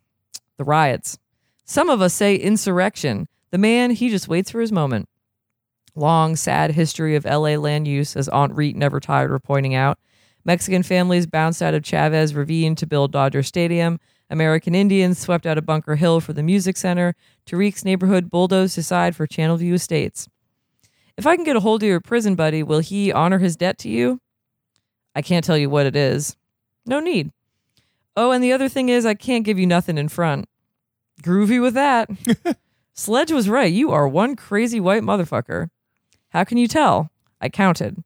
the 0.56 0.64
riots. 0.64 1.18
Some 1.66 1.90
of 1.90 2.02
us 2.02 2.14
say 2.14 2.36
insurrection. 2.36 3.28
The 3.52 3.58
man, 3.58 3.92
he 3.92 4.10
just 4.10 4.30
waits 4.30 4.52
for 4.52 4.62
his 4.62 4.72
moment. 4.72 5.09
Long, 5.96 6.36
sad 6.36 6.72
history 6.72 7.16
of 7.16 7.26
LA 7.26 7.56
land 7.56 7.88
use, 7.88 8.16
as 8.16 8.30
Aunt 8.30 8.54
Reet 8.54 8.76
never 8.76 9.00
tired 9.00 9.32
of 9.32 9.44
pointing 9.44 9.76
out. 9.76 10.00
Mexican 10.46 10.84
families 10.84 11.28
bounced 11.28 11.62
out 11.62 11.74
of 11.74 11.84
Chavez 11.84 12.34
Ravine 12.34 12.76
to 12.76 12.88
build 12.88 13.12
Dodger 13.12 13.44
Stadium. 13.44 14.00
American 14.30 14.76
Indians 14.76 15.20
swept 15.20 15.46
out 15.46 15.58
of 15.58 15.66
Bunker 15.66 15.96
Hill 15.96 16.22
for 16.22 16.34
the 16.34 16.44
Music 16.44 16.78
Center. 16.78 17.16
Tariq's 17.46 17.84
neighborhood 17.84 18.30
bulldozed 18.30 18.78
aside 18.78 19.16
for 19.16 19.28
Channelview 19.28 19.74
Estates. 19.74 20.28
If 21.18 21.28
I 21.28 21.36
can 21.36 21.44
get 21.44 21.56
a 21.56 21.60
hold 21.60 21.84
of 21.84 21.90
your 21.90 22.00
prison 22.00 22.36
buddy, 22.36 22.64
will 22.64 22.80
he 22.80 23.12
honor 23.12 23.40
his 23.40 23.58
debt 23.58 23.78
to 23.80 23.90
you? 23.90 24.22
I 25.16 25.22
can't 25.22 25.44
tell 25.44 25.58
you 25.58 25.70
what 25.70 25.86
it 25.86 25.96
is. 25.96 26.38
No 26.86 27.00
need. 27.00 27.32
Oh, 28.16 28.32
and 28.32 28.44
the 28.44 28.54
other 28.54 28.70
thing 28.70 28.90
is, 28.90 29.06
I 29.06 29.16
can't 29.16 29.44
give 29.44 29.60
you 29.60 29.68
nothing 29.68 29.98
in 29.98 30.10
front. 30.10 30.48
Groovy 31.22 31.62
with 31.62 31.74
that. 31.74 32.10
Sledge 32.94 33.32
was 33.32 33.50
right. 33.50 33.72
You 33.72 33.92
are 33.92 34.08
one 34.08 34.36
crazy 34.36 34.80
white 34.80 35.04
motherfucker. 35.04 35.70
How 36.30 36.44
can 36.44 36.58
you 36.58 36.68
tell? 36.68 37.12
I 37.42 37.50
counted. 37.50 38.04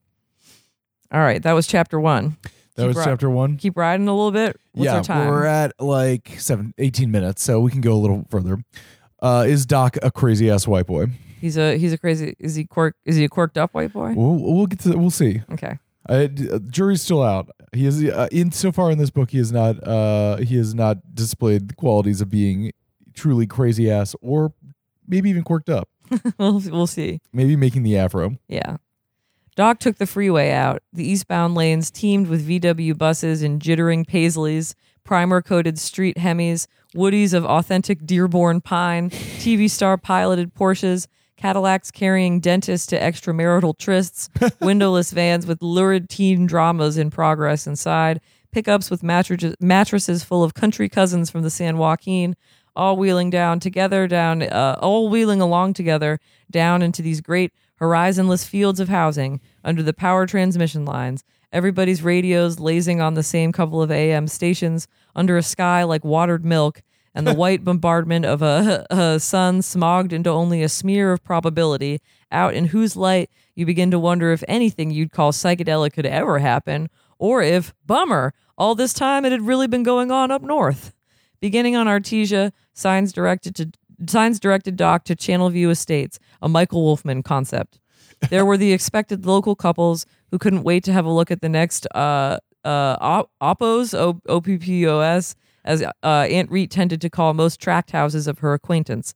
All 1.11 1.21
right, 1.21 1.41
that 1.43 1.53
was 1.53 1.67
chapter 1.67 1.99
one. 1.99 2.37
That 2.75 2.83
Keep 2.83 2.87
was 2.87 2.97
ri- 2.97 3.03
chapter 3.05 3.29
one. 3.29 3.57
Keep 3.57 3.77
riding 3.77 4.07
a 4.07 4.13
little 4.15 4.31
bit. 4.31 4.59
What's 4.71 4.85
yeah, 4.85 4.97
our 4.97 5.03
time? 5.03 5.27
we're 5.27 5.45
at 5.45 5.73
like 5.79 6.31
seven, 6.39 6.73
18 6.77 7.11
minutes, 7.11 7.43
so 7.43 7.59
we 7.59 7.69
can 7.69 7.81
go 7.81 7.93
a 7.93 8.01
little 8.01 8.25
further. 8.29 8.63
Uh, 9.21 9.45
is 9.47 9.65
Doc 9.65 9.97
a 10.01 10.11
crazy 10.11 10.49
ass 10.49 10.67
white 10.67 10.87
boy? 10.87 11.07
he's 11.43 11.57
a 11.57 11.77
he's 11.77 11.91
a 11.91 11.97
crazy. 11.97 12.35
Is 12.39 12.55
he 12.55 12.63
quirk? 12.63 12.95
Is 13.05 13.17
he 13.17 13.25
a 13.25 13.29
quirked 13.29 13.57
up 13.57 13.73
white 13.73 13.91
boy? 13.91 14.13
We'll, 14.15 14.37
we'll 14.37 14.65
get 14.65 14.79
to 14.79 14.97
we'll 14.97 15.11
see. 15.11 15.41
Okay. 15.51 15.77
Uh, 16.07 16.27
d- 16.27 16.49
uh, 16.49 16.59
jury's 16.59 17.01
still 17.01 17.21
out. 17.21 17.49
He 17.73 17.85
is 17.85 18.03
uh, 18.03 18.27
in 18.31 18.51
so 18.51 18.71
far 18.71 18.91
in 18.91 18.97
this 18.97 19.09
book. 19.09 19.31
He 19.31 19.37
has 19.37 19.51
not 19.51 19.85
uh, 19.85 20.37
he 20.37 20.55
has 20.57 20.73
not 20.73 21.13
displayed 21.13 21.69
the 21.69 21.75
qualities 21.75 22.21
of 22.21 22.29
being 22.29 22.71
truly 23.13 23.45
crazy 23.45 23.91
ass 23.91 24.15
or 24.21 24.53
maybe 25.07 25.29
even 25.29 25.43
quirked 25.43 25.69
up. 25.69 25.89
we'll 26.37 26.59
we'll 26.59 26.87
see. 26.87 27.19
Maybe 27.31 27.55
making 27.55 27.83
the 27.83 27.97
afro. 27.97 28.37
Yeah. 28.47 28.77
Doc 29.55 29.79
took 29.79 29.97
the 29.97 30.07
freeway 30.07 30.51
out. 30.51 30.81
The 30.91 31.07
eastbound 31.07 31.53
lanes 31.53 31.91
teemed 31.91 32.27
with 32.27 32.47
VW 32.47 32.97
buses 32.97 33.43
and 33.43 33.61
jittering 33.61 34.05
Paisleys, 34.05 34.73
primer 35.03 35.41
coated 35.43 35.77
street 35.77 36.17
Hemis, 36.17 36.65
Woodies 36.95 37.33
of 37.33 37.45
authentic 37.45 38.05
Dearborn 38.05 38.61
pine, 38.61 39.09
TV 39.11 39.69
star 39.69 39.97
piloted 39.97 40.55
Porsches, 40.55 41.07
Cadillacs 41.37 41.91
carrying 41.91 42.39
dentists 42.39 42.87
to 42.87 42.99
extramarital 42.99 43.77
trysts, 43.77 44.29
windowless 44.61 45.11
vans 45.11 45.45
with 45.45 45.61
lurid 45.61 46.09
teen 46.09 46.45
dramas 46.45 46.97
in 46.97 47.09
progress 47.09 47.67
inside, 47.67 48.21
pickups 48.51 48.89
with 48.89 49.03
mattresses, 49.03 49.55
mattresses 49.59 50.23
full 50.23 50.43
of 50.43 50.53
country 50.53 50.87
cousins 50.87 51.29
from 51.29 51.41
the 51.41 51.49
San 51.49 51.77
Joaquin, 51.77 52.35
all 52.75 52.97
wheeling 52.97 53.29
down 53.29 53.59
together, 53.59 54.07
down, 54.07 54.43
uh, 54.43 54.77
all 54.81 55.09
wheeling 55.09 55.41
along 55.41 55.73
together 55.73 56.19
down 56.49 56.81
into 56.81 57.01
these 57.01 57.21
great 57.21 57.51
horizonless 57.77 58.45
fields 58.45 58.79
of 58.79 58.89
housing 58.89 59.41
under 59.63 59.83
the 59.83 59.93
power 59.93 60.25
transmission 60.25 60.85
lines. 60.85 61.23
Everybody's 61.51 62.01
radios 62.01 62.59
lazing 62.59 63.01
on 63.01 63.13
the 63.13 63.23
same 63.23 63.51
couple 63.51 63.81
of 63.81 63.91
AM 63.91 64.27
stations 64.27 64.87
under 65.15 65.37
a 65.37 65.43
sky 65.43 65.83
like 65.83 66.03
watered 66.03 66.43
milk, 66.43 66.81
and 67.13 67.27
the 67.27 67.33
white 67.35 67.63
bombardment 67.63 68.25
of 68.25 68.41
a, 68.41 68.85
a 68.89 69.19
sun 69.19 69.61
smogged 69.61 70.13
into 70.13 70.29
only 70.29 70.63
a 70.63 70.69
smear 70.69 71.11
of 71.11 71.23
probability, 71.23 72.01
out 72.31 72.53
in 72.53 72.65
whose 72.65 72.95
light 72.95 73.29
you 73.53 73.65
begin 73.65 73.91
to 73.91 73.99
wonder 73.99 74.31
if 74.31 74.43
anything 74.47 74.89
you'd 74.89 75.11
call 75.11 75.31
psychedelic 75.31 75.93
could 75.93 76.07
ever 76.07 76.39
happen, 76.39 76.89
or 77.19 77.43
if, 77.43 77.73
bummer, 77.85 78.33
all 78.57 78.75
this 78.75 78.93
time 78.93 79.25
it 79.25 79.31
had 79.31 79.41
really 79.41 79.67
been 79.67 79.83
going 79.83 80.09
on 80.09 80.31
up 80.31 80.41
north. 80.41 80.93
Beginning 81.39 81.75
on 81.75 81.87
Artesia, 81.87 82.51
signs 82.73 83.13
directed 83.13 83.55
to 83.55 83.71
signs 84.07 84.39
directed 84.39 84.75
Doc 84.75 85.05
to 85.05 85.15
Channelview 85.15 85.69
Estates, 85.69 86.19
a 86.41 86.49
Michael 86.49 86.81
Wolfman 86.81 87.23
concept. 87.23 87.79
There 88.29 88.45
were 88.45 88.57
the 88.57 88.73
expected 88.73 89.25
local 89.25 89.55
couples 89.55 90.05
who 90.31 90.39
couldn't 90.39 90.63
wait 90.63 90.83
to 90.85 90.93
have 90.93 91.05
a 91.05 91.11
look 91.11 91.31
at 91.31 91.41
the 91.41 91.49
next 91.49 91.87
uh, 91.93 92.37
uh, 92.65 92.97
op- 92.99 93.31
oppos, 93.41 93.93
O- 93.93 94.21
OPPOS, 94.27 95.35
as 95.65 95.81
uh, 95.81 95.91
Aunt 96.03 96.51
Reet 96.51 96.71
tended 96.71 97.01
to 97.01 97.09
call 97.09 97.33
most 97.33 97.59
tract 97.59 97.91
houses 97.91 98.27
of 98.27 98.39
her 98.39 98.53
acquaintance. 98.53 99.13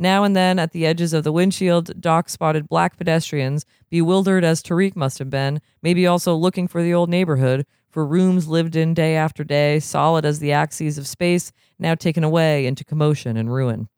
Now 0.00 0.22
and 0.22 0.36
then, 0.36 0.60
at 0.60 0.72
the 0.72 0.86
edges 0.86 1.12
of 1.12 1.24
the 1.24 1.32
windshield, 1.32 2.00
Doc 2.00 2.28
spotted 2.28 2.68
black 2.68 2.96
pedestrians, 2.96 3.64
bewildered 3.90 4.44
as 4.44 4.62
Tariq 4.62 4.94
must 4.94 5.18
have 5.18 5.30
been, 5.30 5.60
maybe 5.82 6.06
also 6.06 6.36
looking 6.36 6.68
for 6.68 6.82
the 6.82 6.94
old 6.94 7.10
neighborhood, 7.10 7.66
for 7.90 8.06
rooms 8.06 8.46
lived 8.46 8.76
in 8.76 8.94
day 8.94 9.16
after 9.16 9.42
day, 9.42 9.80
solid 9.80 10.24
as 10.24 10.38
the 10.38 10.52
axes 10.52 10.98
of 10.98 11.08
space, 11.08 11.50
now 11.78 11.94
taken 11.94 12.24
away 12.24 12.66
into 12.66 12.84
commotion 12.84 13.36
and 13.36 13.52
ruin. 13.52 13.88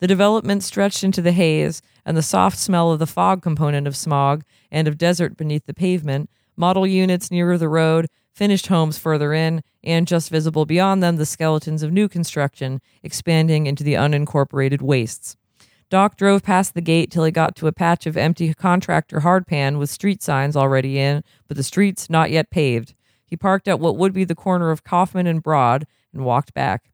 The 0.00 0.06
development 0.06 0.62
stretched 0.62 1.02
into 1.02 1.20
the 1.20 1.32
haze, 1.32 1.82
and 2.04 2.16
the 2.16 2.22
soft 2.22 2.56
smell 2.56 2.92
of 2.92 2.98
the 2.98 3.06
fog 3.06 3.42
component 3.42 3.86
of 3.86 3.96
smog 3.96 4.44
and 4.70 4.86
of 4.86 4.98
desert 4.98 5.36
beneath 5.36 5.66
the 5.66 5.74
pavement, 5.74 6.30
model 6.56 6.86
units 6.86 7.30
nearer 7.30 7.58
the 7.58 7.68
road, 7.68 8.06
finished 8.32 8.68
homes 8.68 8.98
further 8.98 9.32
in, 9.32 9.62
and 9.82 10.06
just 10.06 10.30
visible 10.30 10.64
beyond 10.64 11.02
them 11.02 11.16
the 11.16 11.26
skeletons 11.26 11.82
of 11.82 11.92
new 11.92 12.08
construction 12.08 12.80
expanding 13.02 13.66
into 13.66 13.82
the 13.82 13.94
unincorporated 13.94 14.80
wastes. 14.80 15.36
Doc 15.90 16.16
drove 16.16 16.42
past 16.42 16.74
the 16.74 16.80
gate 16.80 17.10
till 17.10 17.24
he 17.24 17.32
got 17.32 17.56
to 17.56 17.66
a 17.66 17.72
patch 17.72 18.06
of 18.06 18.16
empty 18.16 18.52
contractor 18.54 19.20
hardpan 19.20 19.78
with 19.78 19.90
street 19.90 20.22
signs 20.22 20.54
already 20.54 20.98
in, 20.98 21.24
but 21.48 21.56
the 21.56 21.62
streets 21.62 22.10
not 22.10 22.30
yet 22.30 22.50
paved. 22.50 22.94
He 23.24 23.36
parked 23.36 23.66
at 23.66 23.80
what 23.80 23.96
would 23.96 24.12
be 24.12 24.24
the 24.24 24.34
corner 24.34 24.70
of 24.70 24.84
Kaufman 24.84 25.26
and 25.26 25.42
Broad 25.42 25.86
and 26.12 26.24
walked 26.24 26.52
back. 26.54 26.90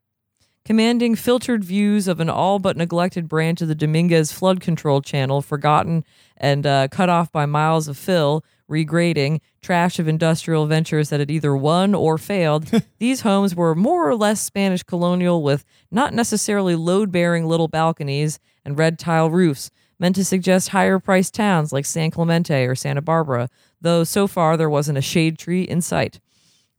Commanding 0.65 1.13
filtered 1.13 1.63
views 1.63 2.07
of 2.07 2.19
an 2.19 2.27
all 2.27 2.57
but 2.57 2.75
neglected 2.75 3.27
branch 3.27 3.61
of 3.61 3.67
the 3.67 3.75
Dominguez 3.75 4.31
flood 4.31 4.59
control 4.59 4.99
channel, 4.99 5.43
forgotten 5.43 6.03
and 6.37 6.65
uh, 6.65 6.87
cut 6.87 7.07
off 7.07 7.31
by 7.31 7.45
miles 7.45 7.87
of 7.87 7.95
fill, 7.95 8.43
regrading, 8.67 9.41
trash 9.61 9.99
of 9.99 10.07
industrial 10.07 10.65
ventures 10.65 11.09
that 11.09 11.19
had 11.19 11.29
either 11.29 11.55
won 11.55 11.93
or 11.93 12.17
failed, 12.17 12.71
these 12.97 13.21
homes 13.21 13.53
were 13.53 13.75
more 13.75 14.09
or 14.09 14.15
less 14.15 14.41
Spanish 14.41 14.81
colonial 14.81 15.43
with 15.43 15.63
not 15.91 16.15
necessarily 16.15 16.75
load 16.75 17.11
bearing 17.11 17.45
little 17.45 17.67
balconies 17.67 18.39
and 18.65 18.75
red 18.75 18.97
tile 18.97 19.29
roofs, 19.29 19.69
meant 19.99 20.15
to 20.15 20.25
suggest 20.25 20.69
higher 20.69 20.97
priced 20.97 21.35
towns 21.35 21.71
like 21.71 21.85
San 21.85 22.09
Clemente 22.09 22.65
or 22.65 22.73
Santa 22.73 23.03
Barbara, 23.03 23.49
though 23.81 24.03
so 24.03 24.25
far 24.25 24.57
there 24.57 24.69
wasn't 24.69 24.97
a 24.97 25.01
shade 25.01 25.37
tree 25.37 25.61
in 25.61 25.79
sight. 25.79 26.19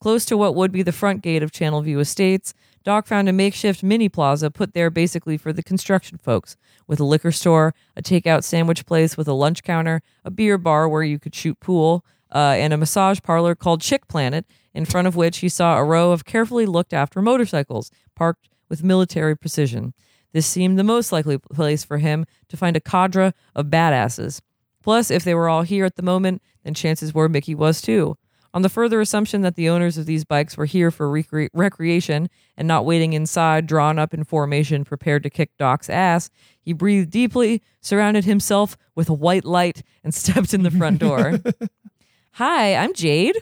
Close 0.01 0.25
to 0.27 0.37
what 0.37 0.55
would 0.55 0.73
be 0.73 0.83
the 0.83 0.93
front 0.93 1.23
gate 1.23 1.43
of 1.43 1.53
Channelview 1.53 2.01
Estates, 2.01 2.53
Doc 2.87 3.09
found 3.09 3.29
a 3.29 3.33
makeshift 3.33 3.83
mini 3.83 4.09
plaza 4.09 4.49
put 4.49 4.73
there 4.73 4.91
basically 4.91 5.37
for 5.37 5.53
the 5.53 5.61
construction 5.61 6.19
folks, 6.19 6.57
with 6.87 7.01
a 7.01 7.05
liquor 7.05 7.33
store, 7.33 7.75
a 7.97 8.01
takeout 8.01 8.45
sandwich 8.45 8.87
place 8.87 9.17
with 9.17 9.27
a 9.27 9.33
lunch 9.33 9.65
counter, 9.65 10.03
a 10.25 10.31
beer 10.31 10.57
bar 10.57 10.89
where 10.89 11.03
you 11.03 11.19
could 11.19 11.35
shoot 11.35 11.59
pool, 11.59 12.05
uh, 12.33 12.55
and 12.57 12.73
a 12.73 12.77
massage 12.77 13.19
parlor 13.25 13.57
called 13.57 13.81
Chick 13.81 14.07
Planet, 14.07 14.47
in 14.73 14.85
front 14.85 15.09
of 15.09 15.17
which 15.17 15.39
he 15.39 15.49
saw 15.49 15.77
a 15.77 15.85
row 15.85 16.13
of 16.13 16.25
carefully 16.25 16.65
looked 16.65 16.93
after 16.93 17.21
motorcycles 17.21 17.91
parked 18.15 18.49
with 18.69 18.85
military 18.85 19.37
precision. 19.37 19.93
This 20.33 20.47
seemed 20.47 20.79
the 20.79 20.85
most 20.85 21.11
likely 21.11 21.39
place 21.39 21.83
for 21.83 21.99
him 21.99 22.25
to 22.49 22.57
find 22.57 22.77
a 22.77 22.81
cadre 22.81 23.33
of 23.57 23.67
badasses. 23.67 24.41
Plus, 24.85 25.11
if 25.11 25.25
they 25.25 25.35
were 25.35 25.49
all 25.49 25.63
here 25.63 25.87
at 25.87 25.97
the 25.97 26.05
moment, 26.05 26.41
then 26.63 26.73
chances 26.73 27.13
were 27.13 27.29
Mickey 27.29 27.57
was 27.57 27.81
too. 27.81 28.17
On 28.57 28.63
the 28.63 28.71
further 28.71 29.03
assumption 29.03 29.43
that 29.43 29.55
the 29.55 29.69
owners 29.69 29.99
of 29.99 30.07
these 30.07 30.25
bikes 30.25 30.57
were 30.57 30.65
here 30.65 30.91
for 30.91 31.11
recre- 31.11 31.51
recreation 31.53 32.31
and 32.57 32.67
not 32.67 32.87
waiting 32.87 33.13
inside, 33.13 33.67
drawn 33.67 33.99
up 33.99 34.15
in 34.15 34.25
formation, 34.25 34.83
prepared 34.83 35.23
to 35.25 35.29
kick 35.29 35.51
Doc's 35.59 35.91
ass, 35.91 36.31
he 36.63 36.73
breathed 36.73 37.11
deeply, 37.11 37.61
surrounded 37.83 38.25
himself 38.25 38.79
with 38.95 39.11
a 39.11 39.13
white 39.13 39.45
light, 39.45 39.83
and 40.03 40.15
stepped 40.15 40.55
in 40.55 40.63
the 40.63 40.71
front 40.71 41.01
door. 41.01 41.39
Hi, 42.33 42.75
I'm 42.75 42.95
Jade. 42.95 43.37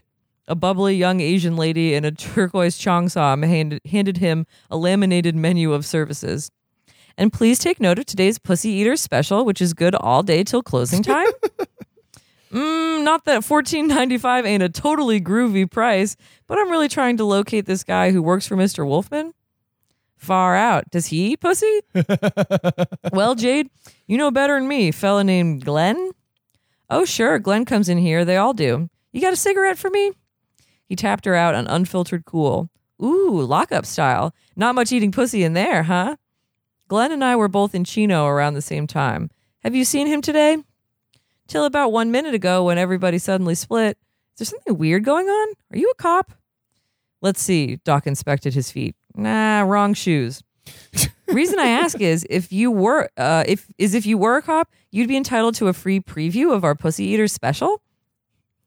A 0.48 0.57
bubbly 0.57 0.96
young 0.96 1.20
Asian 1.20 1.55
lady 1.55 1.94
in 1.94 2.05
a 2.05 2.11
turquoise 2.11 2.77
cheongsam 2.77 3.46
handed, 3.46 3.83
handed 3.88 4.16
him 4.16 4.48
a 4.68 4.77
laminated 4.77 5.37
menu 5.37 5.74
of 5.74 5.87
services. 5.87 6.50
And 7.16 7.33
please 7.33 7.61
take 7.61 7.79
note 7.79 8.00
of 8.00 8.07
today's 8.07 8.40
Pussy 8.40 8.70
Eater 8.70 8.96
special, 8.96 9.44
which 9.44 9.62
is 9.62 9.74
good 9.74 9.94
all 9.94 10.24
day 10.24 10.42
till 10.42 10.64
closing 10.64 11.05
time. 11.05 11.29
Mm, 12.55 13.03
not 13.03 13.25
that 13.25 13.43
fourteen 13.43 13.88
ninety 13.88 14.17
five 14.17 14.47
ain't 14.47 14.62
a 14.62 14.69
totally 14.69 15.21
groovy 15.21 15.69
price, 15.69 16.17
but 16.47 16.57
I'm 16.57 16.71
really 16.71 16.88
trying 16.88 17.17
to 17.17 17.25
locate 17.25 17.67
this 17.67 17.83
guy 17.83 18.12
who 18.12 18.23
works 18.23 18.47
for 18.47 18.57
Mr. 18.57 18.87
Wolfman. 18.87 19.35
Far 20.17 20.55
out. 20.55 20.88
Does 20.90 21.07
he 21.07 21.33
eat 21.33 21.40
pussy? 21.40 21.81
well, 23.12 23.35
Jade, 23.35 23.69
you 24.07 24.17
know 24.17 24.31
better 24.31 24.59
than 24.59 24.69
me. 24.69 24.93
Fella 24.93 25.25
named 25.25 25.64
Glenn? 25.64 26.12
Oh, 26.88 27.05
sure. 27.05 27.38
Glenn 27.40 27.64
comes 27.64 27.88
in 27.88 27.99
here. 27.99 28.25
They 28.25 28.37
all 28.37 28.55
do. 28.55 28.88
You 29.12 29.21
got 29.21 29.33
a 29.33 29.37
cigarette 29.37 29.77
for 29.77 29.90
me? 29.90 30.12
He 30.87 30.97
tapped 30.97 31.25
her 31.25 31.35
out 31.35 31.55
an 31.55 31.67
unfiltered 31.67 32.25
Kool. 32.25 32.71
Ooh, 33.03 33.43
lockup 33.43 33.85
style. 33.85 34.33
Not 34.55 34.77
much 34.77 34.93
eating 34.93 35.12
pussy 35.12 35.43
in 35.43 35.55
there, 35.55 35.83
huh? 35.83 36.17
Glenn 36.88 37.12
and 37.12 37.25
I 37.25 37.35
were 37.37 37.49
both 37.49 37.75
in 37.75 37.85
Chino 37.85 38.27
around 38.27 38.55
the 38.55 38.62
same 38.62 38.87
time. 38.87 39.31
Have 39.64 39.75
you 39.75 39.85
seen 39.85 40.07
him 40.07 40.23
today? 40.23 40.59
Till 41.48 41.64
about 41.64 41.92
one 41.92 42.11
minute 42.11 42.35
ago 42.35 42.64
when 42.64 42.78
everybody 42.78 43.18
suddenly 43.18 43.54
split. 43.54 43.98
Is 44.35 44.38
there 44.38 44.46
something 44.46 44.78
weird 44.78 45.04
going 45.04 45.28
on? 45.28 45.48
Are 45.72 45.78
you 45.78 45.90
a 45.90 45.94
cop? 45.94 46.33
Let's 47.20 47.42
see. 47.42 47.76
Doc 47.85 48.07
inspected 48.07 48.54
his 48.54 48.70
feet. 48.70 48.96
Nah, 49.14 49.61
wrong 49.61 49.94
shoes. 49.94 50.42
Reason 51.28 51.59
I 51.59 51.68
ask 51.68 52.00
is 52.00 52.26
if 52.28 52.52
you 52.52 52.70
were 52.70 53.09
uh 53.16 53.44
if 53.46 53.66
is 53.78 53.94
if 53.94 54.07
you 54.07 54.18
were 54.18 54.37
a 54.37 54.42
cop, 54.42 54.70
you'd 54.90 55.09
be 55.09 55.16
entitled 55.16 55.54
to 55.57 55.68
a 55.68 55.72
free 55.72 56.00
preview 56.00 56.52
of 56.54 56.64
our 56.64 56.74
Pussy 56.74 57.04
Eater 57.04 57.28
special. 57.28 57.83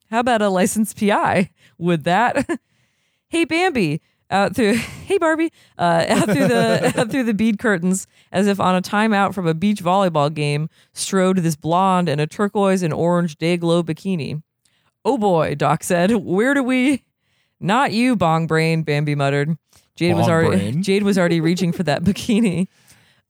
How 0.09 0.19
about 0.19 0.41
a 0.41 0.49
licensed 0.49 0.99
PI? 0.99 1.51
Would 1.77 2.03
that? 2.05 2.59
hey 3.29 3.45
Bambi, 3.45 4.01
out 4.29 4.55
through 4.55 4.73
hey 5.05 5.17
Barbie, 5.17 5.51
uh, 5.77 6.05
out 6.07 6.25
through 6.25 6.47
the 6.47 6.93
out 6.97 7.11
through 7.11 7.23
the 7.23 7.33
bead 7.33 7.59
curtains, 7.59 8.07
as 8.31 8.47
if 8.47 8.59
on 8.59 8.75
a 8.75 8.81
timeout 8.81 9.33
from 9.33 9.47
a 9.47 9.53
beach 9.53 9.83
volleyball 9.83 10.33
game, 10.33 10.69
strode 10.93 11.37
this 11.37 11.55
blonde 11.55 12.09
in 12.09 12.19
a 12.19 12.27
turquoise 12.27 12.83
and 12.83 12.93
orange 12.93 13.37
Day-Glo 13.37 13.83
bikini. 13.83 14.41
Oh 15.05 15.17
boy, 15.17 15.55
Doc 15.55 15.83
said, 15.83 16.11
where 16.11 16.53
do 16.53 16.61
we? 16.61 17.03
Not 17.59 17.91
you, 17.91 18.15
bong 18.15 18.45
brain. 18.45 18.83
Bambi 18.83 19.15
muttered. 19.15 19.57
Jade 19.95 20.15
was 20.15 20.27
already 20.27 20.57
brain? 20.57 20.83
Jade 20.83 21.03
was 21.03 21.17
already 21.17 21.41
reaching 21.41 21.71
for 21.71 21.83
that 21.83 22.03
bikini. 22.03 22.67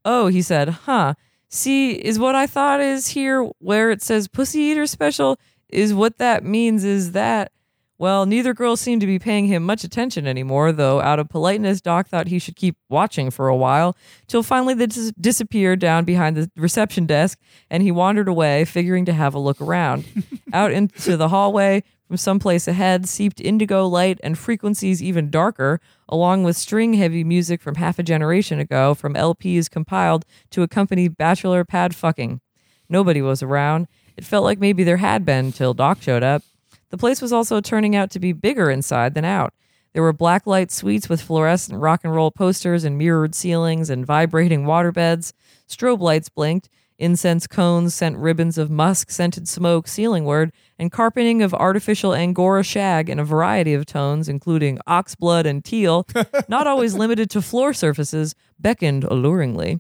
Oh, 0.04 0.28
he 0.28 0.42
said, 0.42 0.70
huh. 0.70 1.14
See, 1.50 1.92
is 1.92 2.20
what 2.20 2.36
I 2.36 2.46
thought 2.46 2.82
is 2.82 3.10
here 3.10 3.44
where 3.60 3.90
it 3.90 4.02
says 4.02 4.28
pussy 4.28 4.60
eater 4.60 4.86
special 4.86 5.40
is 5.70 5.94
what 5.94 6.18
that 6.18 6.44
means 6.44 6.84
is 6.84 7.14
that 7.14 7.52
well, 8.00 8.26
neither 8.26 8.54
girl 8.54 8.76
seemed 8.76 9.02
to 9.02 9.08
be 9.08 9.18
paying 9.18 9.48
him 9.48 9.64
much 9.64 9.84
attention 9.84 10.28
anymore, 10.28 10.72
though 10.72 11.02
out 11.02 11.20
of 11.20 11.30
politeness, 11.30 11.82
Doc 11.82 12.08
thought 12.08 12.28
he 12.28 12.40
should 12.40 12.56
keep 12.56 12.78
watching 12.90 13.32
for 13.32 13.48
a 13.48 13.56
while, 13.56 13.96
till 14.28 14.44
finally 14.44 14.74
they 14.74 14.86
dis- 14.86 15.12
disappeared 15.20 15.80
down 15.80 16.06
behind 16.06 16.38
the 16.38 16.52
reception 16.56 17.06
desk, 17.06 17.40
and 17.70 17.82
he 17.82 17.92
wandered 17.92 18.28
away, 18.28 18.66
figuring 18.66 19.06
to 19.06 19.14
have 19.14 19.34
a 19.34 19.40
look 19.40 19.60
around. 19.60 20.06
Out 20.54 20.72
into 20.72 21.18
the 21.18 21.30
hallway, 21.30 21.84
from 22.08 22.18
someplace 22.18 22.68
ahead, 22.68 23.10
seeped 23.10 23.42
indigo 23.42 23.86
light 23.86 24.20
and 24.24 24.38
frequencies 24.38 25.04
even 25.04 25.30
darker, 25.30 25.82
along 26.08 26.44
with 26.44 26.56
string 26.56 26.94
heavy 26.94 27.24
music 27.24 27.62
from 27.62 27.76
half 27.76 28.00
a 28.00 28.04
generation 28.04 28.60
ago 28.60 28.94
from 28.94 29.14
LPs 29.14 29.70
compiled 29.70 30.24
to 30.52 30.64
accompany 30.64 31.10
bachelor 31.10 31.66
pad 31.66 31.94
fucking. 31.94 32.40
Nobody 32.88 33.22
was 33.22 33.44
around. 33.44 33.88
It 34.16 34.24
felt 34.24 34.46
like 34.46 34.60
maybe 34.60 34.84
there 34.86 34.98
had 34.98 35.26
been 35.26 35.52
till 35.52 35.74
Doc 35.74 36.02
showed 36.02 36.24
up. 36.24 36.44
The 36.90 36.98
place 36.98 37.22
was 37.22 37.34
also 37.34 37.62
turning 37.62 37.96
out 37.96 38.12
to 38.12 38.20
be 38.20 38.34
bigger 38.34 38.70
inside 38.70 39.14
than 39.14 39.26
out. 39.26 39.54
There 39.94 40.04
were 40.04 40.14
blacklight 40.14 40.72
suites 40.72 41.10
with 41.10 41.22
fluorescent 41.22 41.80
rock 41.80 42.02
and 42.04 42.14
roll 42.14 42.32
posters 42.32 42.84
and 42.84 42.98
mirrored 42.98 43.34
ceilings 43.34 43.90
and 43.90 44.06
vibrating 44.06 44.64
waterbeds. 44.64 45.34
Strobe 45.68 46.02
lights 46.02 46.30
blinked. 46.30 46.70
Incense 47.00 47.46
cones 47.46 47.94
sent 47.94 48.18
ribbons 48.18 48.58
of 48.58 48.72
musk 48.72 49.12
scented 49.12 49.48
smoke 49.48 49.88
ceilingward, 49.88 50.52
and 50.80 50.92
carpeting 50.92 51.44
of 51.44 51.54
artificial 51.54 52.14
angora 52.14 52.64
shag 52.64 53.08
in 53.08 53.20
a 53.20 53.24
variety 53.24 53.76
of 53.76 53.86
tones, 53.86 54.28
including 54.28 54.80
ox 54.88 55.14
blood 55.14 55.46
and 55.46 55.64
teal, 55.64 56.08
not 56.48 56.66
always 56.66 56.96
limited 56.96 57.30
to 57.30 57.42
floor 57.42 57.72
surfaces, 57.72 58.34
beckoned 58.60 59.04
alluringly. 59.04 59.80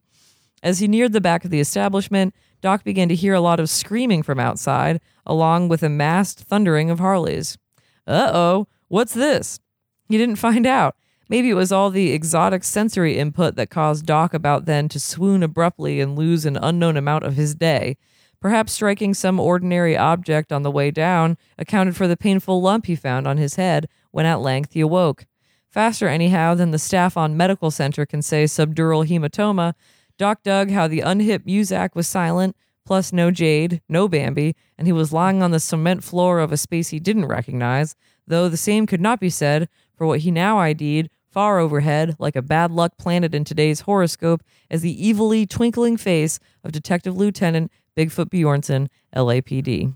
As 0.62 0.80
he 0.80 0.88
neared 0.88 1.14
the 1.14 1.22
back 1.22 1.44
of 1.44 1.50
the 1.50 1.60
establishment, 1.60 2.36
Doc 2.62 2.84
began 2.84 3.10
to 3.10 3.16
hear 3.16 3.34
a 3.34 3.42
lot 3.42 3.60
of 3.60 3.70
screaming 3.70 4.24
from 4.24 4.40
outside, 4.40 5.00
along 5.26 5.70
with 5.70 5.84
a 5.84 5.90
massed 5.90 6.40
thundering 6.42 6.90
of 6.90 7.00
Harleys. 7.00 7.58
Uh 8.06 8.32
oh, 8.34 8.68
what's 8.88 9.14
this? 9.14 9.60
He 10.08 10.18
didn't 10.18 10.38
find 10.38 10.66
out. 10.66 10.96
Maybe 11.30 11.50
it 11.50 11.56
was 11.56 11.72
all 11.72 11.90
the 11.90 12.12
exotic 12.12 12.64
sensory 12.64 13.18
input 13.18 13.56
that 13.56 13.70
caused 13.70 14.06
Doc 14.06 14.34
about 14.34 14.66
then 14.66 14.88
to 14.90 15.00
swoon 15.00 15.44
abruptly 15.44 16.00
and 16.00 16.18
lose 16.18 16.46
an 16.46 16.58
unknown 16.58 16.96
amount 16.96 17.26
of 17.26 17.36
his 17.36 17.54
day. 17.54 17.98
Perhaps 18.40 18.74
striking 18.74 19.14
some 19.14 19.40
ordinary 19.40 19.98
object 19.98 20.54
on 20.54 20.62
the 20.62 20.72
way 20.72 20.92
down 20.92 21.38
accounted 21.58 21.96
for 21.96 22.08
the 22.08 22.16
painful 22.16 22.62
lump 22.62 22.86
he 22.86 22.96
found 22.96 23.28
on 23.28 23.38
his 23.38 23.56
head 23.56 23.90
when 24.12 24.26
at 24.26 24.40
length 24.40 24.74
he 24.74 24.80
awoke. 24.80 25.26
Faster, 25.70 26.08
anyhow, 26.08 26.56
than 26.56 26.72
the 26.72 26.80
staff 26.80 27.18
on 27.18 27.36
medical 27.36 27.72
center 27.72 28.06
can 28.06 28.22
say 28.22 28.46
subdural 28.46 29.06
hematoma, 29.06 29.74
Doc 30.18 30.44
dug 30.44 30.72
how 30.72 30.88
the 30.88 31.00
unhip 31.02 31.46
Muzak 31.46 31.96
was 31.96 32.08
silent, 32.08 32.56
plus 32.86 33.14
no 33.14 33.32
Jade, 33.32 33.82
no 33.88 34.08
Bambi, 34.08 34.56
and 34.78 34.88
he 34.88 34.94
was 34.94 35.14
lying 35.14 35.44
on 35.44 35.52
the 35.52 35.60
cement 35.60 36.04
floor 36.04 36.40
of 36.40 36.52
a 36.52 36.58
space 36.58 36.90
he 36.90 37.00
didn't 37.00 37.26
recognize, 37.26 37.96
though 38.26 38.50
the 38.50 38.58
same 38.58 38.88
could 38.88 39.02
not 39.02 39.20
be 39.20 39.30
said 39.30 39.70
for 39.96 40.08
what 40.08 40.22
he 40.22 40.32
now 40.32 40.58
ID'd 40.60 41.10
far 41.30 41.60
overhead, 41.60 42.16
like 42.18 42.36
a 42.36 42.42
bad 42.42 42.72
luck 42.72 42.98
planet 42.98 43.36
in 43.36 43.44
today's 43.44 43.82
horoscope, 43.82 44.42
as 44.72 44.82
the 44.82 45.10
evilly 45.10 45.46
twinkling 45.46 45.98
face 45.98 46.40
of 46.64 46.72
Detective 46.72 47.16
Lieutenant 47.16 47.72
Bigfoot 47.96 48.30
Bjornson, 48.30 48.88
LAPD. 49.16 49.94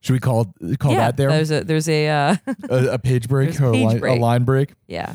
Should 0.00 0.12
we 0.14 0.18
call 0.20 0.52
call 0.78 0.92
yeah, 0.92 0.98
that 0.98 1.16
there 1.16 1.28
There's 1.30 1.50
a 1.50 1.64
there's 1.64 1.88
a 1.88 2.08
uh, 2.08 2.36
a, 2.70 2.86
a 2.92 2.98
page 2.98 3.28
break 3.28 3.58
a 3.60 3.70
page 3.70 3.84
line, 3.84 3.98
break. 3.98 4.18
a 4.18 4.20
line 4.20 4.44
break? 4.44 4.74
yeah 4.86 5.14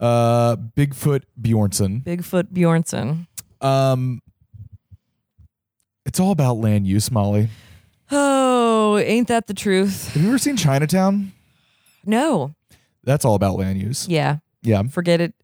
Uh, 0.00 0.56
Bigfoot 0.56 1.22
Bjornson. 1.40 2.02
Bigfoot 2.02 2.52
Bjornson. 2.52 3.26
Um, 3.60 4.22
it's 6.06 6.18
all 6.18 6.30
about 6.30 6.56
land 6.56 6.86
use, 6.86 7.10
Molly. 7.10 7.48
Oh, 8.10 8.98
ain't 8.98 9.28
that 9.28 9.46
the 9.46 9.54
truth? 9.54 10.12
Have 10.14 10.22
you 10.22 10.28
ever 10.30 10.38
seen 10.38 10.56
Chinatown? 10.56 11.32
No. 12.04 12.54
That's 13.04 13.24
all 13.24 13.34
about 13.34 13.56
land 13.58 13.80
use. 13.80 14.08
Yeah. 14.08 14.38
Yeah, 14.62 14.82
Forget 14.84 15.20
it. 15.20 15.34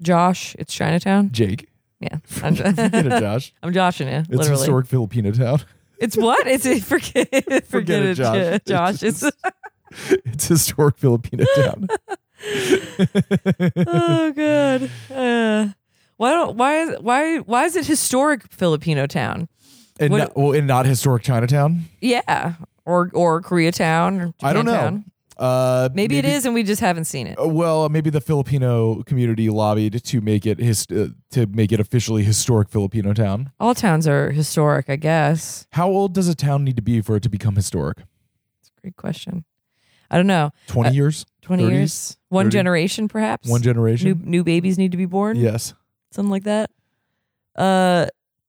Josh, 0.00 0.56
it's 0.58 0.72
Chinatown. 0.74 1.30
Jake. 1.32 1.68
Yeah. 2.00 2.18
I'm, 2.42 2.54
Forget 2.56 2.94
it, 3.06 3.20
Josh. 3.20 3.52
I'm 3.62 3.72
joshing 3.72 4.08
you. 4.08 4.14
It's 4.14 4.28
literally. 4.28 4.58
historic 4.58 4.86
Filipino 4.86 5.30
town. 5.32 5.60
It's 5.98 6.16
what? 6.16 6.46
It's 6.48 6.66
a, 6.66 6.80
forget 6.80 7.28
forget, 7.30 7.66
Forget 7.66 8.02
it, 8.02 8.14
Josh. 8.14 8.36
Josh. 8.36 8.60
Josh. 8.66 9.02
It's 9.04 9.22
It's, 9.22 9.36
it's 10.24 10.48
historic 10.48 10.96
Filipino 10.98 11.44
town. 11.54 11.86
Oh 13.86 14.32
god. 14.34 14.90
Uh, 15.10 15.68
why 16.16 16.30
don't 16.30 16.56
why 16.56 16.76
is 16.82 16.96
why 17.00 17.38
why 17.38 17.64
is 17.64 17.76
it 17.76 17.86
historic 17.86 18.50
Filipino 18.50 19.06
town? 19.06 19.48
And 20.00 20.12
What- 20.12 20.18
not, 20.18 20.36
well, 20.36 20.52
and 20.52 20.66
not 20.66 20.86
historic 20.86 21.22
Chinatown. 21.22 21.84
Yeah. 22.00 22.54
Or 22.84 23.10
or 23.12 23.40
Koreatown 23.42 24.20
or 24.20 24.34
I 24.42 24.52
don't 24.52 24.64
know. 24.66 25.02
Uh, 25.38 25.88
Maybe, 25.94 26.18
it 26.18 26.24
is 26.26 26.44
and 26.44 26.54
we 26.54 26.62
just 26.62 26.80
haven't 26.80 27.06
seen 27.06 27.26
it. 27.26 27.38
Uh, 27.40 27.48
Well, 27.48 27.88
maybe 27.88 28.10
the 28.10 28.20
Filipino 28.20 29.02
community 29.04 29.48
lobbied 29.48 30.04
to 30.04 30.20
make 30.20 30.46
it 30.46 30.58
his 30.58 30.86
uh, 30.90 31.08
to 31.30 31.46
make 31.46 31.72
it 31.72 31.80
officially 31.80 32.22
historic 32.22 32.68
Filipino 32.68 33.12
town. 33.12 33.50
All 33.58 33.74
towns 33.74 34.06
are 34.06 34.30
historic, 34.30 34.88
I 34.90 34.96
guess. 34.96 35.66
How 35.72 35.88
old 35.88 36.12
does 36.14 36.28
a 36.28 36.34
town 36.34 36.64
need 36.64 36.76
to 36.76 36.82
be 36.82 37.00
for 37.00 37.16
it 37.16 37.22
to 37.22 37.28
become 37.30 37.56
historic? 37.56 37.98
That's 37.98 38.70
a 38.76 38.80
great 38.82 38.96
question. 38.96 39.44
I 40.12 40.16
don't 40.18 40.26
know. 40.26 40.50
Twenty 40.66 40.90
Uh, 40.90 40.92
years, 40.92 41.24
20 41.42 41.64
30s, 41.64 41.70
years? 41.70 42.16
One 42.28 42.46
30? 42.46 42.52
generation 42.52 43.08
perhaps? 43.08 43.48
one 43.48 43.62
generation. 43.62 44.22
new 44.24 44.44
babies 44.44 44.78
need 44.78 44.90
to 44.92 44.98
be 44.98 45.06
born? 45.06 45.36
yes. 45.36 45.74
something 46.12 46.30
like 46.30 46.44
that. 46.44 46.70
Uh, 47.56 48.06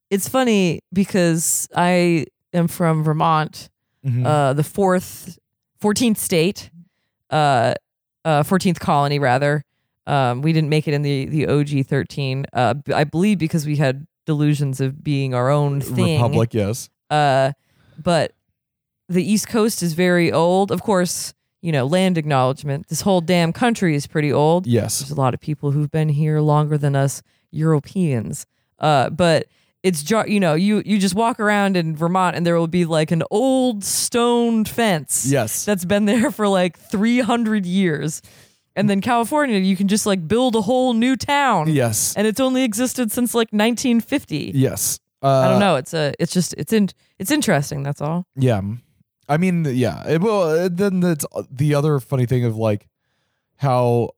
it's 0.09 0.27
funny 0.27 0.81
because 0.91 1.67
I 1.75 2.25
am 2.53 2.67
from 2.67 3.03
Vermont, 3.03 3.69
Mhm. 4.05 4.25
uh, 4.25 4.53
the 4.53 4.63
fourth, 4.63 5.39
fourteenth 5.79 6.17
state, 6.17 6.69
uh, 7.29 7.73
uh, 8.25 8.43
fourteenth 8.43 8.79
colony 8.79 9.19
rather. 9.19 9.63
Um, 10.05 10.41
we 10.41 10.51
didn't 10.51 10.69
make 10.69 10.87
it 10.89 10.93
in 10.93 11.01
the 11.01 11.25
the 11.25 11.47
OG 11.47 11.83
thirteen. 11.83 12.45
Uh, 12.53 12.73
b- 12.75 12.91
I 12.93 13.05
believe 13.05 13.39
because 13.39 13.65
we 13.65 13.77
had 13.77 14.05
delusions 14.25 14.81
of 14.81 15.03
being 15.03 15.33
our 15.33 15.49
own 15.49 15.79
thing. 15.81 16.21
Republic. 16.21 16.53
Yes. 16.53 16.89
Uh, 17.09 17.53
but 18.01 18.33
the 19.09 19.23
East 19.23 19.47
Coast 19.47 19.81
is 19.83 19.93
very 19.93 20.31
old. 20.31 20.71
Of 20.71 20.81
course, 20.81 21.33
you 21.63 21.71
know, 21.71 21.85
land 21.87 22.17
acknowledgement. 22.19 22.87
This 22.89 23.01
whole 23.01 23.21
damn 23.21 23.51
country 23.53 23.95
is 23.95 24.05
pretty 24.05 24.31
old 24.31 24.67
Yes. 24.67 24.99
there's 24.99 25.09
a 25.11 25.15
lot 25.15 25.33
of 25.33 25.39
people 25.39 25.71
who've 25.71 25.89
been 25.89 26.09
here 26.09 26.39
longer 26.41 26.77
than 26.77 26.95
us 26.95 27.23
Europeans. 27.51 28.45
Uh, 28.79 29.09
but 29.09 29.47
it's 29.81 30.09
you 30.27 30.39
know 30.39 30.53
you 30.53 30.81
you 30.85 30.97
just 30.99 31.15
walk 31.15 31.39
around 31.39 31.75
in 31.75 31.95
Vermont 31.95 32.35
and 32.35 32.45
there 32.45 32.55
will 32.57 32.67
be 32.67 32.85
like 32.85 33.11
an 33.11 33.23
old 33.31 33.83
stone 33.83 34.63
fence 34.65 35.25
Yes. 35.25 35.65
that's 35.65 35.83
been 35.85 36.05
there 36.05 36.31
for 36.31 36.47
like 36.47 36.77
300 36.77 37.65
years. 37.65 38.21
And 38.75 38.89
then 38.89 39.01
California 39.01 39.59
you 39.59 39.75
can 39.75 39.87
just 39.87 40.05
like 40.05 40.27
build 40.27 40.55
a 40.55 40.61
whole 40.61 40.93
new 40.93 41.15
town. 41.15 41.69
yes. 41.69 42.13
And 42.15 42.25
it's 42.27 42.39
only 42.39 42.63
existed 42.63 43.11
since 43.11 43.33
like 43.33 43.49
1950. 43.51 44.51
Yes. 44.55 44.99
Uh, 45.21 45.27
I 45.27 45.47
don't 45.47 45.59
know. 45.61 45.77
It's 45.77 45.93
a. 45.93 46.11
It's 46.19 46.33
just. 46.33 46.53
It's 46.57 46.73
in. 46.73 46.89
It's 47.17 47.31
interesting. 47.31 47.81
That's 47.81 48.01
all. 48.01 48.25
Yeah. 48.35 48.59
I 49.29 49.37
mean, 49.37 49.65
yeah. 49.65 50.07
It, 50.07 50.21
well, 50.21 50.43
uh, 50.43 50.69
then 50.71 50.99
that's 50.99 51.25
the 51.49 51.75
other 51.75 51.99
funny 51.99 52.25
thing 52.25 52.43
of 52.45 52.55
like 52.57 52.87
how 53.57 54.11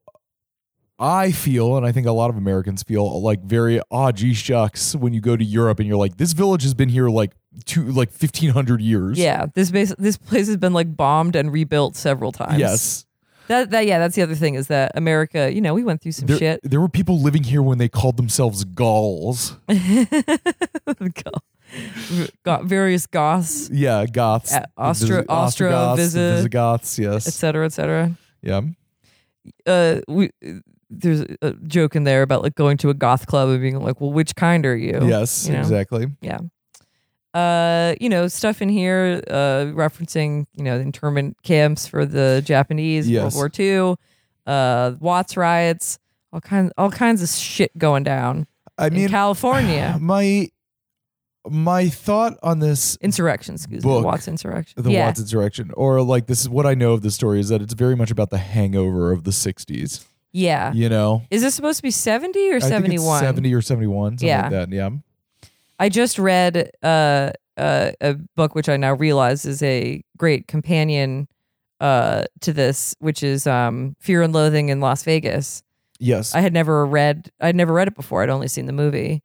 I 0.98 1.32
feel, 1.32 1.78
and 1.78 1.86
I 1.86 1.92
think 1.92 2.08
a 2.08 2.12
lot 2.12 2.30
of 2.30 2.38
Americans 2.38 2.82
feel 2.84 3.22
like 3.22 3.42
very, 3.44 3.82
ah, 3.92 4.12
gee 4.12 4.34
shucks, 4.34 4.96
when 4.96 5.14
you 5.14 5.22
go 5.22 5.36
to 5.36 5.44
Europe 5.44 5.80
and 5.80 5.88
you're 5.88 5.98
like, 5.98 6.18
this 6.18 6.34
village 6.34 6.64
has 6.64 6.74
been 6.74 6.90
here 6.90 7.10
like 7.10 7.34
two, 7.66 7.84
like 7.84 8.10
1500 8.10 8.82
years. 8.82 9.18
Yeah. 9.20 9.46
This 9.54 9.72
base. 9.72 9.94
This 9.98 10.18
place 10.18 10.48
has 10.48 10.58
been 10.58 10.74
like 10.74 10.96
bombed 10.96 11.36
and 11.36 11.52
rebuilt 11.52 11.96
several 11.96 12.32
times. 12.32 12.60
Yes. 12.60 13.06
That. 13.48 13.70
That. 13.72 13.86
Yeah. 13.86 14.00
That's 14.00 14.16
the 14.16 14.22
other 14.24 14.36
thing 14.36 14.56
is 14.56 14.68
that 14.68 14.94
America. 14.96 15.52
You 15.54 15.62
know, 15.62 15.74
we 15.74 15.84
went 15.84 16.02
through 16.02 16.14
some 16.14 16.28
There, 16.28 16.38
shit. 16.38 16.62
there 16.64 16.82
were 16.82 16.90
people 16.90 17.22
living 17.22 17.44
here 17.44 17.62
when 17.62 17.78
they 17.78 17.90
called 17.90 18.18
themselves 18.18 18.64
Gauls. 18.64 19.58
Got 22.44 22.66
various 22.66 23.06
goths, 23.08 23.70
Yeah, 23.72 24.06
Goths. 24.06 24.54
Uh, 24.54 24.66
Austro- 24.78 25.18
Visi- 25.18 25.28
Austro- 25.30 25.72
Ostrogoths, 25.72 25.98
Visi- 26.02 26.20
Visigoths, 26.20 27.00
yes. 27.00 27.28
et 27.28 27.32
cetera, 27.34 27.66
et 27.66 27.74
cetera. 27.74 28.12
Yeah. 28.42 28.62
Uh, 29.66 30.02
we. 30.08 30.30
There's 30.90 31.22
a 31.42 31.54
joke 31.68 31.96
in 31.96 32.04
there 32.04 32.22
about 32.22 32.44
like 32.44 32.56
going 32.56 32.78
to 32.78 32.90
a 32.90 32.94
goth 32.94 33.26
club 33.28 33.50
and 33.50 33.60
being 33.62 33.80
like, 33.82 34.00
"Well, 34.00 34.12
which 34.14 34.36
kind 34.36 34.66
are 34.66 34.78
you?" 34.78 35.00
Yes, 35.04 35.48
you 35.48 35.54
know? 35.54 35.60
exactly. 35.60 36.08
Yeah. 36.22 36.40
Uh, 37.34 37.96
you 38.00 38.08
know, 38.08 38.28
stuff 38.30 38.62
in 38.62 38.70
here 38.70 39.22
uh, 39.30 39.66
referencing, 39.76 40.46
you 40.56 40.64
know, 40.64 40.80
internment 40.80 41.36
camps 41.44 41.86
for 41.86 42.06
the 42.06 42.42
Japanese, 42.46 43.10
Yes. 43.10 43.36
World 43.36 43.52
War 43.58 43.66
II, 43.90 43.96
uh, 44.48 44.94
Watts 45.00 45.36
riots, 45.36 46.00
all 46.32 46.40
kinds, 46.40 46.72
all 46.78 46.92
kinds 46.92 47.22
of 47.22 47.28
shit 47.30 47.78
going 47.78 48.04
down 48.04 48.48
I 48.78 48.88
in 48.88 48.94
mean, 48.94 49.10
California. 49.10 49.98
my 50.00 50.48
my 51.50 51.90
thought 51.90 52.38
on 52.44 52.60
this 52.60 52.98
Insurrection, 53.02 53.56
excuse 53.56 53.84
Book. 53.84 53.96
me, 53.98 54.02
the 54.02 54.06
Watts 54.08 54.28
insurrection. 54.28 54.82
the 54.82 54.92
yeah, 54.92 55.06
Watts 55.08 55.20
insurrection, 55.20 55.72
or 55.76 56.02
like 56.02 56.28
this 56.28 56.42
is 56.42 56.50
what 56.50 56.66
I 56.66 56.74
know 56.74 56.94
of 56.94 57.02
the 57.02 57.12
story 57.12 57.40
is 57.40 57.50
that 57.50 57.62
it's 57.62 57.74
very 57.74 57.96
much 57.96 58.12
about 58.12 58.30
the 58.30 58.38
hangover 58.38 59.12
of 59.12 59.24
the 59.24 59.32
'60s. 59.32 60.06
yeah. 60.32 60.74
You 60.74 60.90
know, 60.90 61.24
Is 61.32 61.42
this 61.42 61.56
supposed 61.56 61.78
to 61.78 61.84
be 61.84 61.92
seventy 61.92 62.52
or 62.52 62.56
I 62.58 62.60
think 62.60 62.70
seventy 62.72 62.98
seventy 62.98 63.54
or 63.54 63.62
seventy-one, 63.62 64.18
Yeah. 64.20 64.42
like 64.44 64.52
that. 64.52 64.72
Yeah, 64.72 64.90
I 65.80 65.90
just 65.90 66.18
read 66.20 66.72
uh, 66.84 67.32
uh, 67.58 67.92
a 68.02 68.16
book 68.36 68.56
which 68.56 68.70
I 68.70 68.78
now 68.78 68.94
realize 68.94 69.46
is 69.46 69.62
a 69.64 70.04
great 70.18 70.48
companion 70.48 71.28
uh, 71.82 72.26
to 72.42 72.54
this, 72.54 72.96
which 73.00 73.22
is 73.24 73.46
um, 73.48 73.96
Fear 74.00 74.24
and 74.24 74.34
Loathing 74.34 74.70
in 74.70 74.80
Las 74.80 75.04
Vegas. 75.04 75.62
yes, 76.00 76.34
I 76.34 76.42
had 76.42 76.54
never 76.54 76.86
read 76.86 77.30
I'd 77.40 77.56
never 77.56 77.74
read 77.74 77.88
it 77.88 77.96
before. 77.96 78.24
I'd 78.24 78.30
only 78.30 78.48
seen 78.48 78.66
the 78.66 78.74
movie. 78.74 79.22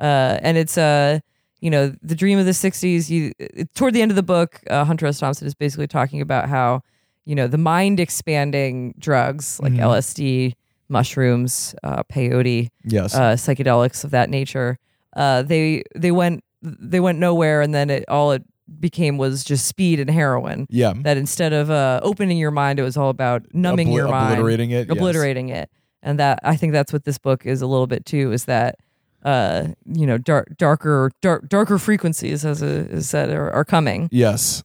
Uh, 0.00 0.38
and 0.42 0.56
it's 0.58 0.76
uh 0.76 1.20
you 1.64 1.70
know 1.70 1.94
the 2.02 2.14
dream 2.22 2.38
of 2.38 2.46
the 2.46 2.52
60s 2.66 3.08
you 3.14 3.32
toward 3.74 3.94
the 3.94 4.02
end 4.02 4.10
of 4.12 4.16
the 4.16 4.22
book 4.36 4.60
uh, 4.70 4.84
Hunter 4.84 5.06
S. 5.06 5.18
Thompson 5.18 5.46
is 5.46 5.54
basically 5.54 5.86
talking 5.98 6.20
about 6.20 6.48
how 6.48 6.82
you 7.24 7.34
know 7.34 7.46
the 7.48 7.58
mind 7.72 7.98
expanding 8.00 8.94
drugs 8.98 9.58
like 9.64 9.72
Mhm. 9.72 9.80
LSD, 9.90 10.54
mushrooms, 10.88 11.74
uh, 11.82 12.02
peyote, 12.04 12.68
yes, 12.84 13.14
uh, 13.14 13.32
psychedelics 13.34 14.04
of 14.04 14.10
that 14.10 14.28
nature. 14.30 14.78
Uh, 15.16 15.42
they 15.42 15.82
they 15.96 16.10
went 16.10 16.44
they 16.62 17.00
went 17.00 17.18
nowhere, 17.18 17.60
and 17.62 17.74
then 17.74 17.90
it 17.90 18.04
all 18.08 18.32
it 18.32 18.42
became 18.80 19.18
was 19.18 19.44
just 19.44 19.66
speed 19.66 20.00
and 20.00 20.10
heroin. 20.10 20.66
yeah. 20.70 20.92
That 20.96 21.16
instead 21.16 21.52
of 21.52 21.70
uh, 21.70 22.00
opening 22.02 22.38
your 22.38 22.50
mind, 22.50 22.78
it 22.78 22.82
was 22.82 22.96
all 22.96 23.10
about 23.10 23.42
numbing 23.52 23.88
Obli- 23.88 23.94
your 23.94 24.08
mind, 24.08 24.32
obliterating 24.34 24.70
it, 24.70 24.88
yes. 24.88 24.96
obliterating 24.96 25.48
it, 25.50 25.70
and 26.02 26.18
that 26.18 26.40
I 26.42 26.56
think 26.56 26.72
that's 26.72 26.92
what 26.92 27.04
this 27.04 27.18
book 27.18 27.44
is 27.46 27.62
a 27.62 27.66
little 27.66 27.86
bit 27.86 28.04
too. 28.06 28.32
Is 28.32 28.44
that 28.46 28.76
uh, 29.24 29.68
you 29.86 30.06
know 30.06 30.18
dark 30.18 30.56
darker 30.56 31.10
dark 31.22 31.48
darker 31.48 31.78
frequencies 31.78 32.44
as 32.44 32.62
is 32.62 33.08
said 33.08 33.30
are, 33.30 33.50
are 33.50 33.64
coming, 33.64 34.08
Yes, 34.12 34.62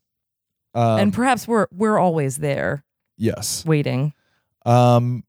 um, 0.74 1.00
and 1.00 1.14
perhaps 1.14 1.48
we're 1.48 1.68
we're 1.72 1.98
always 1.98 2.38
there 2.38 2.84
yes. 3.18 3.66
waiting. 3.66 4.14
Um, 4.66 5.24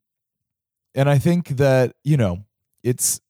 and 0.95 1.09
I 1.09 1.19
think 1.19 1.49
that 1.57 1.95
you 2.05 2.17
know 2.17 2.45
it's 2.83 3.21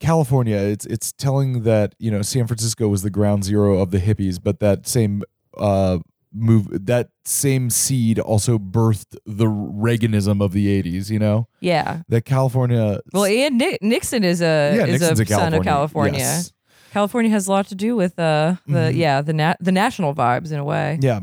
California. 0.00 0.56
It's 0.56 0.86
it's 0.86 1.12
telling 1.12 1.62
that 1.62 1.94
you 1.98 2.10
know 2.10 2.22
San 2.22 2.46
Francisco 2.46 2.88
was 2.88 3.02
the 3.02 3.10
ground 3.10 3.44
zero 3.44 3.78
of 3.80 3.90
the 3.90 3.98
hippies, 3.98 4.38
but 4.42 4.60
that 4.60 4.86
same 4.86 5.22
uh 5.56 5.98
move 6.34 6.68
that 6.86 7.10
same 7.24 7.70
seed 7.70 8.18
also 8.18 8.58
birthed 8.58 9.16
the 9.24 9.46
Reaganism 9.46 10.42
of 10.42 10.52
the 10.52 10.66
'80s. 10.82 11.10
You 11.10 11.18
know 11.20 11.48
Yeah. 11.60 12.02
that 12.08 12.24
California. 12.24 13.00
Well, 13.12 13.24
and 13.24 13.56
Ni- 13.58 13.78
Nixon 13.80 14.24
is 14.24 14.40
a 14.42 14.74
yeah, 14.76 14.84
is 14.86 15.00
Nixon's 15.00 15.20
a 15.20 15.26
son 15.26 15.54
of 15.54 15.62
California. 15.62 16.18
Yes. 16.18 16.52
California 16.92 17.30
has 17.30 17.46
a 17.48 17.50
lot 17.50 17.66
to 17.68 17.74
do 17.74 17.96
with 17.96 18.18
uh 18.18 18.56
the 18.66 18.72
Mhm. 18.92 18.96
yeah 18.96 19.20
the 19.22 19.32
nat- 19.32 19.56
the 19.60 19.72
national 19.72 20.14
vibes 20.14 20.52
in 20.52 20.58
a 20.58 20.64
way. 20.64 20.98
Yeah, 21.00 21.20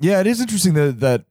yeah. 0.00 0.20
It 0.20 0.26
is 0.26 0.40
interesting 0.40 0.74
that 0.74 1.00
that 1.00 1.24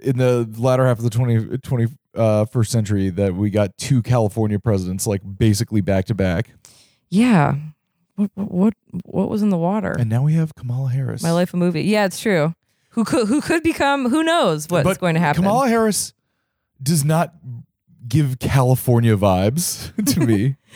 in 0.00 0.18
the 0.18 0.48
latter 0.58 0.86
half 0.86 0.98
of 0.98 1.04
the 1.04 1.10
20, 1.10 1.56
20 1.58 1.86
uh, 2.14 2.44
first 2.44 2.70
century 2.70 3.08
that 3.10 3.34
we 3.34 3.48
got 3.50 3.76
two 3.78 4.02
California 4.02 4.58
presidents 4.58 5.06
like 5.06 5.22
basically 5.38 5.80
back 5.80 6.04
to 6.06 6.14
back, 6.14 6.50
Yeah. 7.10 7.54
What 8.16 8.30
what 8.34 8.74
what, 9.04 9.28
was 9.30 9.42
in 9.42 9.50
the 9.50 9.58
water? 9.58 9.94
and 9.98 10.08
now 10.10 10.22
we 10.22 10.34
have 10.34 10.54
Kamala 10.54 10.90
Harris. 10.90 11.22
My 11.22 11.32
life 11.32 11.52
a 11.54 11.56
movie. 11.56 11.82
Yeah, 11.82 12.06
it's 12.06 12.18
true. 12.20 12.54
Who 12.90 13.04
could 13.04 13.28
who 13.28 13.40
could 13.40 13.62
become? 13.62 14.08
Who 14.08 14.22
knows 14.24 14.66
what's 14.68 14.84
But 14.84 14.98
going 15.00 15.14
to 15.14 15.20
happen? 15.20 15.42
Kamala 15.42 15.68
Harris 15.68 16.14
does 16.82 17.04
not 17.04 17.34
give 18.08 18.38
California 18.38 19.16
vibes 19.16 19.92
to 20.14 20.20
me. 20.20 20.56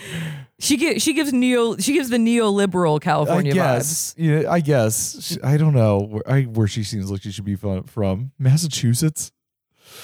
She 0.59 0.77
gives 0.77 1.01
she 1.01 1.13
gives 1.13 1.33
neo 1.33 1.75
she 1.77 1.93
gives 1.93 2.11
the 2.11 2.17
neoliberal 2.17 3.01
California 3.01 3.51
I 3.51 3.55
guess. 3.55 4.13
Yeah, 4.15 4.43
I 4.47 4.59
guess. 4.59 5.19
She- 5.23 5.41
I 5.41 5.57
don't 5.57 5.73
know 5.73 5.97
where, 6.01 6.21
I, 6.29 6.43
where 6.43 6.67
she 6.67 6.83
seems 6.83 7.09
like 7.09 7.23
she 7.23 7.31
should 7.31 7.45
be 7.45 7.55
from. 7.55 7.85
from. 7.85 8.31
Massachusetts. 8.37 9.31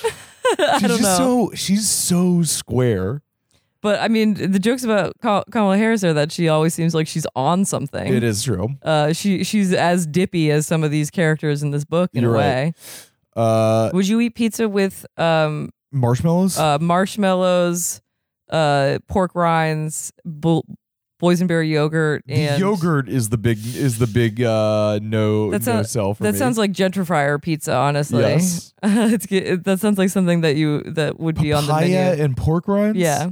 vibes. 0.01 0.09
I 0.59 0.79
She's 0.79 0.87
don't 0.89 0.97
just 0.97 1.01
know. 1.19 1.49
so 1.49 1.51
she's 1.53 1.87
so 1.87 2.41
square. 2.41 3.21
But 3.81 3.99
I 4.01 4.07
mean, 4.07 4.33
the 4.35 4.59
jokes 4.59 4.83
about 4.83 5.13
Ka- 5.21 5.43
Kamala 5.51 5.77
Harris 5.77 6.03
are 6.03 6.13
that 6.13 6.31
she 6.31 6.49
always 6.49 6.73
seems 6.73 6.95
like 6.95 7.07
she's 7.07 7.27
on 7.35 7.63
something. 7.65 8.11
It 8.13 8.23
is 8.23 8.43
true. 8.43 8.69
Uh, 8.81 9.13
she 9.13 9.43
she's 9.43 9.71
as 9.73 10.05
dippy 10.07 10.49
as 10.51 10.65
some 10.67 10.83
of 10.83 10.91
these 10.91 11.09
characters 11.11 11.61
in 11.63 11.71
this 11.71 11.85
book 11.85 12.09
in 12.13 12.23
You're 12.23 12.31
a 12.35 12.37
right. 12.37 12.43
way. 12.45 12.73
Uh, 13.35 13.91
Would 13.93 14.07
you 14.07 14.19
eat 14.19 14.33
pizza 14.35 14.67
with 14.67 15.05
um 15.17 15.69
marshmallows. 15.91 16.57
uh 16.57 16.79
marshmallows, 16.79 18.01
uh 18.49 18.97
pork 19.07 19.35
rinds, 19.35 20.11
bo- 20.25 20.63
boysenberry 21.21 21.69
yogurt, 21.69 22.23
the 22.27 22.57
yogurt 22.59 23.07
is 23.09 23.29
the 23.29 23.37
big 23.37 23.57
is 23.63 23.99
the 23.99 24.07
big 24.07 24.41
uh 24.41 24.99
no 25.03 25.51
That 25.51 25.59
no 25.59 25.65
sounds- 25.73 25.91
sell 25.91 26.13
for 26.15 26.23
That 26.23 26.33
me. 26.33 26.39
sounds 26.39 26.57
like 26.57 26.71
gentrifier 26.71 27.39
pizza, 27.41 27.75
honestly. 27.75 28.21
Yes. 28.21 28.73
it's 28.83 29.27
it, 29.31 29.63
that 29.65 29.79
sounds 29.79 29.97
like 29.99 30.09
something 30.09 30.41
that 30.41 30.55
you 30.55 30.81
that 30.83 31.19
would 31.19 31.39
be 31.39 31.53
on 31.53 31.65
the 31.67 31.71
papaya 31.73 31.89
menu. 31.89 32.23
and 32.23 32.35
pork 32.37 32.67
rinds. 32.67 32.97
Yeah. 32.97 33.29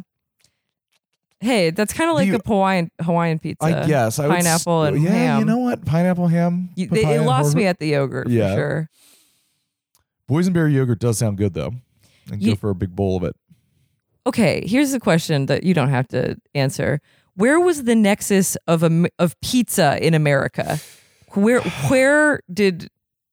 Hey, 1.45 1.69
that's 1.69 1.93
kind 1.93 2.09
of 2.09 2.15
like 2.15 2.27
you- 2.27 2.35
a 2.35 2.39
Hawaiian 2.45 2.91
Hawaiian 3.01 3.39
pizza. 3.39 3.65
I 3.65 3.87
guess 3.87 4.19
I 4.19 4.27
would 4.27 4.35
pineapple 4.35 4.83
and 4.83 5.01
yeah, 5.03 5.09
ham. 5.11 5.39
you 5.39 5.45
know 5.45 5.59
what? 5.59 5.85
Pineapple 5.85 6.27
ham. 6.27 6.69
You- 6.75 6.87
they, 6.87 7.15
it 7.15 7.21
lost 7.21 7.55
me 7.55 7.65
at 7.67 7.79
the 7.79 7.87
yogurt 7.87 8.27
Yeah. 8.29 8.49
for 8.49 8.55
sure. 8.55 8.89
Boysenberry 10.29 10.73
yogurt 10.73 10.99
does 10.99 11.17
sound 11.17 11.37
good 11.37 11.53
though. 11.53 11.71
And 12.31 12.43
go 12.43 12.55
for 12.55 12.71
a 12.71 12.75
big 12.75 12.95
bowl 12.95 13.17
of 13.17 13.23
it. 13.23 13.35
Okay, 14.25 14.63
here's 14.65 14.91
the 14.91 14.99
question 14.99 15.45
that 15.45 15.63
you 15.63 15.75
don't 15.75 15.89
have 15.89 16.07
to 16.07 16.35
answer. 16.55 16.99
Where 17.35 17.59
was 17.59 17.83
the 17.83 17.93
nexus 17.95 18.57
of 18.67 18.83
Am- 18.83 19.05
of 19.19 19.39
pizza 19.41 20.03
in 20.05 20.13
America? 20.15 20.79
Where 21.33 21.61
where 21.89 22.39
did 22.51 22.89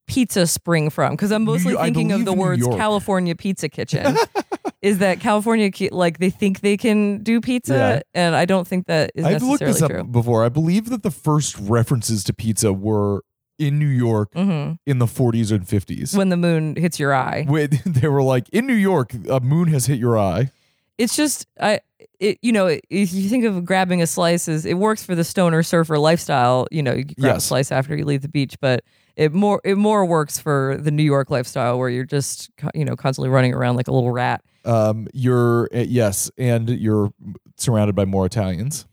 pizza 0.07 0.47
spring 0.47 0.91
from? 0.91 1.12
Because 1.12 1.31
I'm 1.33 1.45
mostly 1.45 1.73
New- 1.73 1.79
I 1.79 1.85
thinking 1.85 2.12
of 2.12 2.17
believe 2.17 2.27
the 2.27 2.35
New 2.35 2.41
words 2.41 2.61
York. 2.61 2.77
California 2.77 3.35
Pizza 3.35 3.69
Kitchen. 3.69 4.17
is 4.83 4.99
that 4.99 5.21
California 5.21 5.71
ki- 5.71 5.91
like 5.93 6.19
they 6.19 6.31
think 6.31 6.61
they 6.61 6.77
can 6.77 7.23
do 7.23 7.41
pizza, 7.41 7.75
Yeah. 7.75 8.01
and 8.15 8.35
I 8.35 8.45
don't 8.47 8.67
think 8.67 8.87
that 8.87 9.12
is 9.15 9.25
I've 9.25 9.43
looked 9.43 9.61
necessarily 9.62 9.73
this 9.75 9.83
up 9.83 9.91
true. 9.91 10.05
before. 10.05 10.45
I 10.45 10.49
believe 10.49 10.91
that 10.91 11.03
the 11.03 11.11
first 11.11 11.57
references 11.59 12.25
to 12.25 12.33
pizza 12.35 12.73
were 12.73 13.23
in 13.59 13.79
New 13.79 13.87
York 13.87 14.33
hmm 14.35 14.73
in 14.87 14.99
the 14.99 15.07
40s 15.07 15.53
and 15.53 15.65
50s. 15.67 16.17
When 16.17 16.31
the 16.31 16.37
moon 16.37 16.75
hits 16.75 16.99
your 16.99 17.15
eye, 17.15 17.45
When 17.47 17.71
they 17.87 18.09
were 18.09 18.23
like, 18.23 18.49
in 18.49 18.67
New 18.67 18.75
York, 18.75 19.12
a 19.29 19.38
moon 19.41 19.69
has 19.69 19.87
hit 19.87 19.99
your 20.01 20.19
eye. 20.19 20.51
it's 20.99 21.15
just 21.17 21.47
I. 21.61 21.81
It, 22.19 22.38
you 22.43 22.53
know, 22.53 22.67
if 22.67 23.12
you 23.12 23.29
think 23.29 23.45
of 23.45 23.65
grabbing 23.65 24.01
a 24.03 24.07
slice 24.07 24.49
as 24.49 24.65
it 24.65 24.75
works 24.75 25.05
for 25.05 25.15
the 25.17 25.25
stoner 25.25 25.62
surfer 25.65 25.99
lifestyle, 25.99 26.67
you 26.71 26.81
know, 26.83 26.93
you 26.93 27.05
grab 27.05 27.33
a 27.33 27.35
Yes. 27.37 27.45
slice 27.45 27.73
after 27.73 27.97
you 27.97 28.05
leave 28.05 28.23
the 28.23 28.29
beach, 28.29 28.57
but 28.61 28.85
it 29.16 29.33
more 29.33 29.61
it 29.64 29.77
more 29.77 30.05
works 30.05 30.38
for 30.38 30.77
the 30.79 30.90
New 30.90 31.03
York 31.03 31.31
lifestyle 31.31 31.79
where 31.79 31.88
you're 31.88 32.05
just 32.05 32.51
you 32.75 32.85
know 32.85 32.96
constantly 32.96 33.29
running 33.29 33.55
around 33.55 33.77
like 33.77 33.88
a 33.88 33.92
little 33.92 34.11
rat. 34.11 34.42
Um, 34.64 35.09
you're 35.12 35.68
uh, 35.75 35.79
yes, 35.81 36.31
and 36.38 36.68
you're 36.68 37.12
surrounded 37.57 37.94
by 37.94 38.05
more 38.05 38.27
Italians. 38.27 38.87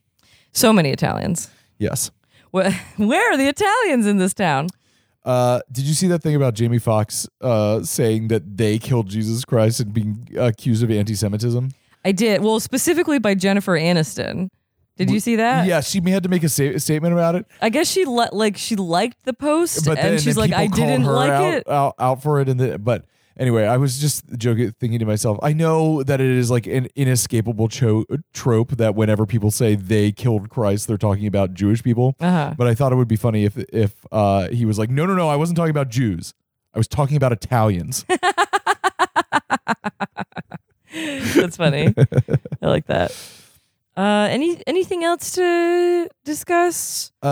So 0.52 0.74
many 0.74 0.90
Italians. 0.92 1.50
Yes. 1.78 2.12
Where, 2.52 2.72
where 2.98 3.34
are 3.34 3.38
the 3.38 3.48
Italians 3.48 4.06
in 4.06 4.18
this 4.18 4.34
town? 4.34 4.70
Uh, 5.24 5.62
did 5.72 5.84
you 5.84 5.94
see 5.94 6.08
that 6.08 6.24
thing 6.24 6.36
about 6.36 6.54
Jamie 6.54 6.80
Foxx 6.80 7.28
uh, 7.42 7.84
saying 7.84 8.30
that 8.30 8.58
they 8.58 8.80
killed 8.80 9.10
Jesus 9.10 9.46
Christ 9.46 9.80
and 9.80 9.94
being 9.94 10.28
accused 10.38 10.82
of 10.82 10.90
anti-Semitism? 10.90 11.72
I 12.06 12.12
did. 12.14 12.42
Well, 12.42 12.60
specifically 12.60 13.20
by 13.20 13.36
Jennifer 13.36 13.78
Aniston. 13.78 14.50
Did 15.00 15.12
you 15.12 15.20
see 15.20 15.38
that? 15.38 15.66
yeah, 15.66 15.82
she 15.82 16.02
had 16.10 16.24
to 16.24 16.30
make 16.30 16.44
a 16.44 16.50
sta- 16.50 16.78
statement 16.78 17.14
about 17.14 17.36
it, 17.36 17.46
I 17.62 17.70
guess 17.70 17.90
she 17.90 18.06
li- 18.06 18.30
like 18.32 18.58
she 18.58 18.76
liked 18.76 19.24
the 19.26 19.34
post 19.34 19.86
but 19.86 19.96
then, 19.96 20.14
and 20.14 20.22
she's 20.22 20.38
like 20.38 20.54
I 20.54 20.68
didn't 20.68 21.06
like 21.06 21.32
out, 21.32 21.54
it. 21.54 21.70
out 21.70 21.96
out 21.98 22.22
for 22.22 22.40
it. 22.42 22.50
And 22.50 22.60
the, 22.60 22.78
but 22.78 23.06
anyway, 23.38 23.66
I 23.66 23.78
was 23.78 24.00
just 24.00 24.26
joking, 24.38 24.72
thinking 24.80 25.00
to 25.00 25.06
myself, 25.06 25.40
I 25.42 25.54
know 25.54 26.04
that 26.04 26.20
it 26.20 26.28
is 26.28 26.52
like 26.52 26.68
an 26.68 26.88
inescapable 26.96 27.70
cho- 27.70 28.06
trope 28.34 28.72
that 28.72 28.94
whenever 28.96 29.26
people 29.26 29.50
say 29.50 29.76
they 29.76 30.12
killed 30.12 30.50
Christ, 30.50 30.88
they're 30.88 30.98
talking 30.98 31.26
about 31.26 31.54
Jewish 31.54 31.82
people. 31.82 32.16
Uh-huh. 32.20 32.54
But 32.58 32.68
I 32.68 32.76
thought 32.76 32.92
it 32.92 32.96
would 32.96 33.08
be 33.08 33.16
funny 33.16 33.46
if 33.46 33.58
if 33.58 34.06
uh, 34.12 34.50
he 34.50 34.66
was 34.66 34.78
like, 34.78 34.90
no, 34.90 35.06
no, 35.06 35.16
no, 35.16 35.30
I 35.30 35.38
wasn't 35.38 35.58
talking 35.58 35.72
about 35.72 35.90
Jews. 35.90 36.34
I 36.74 36.78
was 36.78 36.88
talking 36.88 37.18
about 37.18 37.32
Italians. 37.32 38.06
That's 41.36 41.58
funny. 41.58 41.94
I 42.62 42.68
like 42.68 42.88
that. 42.88 43.16
Uh, 44.00 44.28
any 44.32 44.62
anything 44.66 45.04
else 45.04 45.32
to 45.36 46.08
discuss? 46.24 47.12
Uh, 47.22 47.28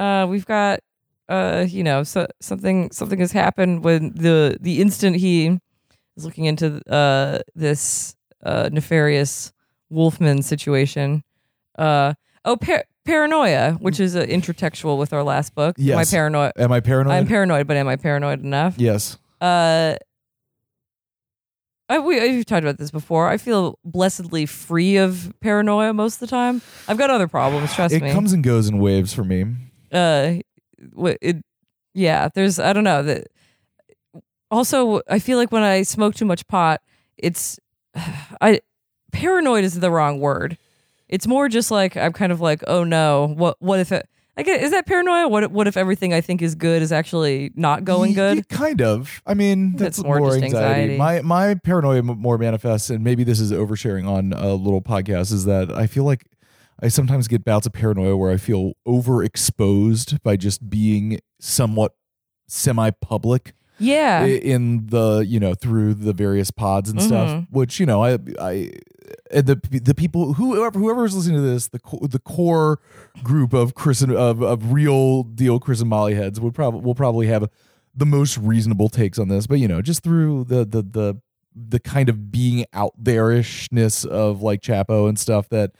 Uh, 0.00 0.26
we've 0.26 0.46
got 0.46 0.80
uh, 1.28 1.64
you 1.68 1.84
know, 1.84 2.02
so 2.02 2.26
something 2.40 2.90
something 2.90 3.20
has 3.20 3.30
happened 3.32 3.84
when 3.84 4.12
the 4.14 4.58
the 4.60 4.80
instant 4.80 5.14
he 5.16 5.58
is 6.16 6.24
looking 6.24 6.46
into 6.46 6.80
uh 6.92 7.38
this 7.54 8.16
uh 8.42 8.68
nefarious 8.72 9.52
Wolfman 9.90 10.42
situation. 10.42 11.22
Uh 11.78 12.14
oh, 12.44 12.56
par- 12.56 12.84
paranoia, 13.04 13.74
which 13.74 14.00
is 14.00 14.16
uh, 14.16 14.24
intertextual 14.24 14.98
with 14.98 15.12
our 15.12 15.22
last 15.22 15.54
book. 15.54 15.76
Am 15.78 15.98
I 15.98 16.04
paranoid? 16.04 16.52
am 16.56 16.72
I 16.72 16.80
paranoid? 16.80 17.14
I'm 17.14 17.26
paranoid, 17.28 17.66
but 17.68 17.76
am 17.76 17.86
I 17.86 17.96
paranoid 17.96 18.42
enough? 18.42 18.74
yes. 18.76 19.18
Uh, 19.40 19.94
I, 21.88 21.98
we, 21.98 22.20
we've 22.20 22.44
talked 22.44 22.64
about 22.64 22.78
this 22.78 22.90
before. 22.90 23.28
I 23.28 23.38
feel 23.38 23.78
blessedly 23.84 24.44
free 24.46 24.96
of 24.96 25.32
paranoia 25.40 25.94
most 25.94 26.14
of 26.14 26.20
the 26.20 26.26
time. 26.26 26.60
I've 26.86 26.98
got 26.98 27.08
other 27.10 27.28
problems, 27.28 27.74
trust 27.74 27.94
It 27.94 28.02
me. 28.02 28.10
It 28.10 28.12
comes 28.12 28.32
and 28.32 28.44
goes 28.44 28.68
in 28.68 28.78
waves 28.78 29.14
for 29.14 29.24
me. 29.24 29.46
uh, 29.92 30.34
it, 31.22 31.36
yeah, 31.94 32.28
there's, 32.34 32.58
I 32.58 32.72
don't 32.72 32.84
know. 32.84 33.02
That 33.02 33.28
also, 34.50 35.00
I 35.08 35.18
feel 35.18 35.38
like 35.38 35.50
when 35.50 35.62
I 35.62 35.82
smoke 35.82 36.14
too 36.14 36.26
much 36.26 36.46
pot, 36.46 36.82
it's, 37.16 37.58
I, 38.40 38.60
paranoid 39.12 39.64
is 39.64 39.80
the 39.80 39.90
wrong 39.90 40.20
word. 40.20 40.58
It's 41.08 41.26
more 41.26 41.48
just 41.48 41.70
like, 41.70 41.96
I'm 41.96 42.12
kind 42.12 42.32
of 42.32 42.40
like, 42.42 42.62
oh 42.66 42.84
no, 42.84 43.32
what, 43.34 43.56
what 43.60 43.80
if 43.80 43.92
it, 43.92 44.06
I 44.38 44.42
is 44.42 44.70
that 44.70 44.86
paranoia? 44.86 45.28
What, 45.28 45.42
if- 45.44 45.50
what 45.50 45.66
if 45.66 45.76
everything 45.76 46.14
I 46.14 46.20
think 46.20 46.40
is 46.42 46.54
good 46.54 46.80
is 46.80 46.92
actually 46.92 47.50
not 47.56 47.84
going 47.84 48.12
good? 48.14 48.36
ye- 48.36 48.42
kind 48.44 48.80
of. 48.80 49.20
I 49.26 49.34
mean, 49.34 49.72
That's 49.72 49.96
that's, 49.98 50.04
more 50.04 50.18
more, 50.20 50.34
anxiety. 50.34 50.94
anxiety. 50.94 50.96
My 50.96 51.20
my 51.22 51.54
paranoia 51.56 52.02
more 52.02 52.38
manifests, 52.38 52.88
and 52.90 53.02
maybe 53.02 53.24
this 53.24 53.40
is 53.40 53.50
oversharing 53.52 54.06
on 54.08 54.32
a 54.32 54.54
little 54.54 54.80
podcast. 54.80 55.32
Is 55.32 55.44
that 55.46 55.70
I 55.74 55.86
feel 55.88 56.04
like 56.04 56.24
I 56.80 56.86
sometimes 56.88 57.26
get 57.26 57.44
bouts 57.44 57.66
of 57.66 57.72
paranoia 57.72 58.16
where 58.16 58.30
I 58.30 58.36
feel 58.36 58.74
overexposed 58.86 60.22
by 60.22 60.36
just 60.36 60.70
being 60.70 61.18
somewhat 61.40 61.92
semi-public 62.46 63.52
Yeah. 63.78 64.24
in 64.24 64.86
the 64.86 65.24
you 65.26 65.40
know 65.40 65.54
through 65.54 65.94
the 65.94 66.12
various 66.12 66.50
pods 66.50 66.90
and 66.90 67.02
stuff. 67.02 67.28
Mhm. 67.30 67.46
Which 67.50 67.80
you 67.80 67.86
know 67.86 68.02
I 68.04 68.18
I 68.40 68.70
the 69.30 69.60
the 69.82 69.94
people 69.94 70.34
whoever 70.34 70.78
whoever 70.78 71.04
is 71.04 71.14
listening 71.14 71.36
to 71.36 71.42
this 71.42 71.68
the 71.68 71.78
co- 71.78 72.06
the 72.06 72.18
core 72.18 72.78
group 73.22 73.52
of 73.52 73.74
Chris 73.74 74.00
and, 74.00 74.12
of 74.12 74.42
of 74.42 74.72
real 74.72 75.22
deal 75.22 75.58
Chris 75.58 75.80
and 75.80 75.88
Molly 75.90 76.14
heads 76.14 76.40
would 76.40 76.54
probably 76.54 76.80
will 76.80 76.94
probably 76.94 77.26
have 77.26 77.48
the 77.94 78.06
most 78.06 78.38
reasonable 78.38 78.88
takes 78.88 79.18
on 79.18 79.28
this. 79.28 79.46
But 79.46 79.58
you 79.58 79.68
know 79.68 79.82
just 79.82 80.02
through 80.02 80.44
the 80.44 80.64
the 80.64 80.82
the 80.82 81.20
the 81.54 81.80
kind 81.80 82.08
of 82.08 82.30
being 82.30 82.64
out 82.72 82.92
there 82.96 83.26
ishness 83.30 84.04
of 84.04 84.42
like 84.42 84.60
Chapo 84.62 85.08
and 85.08 85.18
stuff 85.18 85.48
that 85.48 85.72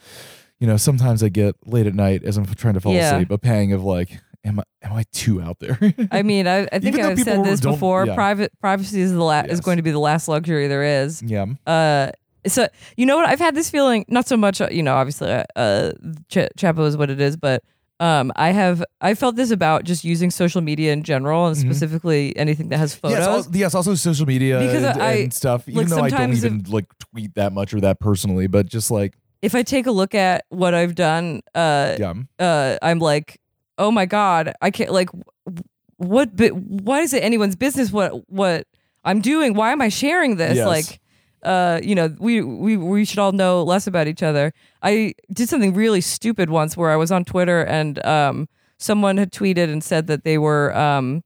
you 0.58 0.66
know 0.66 0.76
sometimes 0.76 1.22
I 1.22 1.28
get 1.28 1.54
late 1.66 1.86
at 1.86 1.94
night 1.94 2.24
as 2.24 2.36
I'm 2.36 2.46
trying 2.46 2.74
to 2.74 2.80
fall 2.80 2.92
Yeah. 2.94 3.14
asleep 3.14 3.30
a 3.30 3.38
pang 3.38 3.72
of 3.72 3.84
like 3.84 4.18
am 4.44 4.60
I 4.60 4.64
am 4.82 4.92
I 4.94 5.04
too 5.12 5.40
out 5.42 5.58
there? 5.60 5.78
I 6.10 6.22
mean, 6.22 6.46
I, 6.48 6.66
I 6.72 6.78
think 6.78 6.98
I've 6.98 7.18
said 7.20 7.44
this 7.44 7.60
before. 7.60 8.06
yeah. 8.06 8.14
Private 8.14 8.52
privacy 8.60 9.00
is 9.00 9.12
the 9.12 9.22
la- 9.22 9.40
is 9.40 9.60
going 9.60 9.76
to 9.76 9.82
be 9.82 9.90
the 9.90 9.98
last 10.00 10.26
luxury 10.28 10.66
there 10.68 11.02
is. 11.02 11.22
yeah. 11.22 11.44
Uh, 11.66 12.10
so 12.46 12.68
you 12.96 13.06
know 13.06 13.16
what? 13.16 13.26
I've 13.26 13.40
had 13.40 13.54
this 13.54 13.70
feeling. 13.70 14.04
Not 14.08 14.28
so 14.28 14.36
much. 14.36 14.60
uh, 14.60 14.68
You 14.70 14.82
know, 14.82 14.94
obviously, 14.94 15.30
uh, 15.30 15.44
uh 15.56 15.92
Ch- 16.28 16.48
Chapo 16.58 16.86
is 16.86 16.96
what 16.96 17.10
it 17.10 17.20
is, 17.20 17.36
but 17.36 17.62
um, 18.00 18.30
I 18.36 18.50
have 18.52 18.84
I 19.00 19.14
felt 19.14 19.34
this 19.36 19.50
about 19.50 19.84
just 19.84 20.04
using 20.04 20.30
social 20.30 20.60
media 20.60 20.92
in 20.92 21.02
general, 21.02 21.46
and 21.48 21.56
Mhm. 21.56 21.60
specifically 21.60 22.36
anything 22.36 22.68
that 22.68 22.78
has 22.78 22.94
photos. 22.94 23.18
Yes, 23.18 23.26
al- 23.46 23.56
yes, 23.56 23.74
also 23.74 23.94
social 23.96 24.24
media 24.26 24.60
Because 24.60 24.84
and, 24.84 25.02
I- 25.02 25.12
and 25.14 25.34
stuff. 25.34 25.66
like, 25.66 25.74
Even 25.76 25.88
though 25.88 26.02
I 26.04 26.10
don't 26.10 26.32
even 26.32 26.64
like 26.68 26.86
tweet 26.98 27.34
that 27.34 27.52
much 27.52 27.74
or 27.74 27.80
that 27.80 27.98
personally, 27.98 28.46
but 28.46 28.66
just 28.66 28.90
like 28.90 29.14
if 29.42 29.54
I 29.54 29.62
take 29.62 29.86
a 29.86 29.92
look 29.92 30.14
at 30.14 30.44
what 30.48 30.74
I've 30.74 30.94
done, 30.94 31.42
uh, 31.54 31.96
yeah, 31.98 32.14
uh, 32.38 32.76
I'm 32.82 32.98
like, 33.00 33.40
oh 33.78 33.90
my 33.90 34.06
god, 34.06 34.52
I 34.62 34.70
can't 34.70 34.90
like, 34.92 35.08
what? 35.96 36.34
But 36.36 36.54
why 36.54 37.00
is 37.00 37.12
it 37.12 37.22
anyone's 37.22 37.56
business 37.56 37.90
what 37.92 38.12
what 38.30 38.66
I'm 39.04 39.20
doing? 39.20 39.54
Why 39.54 39.72
am 39.72 39.80
I 39.80 39.88
sharing 39.88 40.36
this? 40.36 40.56
Yes. 40.56 40.66
Like, 40.66 41.00
uh, 41.42 41.80
you 41.82 41.94
know, 41.94 42.14
we 42.18 42.42
we 42.42 42.76
we 42.76 43.04
should 43.04 43.18
all 43.18 43.32
know 43.32 43.62
less 43.62 43.86
about 43.86 44.08
each 44.08 44.22
other. 44.22 44.52
I 44.82 45.14
did 45.32 45.48
something 45.48 45.74
really 45.74 46.00
stupid 46.00 46.50
once 46.50 46.76
where 46.76 46.90
I 46.90 46.96
was 46.96 47.10
on 47.12 47.24
Twitter 47.24 47.62
and 47.62 48.04
um 48.04 48.48
someone 48.78 49.16
had 49.16 49.32
tweeted 49.32 49.70
and 49.72 49.82
said 49.82 50.06
that 50.06 50.24
they 50.24 50.38
were 50.38 50.76
um 50.76 51.22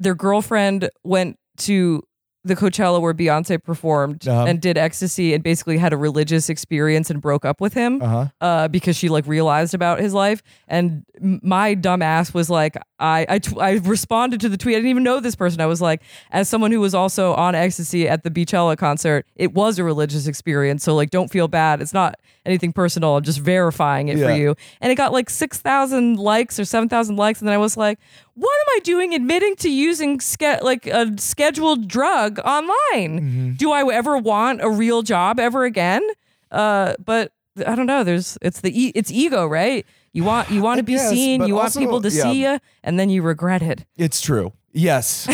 their 0.00 0.14
girlfriend 0.14 0.88
went 1.04 1.38
to 1.58 2.02
the 2.44 2.54
Coachella 2.54 3.00
where 3.00 3.14
Beyonce 3.14 3.62
performed 3.62 4.28
Uh-huh. 4.28 4.44
and 4.44 4.60
did 4.60 4.76
ecstasy 4.76 5.32
and 5.34 5.42
basically 5.42 5.78
had 5.78 5.92
a 5.92 5.96
religious 5.96 6.48
experience 6.50 7.08
and 7.10 7.20
broke 7.20 7.44
up 7.44 7.60
with 7.60 7.72
him 7.74 8.02
Uh-huh. 8.02 8.26
uh, 8.40 8.68
because 8.68 8.96
she 8.96 9.08
like 9.08 9.26
realized 9.26 9.72
about 9.74 9.98
his 9.98 10.12
life. 10.12 10.42
And 10.68 11.04
my 11.20 11.74
dumb 11.74 12.02
ass 12.02 12.34
was 12.34 12.50
like, 12.50 12.76
I 13.00 13.40
I, 13.60 13.72
responded 13.84 14.40
to 14.40 14.48
the 14.48 14.56
tweet. 14.56 14.74
I 14.74 14.78
didn't 14.78 14.90
even 14.90 15.02
know 15.02 15.20
this 15.20 15.34
person. 15.36 15.60
I 15.60 15.66
was 15.66 15.80
like, 15.80 16.02
as 16.30 16.48
someone 16.48 16.70
who 16.70 16.80
was 16.80 16.94
also 16.94 17.32
on 17.34 17.54
ecstasy 17.54 18.08
at 18.08 18.22
the 18.24 18.30
Beychella 18.30 18.76
concert, 18.76 19.26
it 19.36 19.54
was 19.54 19.78
a 19.78 19.84
religious 19.84 20.26
experience. 20.26 20.84
So 20.84 20.94
like, 20.94 21.10
don't 21.10 21.30
feel 21.30 21.48
bad. 21.48 21.80
It's 21.80 21.94
not 21.94 22.14
anything 22.46 22.72
personal. 22.72 23.16
I'm 23.16 23.22
just 23.22 23.38
verifying 23.40 24.08
it 24.08 24.18
Yeah. 24.18 24.26
for 24.28 24.34
you. 24.34 24.54
And 24.80 24.92
it 24.92 24.96
got 24.96 25.12
like 25.12 25.30
six 25.30 25.58
thousand 25.58 26.16
likes 26.18 26.58
or 26.60 26.64
seven 26.64 26.88
thousand 26.88 27.16
likes. 27.16 27.40
And 27.40 27.48
then 27.48 27.54
I 27.54 27.58
was 27.58 27.76
like, 27.76 27.98
what 28.34 28.54
am 28.60 28.76
I 28.76 28.78
doing 28.84 29.14
admitting 29.14 29.56
to 29.56 29.70
using 29.70 30.20
ske- 30.20 30.62
like 30.62 30.86
a 30.86 31.12
scheduled 31.18 31.88
drug 31.88 32.38
online? 32.40 33.54
Do 33.56 33.72
I 33.72 33.90
ever 33.92 34.18
want 34.18 34.60
a 34.62 34.70
real 34.70 35.02
job 35.02 35.38
ever 35.40 35.64
again? 35.64 36.02
Uh, 36.50 36.94
but 37.04 37.32
I 37.66 37.74
don't 37.74 37.86
know. 37.86 38.04
There's 38.04 38.36
it's 38.42 38.60
the 38.60 38.70
e- 38.78 38.92
it's 38.94 39.10
ego, 39.10 39.46
right? 39.46 39.86
You 40.12 40.24
want 40.24 40.50
you 40.50 40.62
want 40.62 40.78
to 40.78 40.82
be 40.92 40.94
guess, 40.94 41.10
seen. 41.10 41.42
You 41.46 41.54
want 41.54 41.74
people 41.76 42.00
to 42.02 42.10
yeah. 42.10 42.22
see 42.22 42.42
you, 42.42 42.58
and 42.82 42.98
then 42.98 43.10
you 43.10 43.22
regret 43.22 43.62
it. 43.62 43.84
It's 43.96 44.20
true. 44.20 44.52
Yes. 44.72 45.28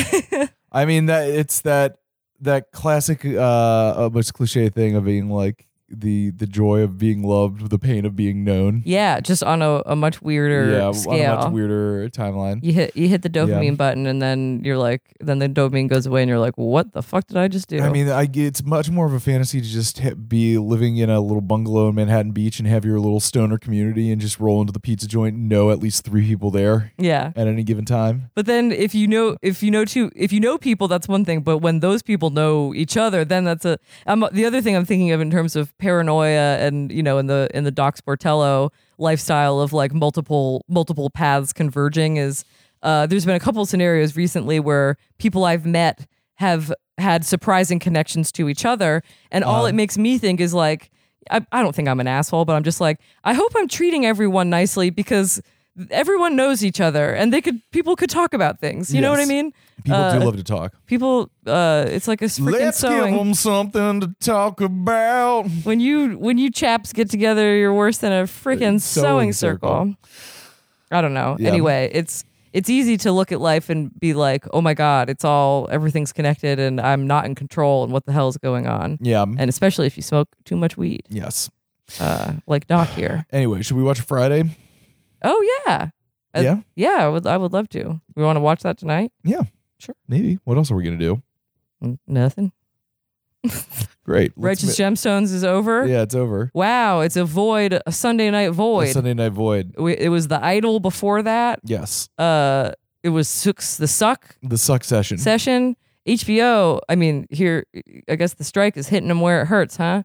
I 0.72 0.84
mean 0.84 1.06
that 1.06 1.28
it's 1.28 1.62
that 1.62 1.96
that 2.42 2.72
classic 2.72 3.24
uh 3.24 3.94
almost 3.96 4.34
cliche 4.34 4.68
thing 4.68 4.94
of 4.96 5.04
being 5.04 5.28
like 5.30 5.66
the 5.90 6.30
the 6.30 6.46
joy 6.46 6.80
of 6.80 6.98
being 6.98 7.22
loved, 7.22 7.70
the 7.70 7.78
pain 7.78 8.04
of 8.04 8.16
being 8.16 8.44
known. 8.44 8.82
Yeah, 8.84 9.20
just 9.20 9.42
on 9.42 9.62
a, 9.62 9.82
a 9.86 9.96
much 9.96 10.22
weirder 10.22 10.72
yeah, 10.72 10.92
scale. 10.92 11.32
on 11.32 11.38
a 11.38 11.44
much 11.44 11.52
weirder 11.52 12.08
timeline. 12.10 12.62
you 12.62 12.72
hit 12.72 12.96
you 12.96 13.08
hit 13.08 13.22
the 13.22 13.30
dopamine 13.30 13.64
Yeah. 13.64 13.74
button, 13.74 14.06
and 14.06 14.20
then 14.22 14.62
you're 14.64 14.78
like, 14.78 15.02
then 15.20 15.38
the 15.38 15.48
dopamine 15.48 15.88
goes 15.88 16.06
away, 16.06 16.22
and 16.22 16.28
you're 16.28 16.38
like, 16.38 16.56
what 16.56 16.92
the 16.92 17.02
fuck 17.02 17.26
did 17.26 17.36
I 17.36 17.48
just 17.48 17.68
do? 17.68 17.80
I 17.80 17.90
mean, 17.90 18.08
I 18.08 18.28
it's 18.32 18.64
much 18.64 18.90
more 18.90 19.06
of 19.06 19.12
a 19.12 19.20
fantasy 19.20 19.60
to 19.60 19.66
just 19.66 19.98
ha- 19.98 20.14
be 20.14 20.58
living 20.58 20.96
in 20.96 21.10
a 21.10 21.20
little 21.20 21.40
bungalow 21.40 21.88
in 21.88 21.94
Manhattan 21.96 22.32
Beach 22.32 22.58
and 22.58 22.68
have 22.68 22.84
your 22.84 22.98
little 23.00 23.20
stoner 23.20 23.58
community 23.58 24.10
and 24.10 24.20
just 24.20 24.38
roll 24.38 24.60
into 24.60 24.72
the 24.72 24.80
pizza 24.80 25.06
joint 25.06 25.36
and 25.36 25.48
know 25.48 25.70
at 25.70 25.78
least 25.78 26.04
three 26.04 26.26
people 26.26 26.50
there 26.50 26.92
yeah. 26.98 27.32
at 27.36 27.46
any 27.46 27.62
given 27.62 27.84
time. 27.84 28.30
But 28.34 28.46
then 28.46 28.72
if 28.72 28.94
you 28.94 29.06
know 29.06 29.36
if 29.42 29.62
you 29.62 29.70
know 29.70 29.84
two 29.84 30.10
if 30.14 30.32
you 30.32 30.40
know 30.40 30.58
people 30.58 30.88
that's 30.88 31.08
one 31.08 31.24
thing 31.24 31.40
but 31.40 31.58
when 31.58 31.80
those 31.80 32.02
people 32.02 32.30
know 32.30 32.74
each 32.74 32.96
other 32.96 33.24
then 33.24 33.44
that's 33.44 33.64
a 33.64 33.78
um, 34.06 34.26
the 34.32 34.44
other 34.44 34.60
thing 34.60 34.76
I'm 34.76 34.84
thinking 34.84 35.10
of 35.10 35.20
in 35.20 35.30
terms 35.30 35.56
of 35.56 35.76
paranoia 35.80 36.58
and 36.58 36.92
you 36.92 37.02
know 37.02 37.18
in 37.18 37.26
the 37.26 37.48
in 37.54 37.64
the 37.64 37.70
Doc 37.70 37.96
Sportello 37.96 38.70
lifestyle 38.98 39.60
of 39.60 39.72
like 39.72 39.92
multiple 39.92 40.64
multiple 40.68 41.10
paths 41.10 41.52
converging 41.52 42.16
is 42.16 42.44
uh, 42.82 43.06
there's 43.06 43.26
been 43.26 43.36
a 43.36 43.40
couple 43.40 43.64
scenarios 43.66 44.16
recently 44.16 44.58
where 44.58 44.96
people 45.18 45.44
I've 45.44 45.66
met 45.66 46.06
have 46.36 46.72
had 46.96 47.24
surprising 47.24 47.78
connections 47.78 48.32
to 48.32 48.48
each 48.48 48.64
other 48.64 49.02
and 49.30 49.42
all 49.44 49.66
it 49.66 49.74
makes 49.74 49.98
me 49.98 50.18
think 50.18 50.40
is 50.40 50.54
like 50.54 50.90
I, 51.30 51.44
I 51.52 51.62
don't 51.62 51.74
think 51.74 51.88
I'm 51.88 52.00
an 52.00 52.06
asshole 52.06 52.44
but 52.44 52.54
I'm 52.54 52.62
just 52.62 52.80
like 52.80 53.00
I 53.24 53.34
hope 53.34 53.52
I'm 53.56 53.68
treating 53.68 54.06
everyone 54.06 54.50
nicely 54.50 54.90
because 54.90 55.40
everyone 55.90 56.36
knows 56.36 56.64
each 56.64 56.80
other 56.80 57.12
and 57.14 57.32
they 57.32 57.40
could 57.40 57.60
people 57.70 57.96
could 57.96 58.10
talk 58.10 58.34
about 58.34 58.58
things 58.60 58.92
you 58.92 59.00
know 59.00 59.10
what 59.10 59.18
i 59.18 59.22
Yes. 59.22 59.28
mean 59.28 59.52
People 59.84 59.94
Uh, 60.00 60.18
do 60.18 60.24
love 60.26 60.36
to 60.36 60.44
talk. 60.44 60.74
people 60.86 61.30
uh 61.46 61.84
it's 61.88 62.06
like 62.06 62.20
a 62.20 62.26
freaking 62.26 62.52
Let's 62.52 62.82
give 62.82 62.90
sewing 62.90 63.16
them 63.16 63.32
something 63.34 64.00
to 64.02 64.14
talk 64.20 64.60
about. 64.60 65.46
when 65.62 65.80
you 65.80 66.18
when 66.18 66.36
you 66.38 66.50
chaps 66.50 66.92
get 66.92 67.08
together 67.08 67.56
you're 67.56 67.72
worse 67.72 67.98
than 67.98 68.12
a 68.12 68.24
freaking 68.24 68.78
Sewing 68.80 69.32
sewing 69.32 69.32
circle. 69.32 69.94
i 70.90 71.00
don't 71.00 71.14
know 71.14 71.36
Yeah. 71.38 71.48
anyway 71.48 71.90
it's 71.94 72.24
it's 72.52 72.68
easy 72.68 72.96
to 72.98 73.12
look 73.12 73.30
at 73.32 73.40
life 73.40 73.70
and 73.70 73.98
be 73.98 74.12
like 74.12 74.44
oh 74.52 74.60
my 74.60 74.74
god 74.74 75.08
it's 75.08 75.24
all 75.24 75.68
everything's 75.70 76.12
connected 76.12 76.58
and 76.58 76.80
i'm 76.80 77.06
not 77.06 77.24
in 77.24 77.34
control 77.34 77.84
and 77.84 77.92
what 77.92 78.04
the 78.06 78.12
hell 78.12 78.28
is 78.28 78.36
going 78.36 78.66
on 78.66 78.98
Yeah. 79.00 79.22
and 79.22 79.48
especially 79.48 79.86
if 79.86 79.96
you 79.96 80.02
smoke 80.02 80.28
too 80.44 80.56
much 80.56 80.76
weed 80.76 81.04
yes. 81.08 81.48
uh 82.00 82.34
like 82.46 82.66
doc 82.66 82.88
here 82.88 83.24
Anyway, 83.32 83.62
should 83.62 83.76
we 83.76 83.82
watch 83.84 84.00
Friday? 84.00 84.44
Oh 85.22 85.62
yeah 85.66 85.90
Uh, 86.34 86.40
yeah. 86.40 86.60
yeah 86.76 87.04
i 87.06 87.08
would 87.08 87.26
i 87.26 87.36
would 87.36 87.52
love 87.52 87.68
to 87.68 88.00
we 88.14 88.22
want 88.24 88.36
to 88.36 88.40
watch 88.40 88.62
that 88.62 88.78
tonight 88.78 89.12
Yeah. 89.24 89.42
Sure. 89.78 89.94
Maybe. 90.06 90.38
What 90.44 90.58
else 90.58 90.70
are 90.70 90.74
we 90.74 90.84
gonna 90.84 90.98
do? 90.98 91.22
Mm, 91.82 91.98
nothing 92.06 92.52
Great. 94.04 94.32
Let's 94.36 94.62
Righteous 94.62 94.78
Gemstones 94.78 95.32
is 95.32 95.44
over. 95.44 95.86
Yeah, 95.86 96.02
it's 96.02 96.14
over. 96.14 96.50
Wow, 96.52 97.00
it's 97.00 97.16
a 97.16 97.24
void, 97.24 97.80
a 97.86 97.92
Sunday 97.92 98.30
night 98.30 98.48
A 98.48 98.52
void. 98.52 98.88
Sunday 98.88 99.14
Night 99.14 99.32
Void. 99.32 99.74
We- 99.78 99.96
it 99.96 100.08
was 100.10 100.28
the 100.28 100.42
Idol 100.44 100.80
before 100.80 101.22
that. 101.22 101.60
Yes. 101.64 102.08
Uh, 102.18 102.72
it 103.02 103.08
was 103.10 103.28
Sooks 103.28 103.76
the 103.78 103.88
Suck 103.88 104.36
The 104.42 104.58
suck 104.58 104.84
session. 104.84 105.16
session. 105.16 105.76
HBO. 106.06 106.80
I 106.88 106.96
mean, 106.96 107.26
here, 107.30 107.64
I 108.08 108.16
guess 108.16 108.34
the 108.34 108.44
strike 108.44 108.76
is 108.76 108.88
hitting 108.88 109.08
them 109.08 109.20
where 109.20 109.40
it 109.42 109.46
hurts, 109.46 109.76
huh? 109.76 110.02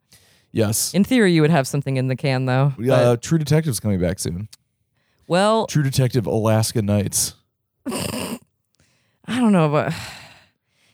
yes. 0.52 0.94
In 0.94 1.04
theory, 1.04 1.34
you 1.34 1.42
would 1.42 1.52
have 1.52 1.68
something 1.68 1.98
in 1.98 2.08
the 2.08 2.16
can, 2.16 2.46
though. 2.46 2.74
But- 2.78 2.90
uh, 2.90 3.18
True 3.18 3.38
Detective's 3.40 3.80
coming 3.82 4.00
back 4.00 4.20
soon. 4.20 4.48
Well, 5.28 5.68
True 5.68 5.84
Detective 5.84 6.26
Alaska 6.26 6.82
Nights. 6.82 7.34
I 7.88 8.40
don't 9.28 9.52
know, 9.52 9.70
but 9.70 9.94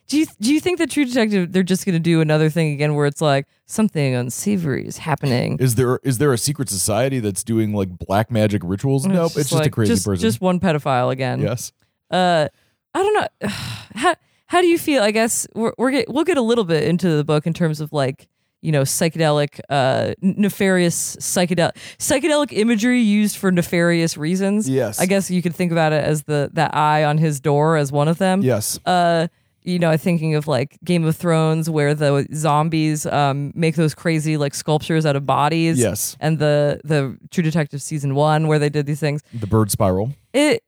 do 0.08 0.18
you 0.18 0.26
do 0.40 0.54
you 0.54 0.60
think 0.60 0.78
that 0.80 0.90
True 0.92 1.06
Detective 1.06 1.52
they're 1.52 1.64
just 1.64 1.86
going 1.86 1.94
to 1.94 2.00
do 2.00 2.22
another 2.22 2.50
thing 2.50 2.74
again 2.74 2.96
where 2.96 3.06
it's 3.06 3.22
like 3.22 3.48
something 3.66 4.14
unsavory 4.14 4.86
is 4.86 4.98
happening? 4.98 5.58
Is 5.60 5.76
there 5.76 6.00
is 6.04 6.18
there 6.18 6.34
a 6.34 6.38
secret 6.38 6.70
society 6.70 7.20
that's 7.20 7.44
doing 7.44 7.74
like 7.74 7.98
black 7.98 8.30
magic 8.30 8.62
rituals? 8.66 9.06
nope, 9.06 9.32
it's 9.36 9.50
just 9.50 9.54
a 9.54 9.58
like- 9.58 9.72
crazy 9.72 9.94
just, 9.94 10.06
person. 10.06 10.22
Just 10.22 10.42
one 10.42 10.60
pedophile 10.60 11.12
again. 11.12 11.40
yes. 11.40 11.72
uh 12.10 12.48
i 12.94 13.00
don't 13.00 13.14
know 13.14 13.50
how 13.96 14.16
how 14.48 14.60
do 14.60 14.68
you 14.68 14.78
feel 14.78 15.02
i 15.02 15.12
guess 15.12 15.48
we're, 15.56 15.72
we're 15.78 15.92
get, 15.92 16.10
we'll 16.10 16.26
get 16.26 16.38
a 16.38 16.42
little 16.42 16.66
bit 16.66 16.84
into 16.84 17.16
the 17.16 17.24
book 17.24 17.48
in 17.48 17.54
terms 17.54 17.80
of 17.80 17.94
like 17.94 18.28
you 18.62 18.72
know 18.72 18.82
psychedelic 18.84 19.60
uh 19.70 20.14
nefarious 20.22 21.16
psychedelic 21.18 21.72
psychedelic 21.98 22.52
imagery 22.52 23.00
used 23.02 23.38
for 23.38 23.52
nefarious 23.52 24.18
reasons 24.18 24.70
Yes. 24.70 25.00
i 25.00 25.06
guess 25.06 25.32
you 25.32 25.42
could 25.42 25.56
think 25.56 25.72
about 25.72 25.94
it 25.94 26.04
as 26.04 26.24
the 26.24 26.50
that 26.54 26.76
eye 26.76 27.04
on 27.04 27.18
his 27.18 27.40
door 27.40 27.78
as 27.78 27.92
one 27.92 28.08
of 28.08 28.18
them 28.18 28.42
Yes. 28.42 28.80
uh 28.86 29.28
you 29.64 29.78
know 29.80 29.96
thinking 29.98 30.36
of 30.36 30.48
like 30.48 30.78
game 30.84 31.04
of 31.06 31.16
thrones 31.16 31.70
where 31.70 31.94
the 31.94 32.28
zombies 32.34 33.06
um 33.06 33.52
make 33.56 33.76
those 33.76 33.94
crazy 33.94 34.38
like 34.38 34.54
sculptures 34.54 35.06
out 35.06 35.16
of 35.16 35.26
bodies 35.26 35.80
Yes. 35.80 36.16
and 36.20 36.40
the 36.40 36.82
the 36.84 37.18
true 37.32 37.44
detective 37.44 37.82
season 37.82 38.16
one 38.16 38.48
where 38.48 38.60
they 38.60 38.70
did 38.70 38.86
these 38.86 39.00
things 39.00 39.22
The 39.34 39.48
bird 39.48 39.72
spiral. 39.72 40.12
it 40.34 40.64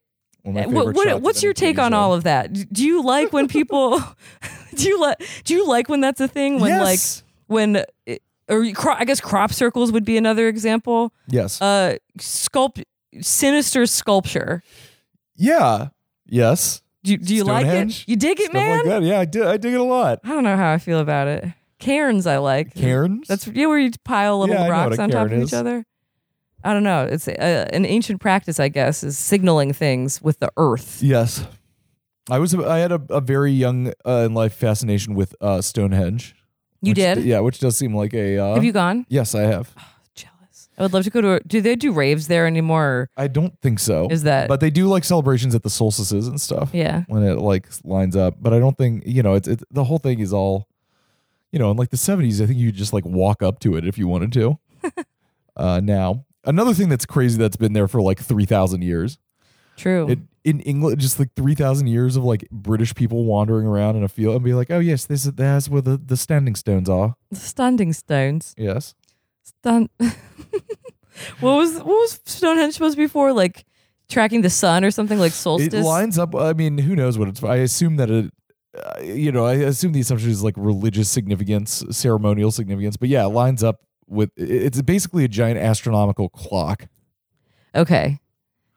my 0.45 0.65
what, 0.67 0.93
what, 0.93 1.21
what's 1.21 1.41
your 1.41 1.53
take 1.53 1.79
on 1.79 1.91
show. 1.93 1.97
all 1.97 2.13
of 2.13 2.25
that? 2.25 2.51
Do 2.73 2.85
you 2.85 3.01
like 3.01 3.31
when 3.31 3.47
people? 3.47 4.03
do 4.75 4.89
you 4.89 4.99
like? 4.99 5.17
Do 5.45 5.53
you 5.53 5.65
like 5.65 5.87
when 5.87 6.01
that's 6.01 6.19
a 6.19 6.27
thing? 6.27 6.59
When 6.59 6.69
yes. 6.69 6.83
like 6.83 7.23
when, 7.47 7.83
it, 8.05 8.21
or 8.49 8.65
cro- 8.73 8.95
I 8.97 9.05
guess 9.05 9.19
crop 9.21 9.51
circles 9.53 9.91
would 9.91 10.05
be 10.05 10.17
another 10.17 10.47
example. 10.47 11.13
yes. 11.27 11.61
Uh, 11.61 11.97
sculpt 12.19 12.83
sinister 13.21 13.85
sculpture. 13.85 14.61
yeah. 15.35 15.89
Yes. 16.25 16.81
Do, 17.03 17.17
do 17.17 17.35
you 17.35 17.43
like 17.43 17.65
it? 17.65 18.07
You 18.07 18.15
dig 18.15 18.39
it, 18.39 18.43
Stuff 18.45 18.53
man? 18.53 18.77
like 18.77 18.85
that. 18.87 19.03
Yeah, 19.03 19.19
I 19.19 19.25
do. 19.25 19.45
I 19.45 19.57
dig 19.57 19.73
it 19.73 19.79
a 19.79 19.83
lot. 19.83 20.19
I 20.23 20.29
don't 20.29 20.45
know 20.45 20.55
how 20.55 20.71
I 20.71 20.77
feel 20.77 20.99
about 20.99 21.27
it. 21.27 21.43
Cairns, 21.79 22.25
I 22.25 22.37
like. 22.37 22.73
Cairns. 22.75 23.27
That's 23.27 23.45
yeah, 23.45 23.65
where 23.65 23.77
you 23.77 23.91
pile 24.05 24.39
little 24.39 24.55
Yeah, 24.55 24.69
rocks 24.69 24.97
on 24.99 25.09
top 25.09 25.29
of 25.29 25.33
each 25.33 25.51
other. 25.53 25.85
I 26.63 26.71
don't 26.73 26.83
know. 26.83 27.03
It's 27.03 27.27
uh 27.27 27.67
an 27.73 27.85
ancient 27.85 28.21
practice, 28.21 28.57
I 28.57 28.69
guess, 28.69 29.03
is 29.03 29.17
signaling 29.17 29.73
things 29.73 30.21
with 30.21 30.39
the 30.39 30.49
earth. 30.55 31.03
yes. 31.03 31.45
I 32.29 32.39
was. 32.39 32.55
I 32.55 32.77
had 32.79 32.93
a, 32.93 33.01
a 33.09 33.19
very 33.19 33.51
young 33.51 33.91
uh, 34.05 34.23
in 34.25 34.33
life 34.33 34.53
fascination 34.53 35.13
with 35.13 35.35
uh, 35.41 35.59
Stonehenge. 35.61 36.33
You 36.83 36.91
which- 36.91 36.97
did? 36.97 37.23
Yeah, 37.23 37.39
which 37.39 37.59
does 37.59 37.77
seem 37.77 37.95
like 37.95 38.13
a. 38.13 38.37
Uh, 38.37 38.53
Have 38.55 38.63
you 38.63 38.71
gone? 38.73 39.05
Yes, 39.09 39.33
I 39.35 39.41
have. 39.41 39.73
Jealous. 40.15 40.69
I 40.77 40.83
would 40.83 40.93
love 40.93 41.03
to 41.05 41.09
go 41.09 41.21
to. 41.21 41.33
A, 41.35 41.39
do 41.41 41.61
they 41.61 41.75
do 41.75 41.91
raves 41.91 42.27
there 42.27 42.45
anymore? 42.45 43.09
I 43.17 43.27
don't 43.27 43.57
think 43.61 43.79
so. 43.79 44.07
is 44.09 44.23
that? 44.23 44.47
but 44.47 44.59
they 44.59 44.69
do 44.69 44.87
like 44.87 45.03
celebrations 45.03 45.55
at 45.55 45.63
the 45.63 45.69
solstices 45.69 46.27
and 46.27 46.39
stuff. 46.39 46.71
yeah. 46.73 47.03
when 47.07 47.23
it 47.23 47.37
like 47.39 47.67
lines 47.83 48.15
up. 48.15 48.35
But 48.39 48.53
I 48.53 48.59
don't 48.59 48.77
think 48.77 49.03
you 49.05 49.23
know 49.23 49.33
it's 49.35 49.47
it, 49.47 49.63
the 49.71 49.85
whole 49.85 49.97
thing 49.99 50.19
is 50.19 50.33
all 50.33 50.67
you 51.51 51.59
know 51.59 51.71
in 51.71 51.77
like 51.77 51.89
the 51.89 51.97
seventies. 51.97 52.41
I 52.41 52.45
think 52.45 52.59
you 52.59 52.71
just 52.71 52.93
like 52.93 53.05
walk 53.05 53.41
up 53.41 53.59
to 53.61 53.75
it 53.77 53.87
if 53.87 53.97
you 53.97 54.07
wanted 54.07 54.33
to. 54.33 54.59
uh, 55.55 55.79
now 55.81 56.25
another 56.43 56.73
thing 56.73 56.89
that's 56.89 57.05
crazy 57.05 57.37
that's 57.37 57.55
been 57.55 57.73
there 57.73 57.87
for 57.87 58.01
like 58.01 58.19
three 58.19 58.45
thousand 58.45 58.83
years. 58.83 59.17
True. 59.77 60.09
It, 60.09 60.19
in 60.43 60.59
England, 60.61 60.99
just 60.99 61.19
like 61.19 61.33
three 61.35 61.55
thousand 61.55 61.87
years 61.87 62.15
of 62.15 62.23
like 62.23 62.47
British 62.51 62.93
people 62.95 63.25
wandering 63.25 63.65
around 63.65 63.95
in 63.95 64.03
a 64.03 64.09
field 64.09 64.35
and 64.35 64.43
be 64.43 64.53
like, 64.53 64.69
"Oh 64.71 64.79
yes, 64.79 65.05
this 65.05 65.25
is 65.25 65.31
that's 65.33 65.69
where 65.69 65.81
the, 65.81 65.97
the 65.97 66.17
standing 66.17 66.55
stones 66.55 66.89
are." 66.89 67.15
The 67.31 67.37
Standing 67.37 67.93
stones. 67.93 68.53
Yes, 68.57 68.95
Stand. 69.43 69.89
what 69.97 71.55
was 71.55 71.75
what 71.77 71.85
was 71.85 72.19
Stonehenge 72.25 72.73
supposed 72.73 72.95
to 72.95 73.01
be 73.01 73.07
for? 73.07 73.31
Like 73.33 73.65
tracking 74.09 74.41
the 74.41 74.49
sun 74.49 74.83
or 74.83 74.91
something 74.91 75.17
like 75.17 75.31
solstice. 75.31 75.73
it 75.73 75.81
lines 75.81 76.19
up. 76.19 76.35
I 76.35 76.53
mean, 76.53 76.77
who 76.77 76.95
knows 76.95 77.17
what 77.17 77.27
it's? 77.29 77.39
For. 77.39 77.47
I 77.47 77.57
assume 77.57 77.97
that 77.97 78.09
it. 78.09 78.31
Uh, 78.75 79.01
you 79.01 79.31
know, 79.31 79.45
I 79.45 79.53
assume 79.53 79.91
the 79.91 79.99
assumption 79.99 80.31
is 80.31 80.43
like 80.43 80.55
religious 80.57 81.07
significance, 81.07 81.83
ceremonial 81.91 82.51
significance. 82.51 82.97
But 82.97 83.09
yeah, 83.09 83.23
it 83.25 83.29
lines 83.29 83.63
up 83.63 83.81
with. 84.07 84.31
It's 84.35 84.81
basically 84.81 85.23
a 85.23 85.27
giant 85.27 85.59
astronomical 85.59 86.29
clock. 86.29 86.87
okay. 87.75 88.19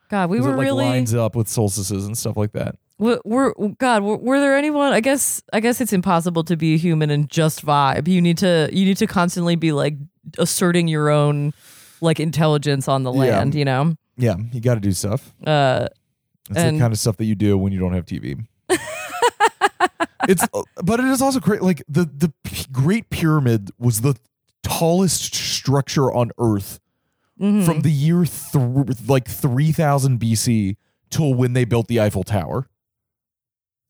God, 0.09 0.29
we 0.29 0.39
were 0.39 0.49
it 0.53 0.57
like 0.57 0.65
really 0.65 0.85
lines 0.85 1.13
up 1.13 1.35
with 1.35 1.47
solstices 1.47 2.05
and 2.05 2.17
stuff 2.17 2.37
like 2.37 2.53
that. 2.53 2.75
Were, 2.99 3.21
were 3.25 3.53
God? 3.77 4.03
Were, 4.03 4.17
were 4.17 4.39
there 4.39 4.55
anyone? 4.57 4.91
I 4.93 5.01
guess. 5.01 5.41
I 5.53 5.59
guess 5.59 5.81
it's 5.81 5.93
impossible 5.93 6.43
to 6.45 6.55
be 6.55 6.73
a 6.75 6.77
human 6.77 7.09
and 7.11 7.29
just 7.29 7.65
vibe. 7.65 8.07
You 8.07 8.21
need 8.21 8.37
to. 8.39 8.69
You 8.71 8.85
need 8.85 8.97
to 8.97 9.07
constantly 9.07 9.55
be 9.55 9.71
like 9.71 9.95
asserting 10.37 10.87
your 10.87 11.09
own 11.09 11.53
like 12.01 12.19
intelligence 12.19 12.87
on 12.87 13.03
the 13.03 13.11
Yeah. 13.11 13.19
land. 13.19 13.53
You 13.55 13.65
know. 13.65 13.95
Yeah, 14.17 14.35
you 14.51 14.61
got 14.61 14.75
to 14.75 14.79
do 14.79 14.91
stuff. 14.93 15.33
Uh. 15.45 15.87
It's 16.49 16.57
And- 16.57 16.77
the 16.77 16.81
kind 16.81 16.93
of 16.93 16.97
stuff 16.99 17.17
that 17.17 17.25
you 17.25 17.35
do 17.35 17.57
when 17.57 17.73
you 17.73 17.79
don't 17.79 17.93
have 17.93 18.05
TV. 18.05 18.47
it's, 20.29 20.43
uh, 20.53 20.61
but 20.83 20.99
it 20.99 21.05
is 21.07 21.21
also 21.21 21.39
great. 21.39 21.61
Like 21.61 21.83
the 21.87 22.05
the 22.05 22.33
P- 22.43 22.65
Great 22.71 23.09
Pyramid 23.09 23.71
was 23.77 24.01
the 24.01 24.15
tallest 24.63 25.35
structure 25.35 26.11
on 26.11 26.31
Earth 26.39 26.79
mhm. 27.39 27.65
from 27.65 27.81
the 27.81 27.91
year 27.91 28.25
th- 28.25 29.07
like 29.07 29.27
three 29.27 29.71
thousand 29.71 30.19
BC 30.19 30.77
till 31.09 31.33
when 31.33 31.53
they 31.53 31.65
built 31.65 31.87
the 31.87 31.99
Eiffel 31.99 32.23
Tower 32.23 32.67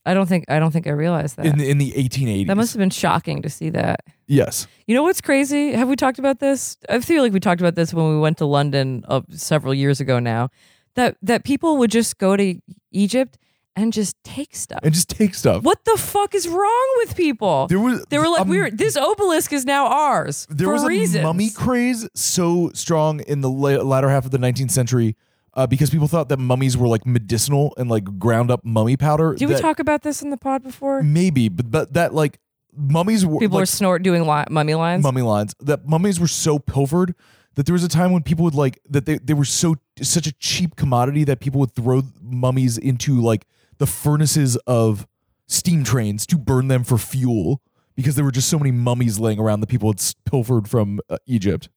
I 0.08 0.14
don't 0.14 0.26
think. 0.26 0.46
I 0.48 0.58
don't 0.58 0.72
think 0.72 0.88
I 0.88 0.92
realized 0.92 1.36
that. 1.36 1.46
in 1.46 1.58
the, 1.58 1.70
in 1.70 1.78
the 1.80 1.94
eighteen 1.98 2.30
eighties. 2.30 2.48
that 2.48 2.56
must 2.56 2.72
have 2.72 2.80
been 2.80 2.90
shocking 2.90 3.42
to 3.42 3.50
see 3.50 3.70
that. 3.72 4.06
yes. 4.26 4.66
You 4.88 4.96
know 4.96 5.04
what's 5.04 5.20
crazy? 5.20 5.74
Have 5.74 5.90
we 5.90 5.98
talked 5.98 6.18
about 6.18 6.40
this? 6.40 6.78
I 6.88 7.02
feel 7.02 7.22
like 7.22 7.34
we 7.34 7.42
talked 7.42 7.60
about 7.60 7.76
this 7.76 7.94
when 7.94 8.08
we 8.10 8.18
went 8.18 8.38
to 8.38 8.46
London 8.46 9.04
uh, 9.10 9.22
several 9.32 9.74
years 9.74 10.00
ago 10.00 10.20
now. 10.20 10.50
That 10.96 11.18
that 11.22 11.44
people 11.44 11.76
would 11.78 11.92
just 11.92 12.18
go 12.20 12.38
to 12.38 12.56
Egypt 12.92 13.38
and 13.78 13.94
just 13.94 14.16
take 14.24 14.56
stuff. 14.56 14.80
And 14.84 14.94
just 14.94 15.08
take 15.10 15.36
stuff. 15.36 15.64
What 15.64 15.86
the 15.86 15.96
fuck 15.98 16.36
is 16.36 16.48
wrong 16.48 16.88
with 16.98 17.16
people? 17.16 17.68
There 17.68 17.80
was 17.80 18.04
they 18.10 18.18
were 18.18 18.28
like, 18.28 18.42
um, 18.42 18.50
"We 18.50 18.58
were 18.60 18.72
this 18.72 18.98
obelisk 18.98 19.54
is 19.54 19.64
now 19.66 19.86
ours." 19.88 20.46
There 20.50 20.70
was 20.70 20.84
a 20.84 20.88
reasons. 20.88 21.24
mummy 21.24 21.50
craze 21.50 22.10
so 22.16 22.72
strong 22.74 23.22
in 23.22 23.42
the 23.42 23.50
la- 23.50 23.82
latter 23.84 24.10
half 24.10 24.26
of 24.26 24.32
the 24.32 24.40
19th 24.40 24.72
century 24.72 25.16
uh, 25.54 25.68
because 25.68 25.90
people 25.90 26.08
thought 26.08 26.28
that 26.30 26.40
mummies 26.40 26.76
were 26.76 26.88
like 26.88 27.06
medicinal 27.06 27.74
and 27.78 27.90
like 27.90 28.20
ground 28.20 28.52
up 28.52 28.66
mummy 28.66 28.98
powder. 28.98 29.36
Did 29.36 29.48
we 29.48 29.56
talk 29.56 29.80
about 29.80 30.02
this 30.02 30.22
in 30.22 30.32
the 30.32 30.38
pod 30.38 30.64
before? 30.64 31.04
Maybe, 31.04 31.48
but 31.48 31.70
but 31.72 31.94
that 31.94 32.14
like 32.14 32.40
mummies 32.76 33.26
were 33.26 33.40
People 33.40 33.56
like, 33.58 33.64
are 33.64 33.68
snort 33.68 34.04
doing 34.04 34.28
li- 34.28 34.46
mummy 34.50 34.74
lines. 34.76 35.04
mummy 35.04 35.22
lines. 35.22 35.56
That 35.60 35.88
mummies 35.88 36.20
were 36.20 36.28
so 36.28 36.60
pilfered 36.60 37.16
that 37.56 37.66
there 37.66 37.74
was 37.74 37.84
a 37.84 37.88
time 37.88 38.12
when 38.12 38.22
people 38.24 38.44
would 38.46 38.54
like 38.56 38.80
that 38.90 39.06
they 39.06 39.18
they 39.18 39.34
were 39.34 39.46
so 39.46 39.76
such 40.02 40.28
a 40.28 40.32
cheap 40.34 40.76
commodity 40.76 41.24
that 41.24 41.40
people 41.40 41.60
would 41.60 41.74
throw 41.74 42.04
mummies 42.22 42.78
into 42.78 43.20
like 43.22 43.46
the 43.78 43.88
furnaces 43.88 44.56
of 44.68 45.08
steam 45.48 45.84
trains 45.84 46.26
to 46.28 46.38
burn 46.38 46.68
them 46.68 46.84
for 46.84 46.98
fuel 46.98 47.62
because 47.96 48.16
there 48.16 48.26
were 48.26 48.32
just 48.32 48.50
so 48.50 48.60
many 48.60 48.72
mummies 48.72 49.20
laying 49.20 49.40
around 49.40 49.62
that 49.62 49.68
people 49.68 49.90
had 49.90 50.02
pilfered 50.26 50.68
from 50.70 51.00
uh, 51.10 51.18
Egypt. 51.26 51.70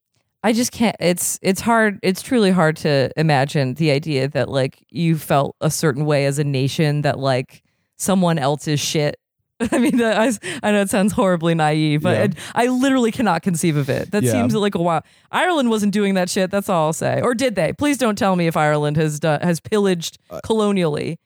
I 0.42 0.52
just 0.52 0.72
can't. 0.72 0.96
It's 1.00 1.38
it's 1.42 1.60
hard. 1.60 1.98
It's 2.02 2.22
truly 2.22 2.50
hard 2.50 2.76
to 2.78 3.10
imagine 3.16 3.74
the 3.74 3.90
idea 3.90 4.26
that 4.28 4.48
like 4.48 4.82
you 4.90 5.16
felt 5.18 5.54
a 5.60 5.70
certain 5.70 6.04
way 6.06 6.24
as 6.26 6.38
a 6.38 6.44
nation 6.44 7.02
that 7.02 7.18
like 7.18 7.62
someone 7.96 8.38
else's 8.38 8.80
shit. 8.80 9.16
I 9.72 9.78
mean, 9.78 10.00
I, 10.02 10.32
I 10.62 10.70
know 10.72 10.80
it 10.80 10.88
sounds 10.88 11.12
horribly 11.12 11.54
naive, 11.54 12.00
but 12.00 12.16
Yeah. 12.16 12.22
it- 12.24 12.34
I 12.54 12.68
literally 12.68 13.12
cannot 13.12 13.42
conceive 13.42 13.76
of 13.76 13.90
it. 13.90 14.10
That 14.12 14.22
Yeah. 14.22 14.32
seems 14.32 14.54
like 14.54 14.74
a 14.74 14.80
while. 14.82 15.04
Ireland 15.30 15.68
wasn't 15.68 15.92
doing 15.92 16.14
that 16.14 16.30
shit. 16.30 16.50
That's 16.50 16.70
all 16.70 16.86
I'll 16.86 16.92
say. 16.94 17.20
Or 17.20 17.34
did 17.34 17.56
they? 17.56 17.74
Please 17.74 17.98
don't 17.98 18.16
tell 18.16 18.36
me 18.36 18.46
if 18.46 18.56
Ireland 18.56 18.96
has 18.96 19.20
done, 19.20 19.42
has 19.42 19.60
pillaged 19.60 20.16
Uh, 20.30 20.40
colonially. 20.42 21.18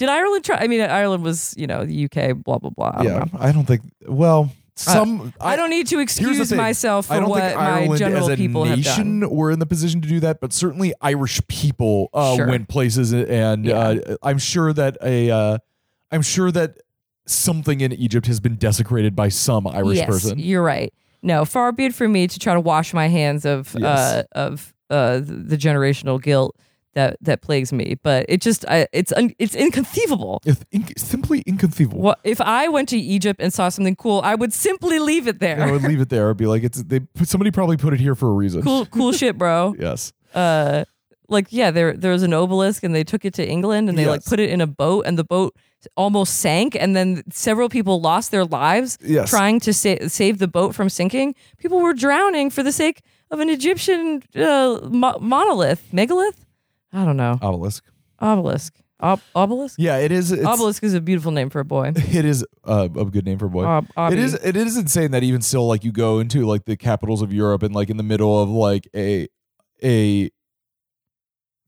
Did 0.00 0.08
Ireland 0.08 0.44
try? 0.44 0.56
I 0.56 0.66
mean, 0.66 0.80
Ireland 0.80 1.22
was 1.22 1.54
you 1.58 1.66
know 1.66 1.84
the 1.84 2.04
UK. 2.06 2.42
Blah 2.42 2.58
blah 2.58 2.70
blah. 2.70 2.90
I 2.94 3.02
don't 3.02 3.04
yeah, 3.04 3.18
know. 3.18 3.26
I 3.38 3.52
don't 3.52 3.66
think. 3.66 3.82
Well, 4.08 4.50
some 4.76 5.34
I, 5.38 5.56
don't 5.56 5.68
need 5.68 5.88
to 5.88 5.98
excuse 5.98 6.50
myself 6.54 7.10
I 7.10 7.16
for 7.16 7.20
don't 7.20 7.28
what 7.30 7.54
my 7.54 7.80
Ireland 7.80 7.98
general 7.98 8.22
as 8.24 8.28
a 8.30 8.36
people 8.36 8.64
have 8.64 8.82
done. 8.82 9.20
nation 9.20 9.30
were 9.30 9.50
in 9.50 9.58
the 9.58 9.66
position 9.66 10.00
to 10.00 10.08
do 10.08 10.20
that, 10.20 10.40
but 10.40 10.54
certainly 10.54 10.94
Irish 11.02 11.46
people 11.48 12.08
uh, 12.14 12.34
Sure. 12.36 12.48
went 12.48 12.68
places, 12.68 13.12
and 13.12 13.66
Yeah. 13.66 13.76
uh, 13.78 14.16
I'm 14.22 14.38
sure 14.38 14.72
that 14.72 14.96
a, 15.02 15.30
uh, 15.30 15.58
I'm 16.10 16.22
sure 16.22 16.50
that 16.52 16.78
something 17.26 17.82
in 17.82 17.92
Egypt 17.92 18.26
has 18.26 18.40
been 18.40 18.56
desecrated 18.56 19.14
by 19.14 19.28
some 19.28 19.66
Irish 19.66 19.98
yes, 19.98 20.06
person. 20.06 20.38
You're 20.38 20.62
right. 20.62 20.94
No, 21.22 21.44
far 21.44 21.72
be 21.72 21.84
it 21.84 21.94
from 21.94 22.12
me 22.12 22.26
to 22.26 22.38
try 22.38 22.54
to 22.54 22.60
wash 22.60 22.94
my 22.94 23.08
hands 23.08 23.44
of 23.44 23.76
Yes. 23.78 23.84
uh, 23.98 24.22
of 24.32 24.72
uh, 24.88 25.20
the 25.22 25.58
generational 25.58 26.20
guilt 26.20 26.56
that 26.94 27.16
that 27.20 27.40
plagues 27.42 27.72
me. 27.72 27.96
But 28.02 28.26
it 28.28 28.40
just 28.40 28.64
I, 28.68 28.86
it's 28.92 29.12
un, 29.12 29.32
it's 29.38 29.54
inconceivable. 29.54 30.40
It's 30.44 30.62
inc- 30.72 30.98
simply 30.98 31.42
inconceivable. 31.46 32.00
What 32.00 32.18
if 32.24 32.40
I 32.40 32.68
went 32.68 32.88
to 32.90 32.98
Egypt 32.98 33.40
and 33.42 33.52
saw 33.52 33.68
something 33.68 33.96
cool? 33.96 34.20
I 34.24 34.34
would 34.34 34.52
simply 34.52 34.98
leave 34.98 35.26
it 35.28 35.40
there. 35.40 35.60
I 35.62 35.70
would 35.70 35.82
leave 35.82 36.00
it 36.00 36.08
there. 36.08 36.30
I'd 36.30 36.36
be 36.36 36.46
like, 36.46 36.62
it's 36.62 36.82
they. 36.82 37.00
Somebody 37.22 37.50
probably 37.50 37.76
put 37.76 37.94
it 37.94 38.00
here 38.00 38.14
for 38.14 38.28
a 38.28 38.32
reason. 38.32 38.62
cool, 38.62 38.86
cool 38.86 39.12
shit, 39.12 39.36
bro. 39.38 39.74
Yes. 39.80 40.12
Uh, 40.34 40.84
like 41.28 41.46
yeah, 41.50 41.70
there 41.70 41.92
there 41.96 42.12
was 42.12 42.22
an 42.22 42.32
obelisk, 42.34 42.82
and 42.82 42.94
they 42.94 43.04
took 43.04 43.24
it 43.24 43.34
to 43.34 43.46
England, 43.48 43.88
and 43.88 43.96
they 43.96 44.06
like 44.06 44.24
put 44.24 44.40
it 44.40 44.50
in 44.50 44.60
a 44.60 44.66
boat, 44.66 45.06
and 45.06 45.16
the 45.16 45.24
boat 45.24 45.54
almost 45.96 46.38
sank, 46.40 46.76
and 46.78 46.94
then 46.94 47.22
several 47.30 47.68
people 47.68 48.00
lost 48.00 48.30
their 48.32 48.44
lives 48.44 48.98
Yes. 49.00 49.30
trying 49.30 49.60
to 49.60 49.72
sa- 49.72 50.08
save 50.08 50.38
the 50.38 50.48
boat 50.48 50.74
from 50.74 50.88
sinking. 50.90 51.34
People 51.58 51.80
were 51.80 51.94
drowning 51.94 52.50
for 52.50 52.62
the 52.62 52.72
sake 52.72 53.00
of 53.30 53.38
an 53.40 53.48
Egyptian 53.48 54.22
uh, 54.36 54.80
mo- 54.90 55.18
monolith, 55.20 55.82
megalith. 55.92 56.44
I 56.92 57.04
don't 57.04 57.16
know, 57.16 57.38
Obelisk. 57.40 57.84
obelisk, 58.18 58.74
Ob- 59.02 59.20
obelisk. 59.34 59.76
Yeah, 59.78 59.98
it 59.98 60.12
is. 60.12 60.32
It's, 60.32 60.44
obelisk 60.44 60.82
is 60.84 60.94
a 60.94 61.00
beautiful 61.00 61.32
name 61.32 61.48
for 61.50 61.60
a 61.60 61.64
boy. 61.64 61.92
It 61.96 62.24
is 62.24 62.44
uh, 62.64 62.88
a 62.94 63.04
good 63.06 63.24
name 63.24 63.38
for 63.38 63.46
a 63.46 63.50
boy. 63.50 63.64
Ob- 63.64 64.12
it 64.12 64.18
is. 64.18 64.34
It 64.34 64.56
is 64.56 64.76
insane 64.76 65.10
that 65.12 65.22
even 65.22 65.40
still, 65.40 65.66
like 65.66 65.84
you 65.84 65.92
go 65.92 66.18
into 66.18 66.44
like 66.46 66.64
the 66.64 66.76
capitals 66.76 67.22
of 67.22 67.32
Europe 67.32 67.62
and 67.62 67.74
like 67.74 67.90
in 67.90 67.96
the 67.96 68.02
middle 68.02 68.42
of 68.42 68.48
like 68.50 68.88
a 68.94 69.28
a 69.82 70.30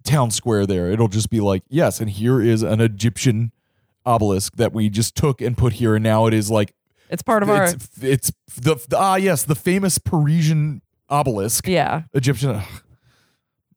town 0.05 0.31
square, 0.31 0.67
there 0.67 0.91
it'll 0.91 1.09
just 1.09 1.31
be 1.31 1.41
like 1.41 1.63
yes, 1.69 2.01
and 2.01 2.11
here 2.11 2.41
is 2.43 2.63
an 2.63 2.81
Egyptian 2.81 3.53
obelisk 4.05 4.57
that 4.57 4.73
we 4.73 4.89
just 4.91 5.15
took 5.17 5.41
and 5.41 5.57
put 5.57 5.75
here, 5.75 5.95
and 5.95 6.03
now 6.03 6.27
it 6.27 6.35
is 6.35 6.51
like 6.51 6.75
It's 7.09 7.23
part 7.23 7.43
of 7.43 7.49
our 7.49 7.65
it's, 7.65 7.89
it's 8.03 8.33
the 8.61 8.77
ah 8.97 9.17
yes 9.17 9.45
the 9.45 9.55
famous 9.55 9.99
Parisian 9.99 10.83
obelisk 11.09 11.67
yeah. 11.69 12.03
Egyptian. 12.13 12.51
ugh. 12.57 12.65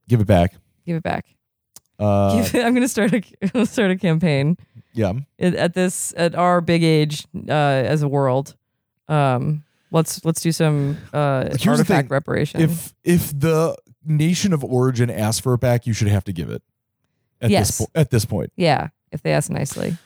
Give 0.09 0.19
it 0.19 0.27
back. 0.27 0.55
Give 0.85 0.97
it 0.97 1.03
back. 1.03 1.25
Uh, 1.99 2.45
I'm 2.53 2.73
gonna 2.73 2.87
start 2.87 3.13
a 3.13 3.65
start 3.65 3.91
a 3.91 3.95
campaign 3.97 4.57
yeah. 4.93 5.13
at, 5.39 5.73
this 5.73 6.13
at 6.17 6.35
our 6.35 6.61
big 6.61 6.83
age 6.83 7.25
uh, 7.47 7.51
as 7.51 8.01
a 8.01 8.07
world. 8.07 8.55
Um, 9.07 9.63
let's 9.91 10.23
let's 10.25 10.41
do 10.41 10.51
some 10.51 10.97
uh, 11.13 11.45
Here's 11.57 11.67
artifact 11.67 12.09
reparation. 12.09 12.61
If 12.61 12.93
if 13.03 13.37
the 13.37 13.77
nation 14.05 14.53
of 14.53 14.63
origin 14.63 15.09
asks 15.09 15.39
for 15.41 15.53
it 15.53 15.59
back, 15.61 15.87
you 15.87 15.93
should 15.93 16.07
have 16.09 16.23
to 16.25 16.33
give 16.33 16.49
it. 16.49 16.61
At 17.41 17.49
Yes. 17.49 17.77
this 17.77 17.85
po- 17.85 17.91
at 17.99 18.09
this 18.11 18.25
point. 18.25 18.51
yeah, 18.55 18.89
if 19.11 19.21
they 19.21 19.31
ask 19.31 19.49
nicely. 19.49 19.97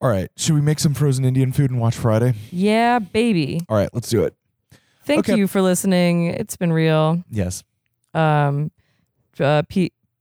All 0.00 0.10
right. 0.10 0.30
Should 0.36 0.54
we 0.54 0.60
make 0.60 0.80
some 0.80 0.92
frozen 0.92 1.24
Indian 1.24 1.50
food 1.52 1.70
and 1.70 1.80
watch 1.80 1.94
Friday? 1.96 2.34
Yeah, 2.50 2.98
baby. 2.98 3.62
All 3.70 3.76
right, 3.76 3.88
let's 3.94 4.10
do 4.10 4.24
it. 4.24 4.34
Thank 5.06 5.28
Okay. 5.30 5.38
you 5.38 5.46
for 5.46 5.62
listening. 5.62 6.26
It's 6.26 6.56
been 6.56 6.72
real. 6.72 7.22
Yes. 7.30 7.62
Um, 8.12 8.70
uh, 9.40 9.62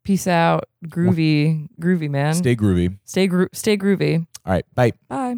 peace 0.03 0.27
out. 0.27 0.65
Groovy, 0.87 1.67
groovy 1.79 2.09
man. 2.09 2.33
Stay 2.33 2.55
groovy. 2.55 2.97
stay, 3.05 3.27
gro- 3.27 3.47
stay 3.53 3.77
groovy. 3.77 4.25
All 4.45 4.53
right. 4.53 4.65
Bye. 4.75 4.93
Bye. 5.07 5.35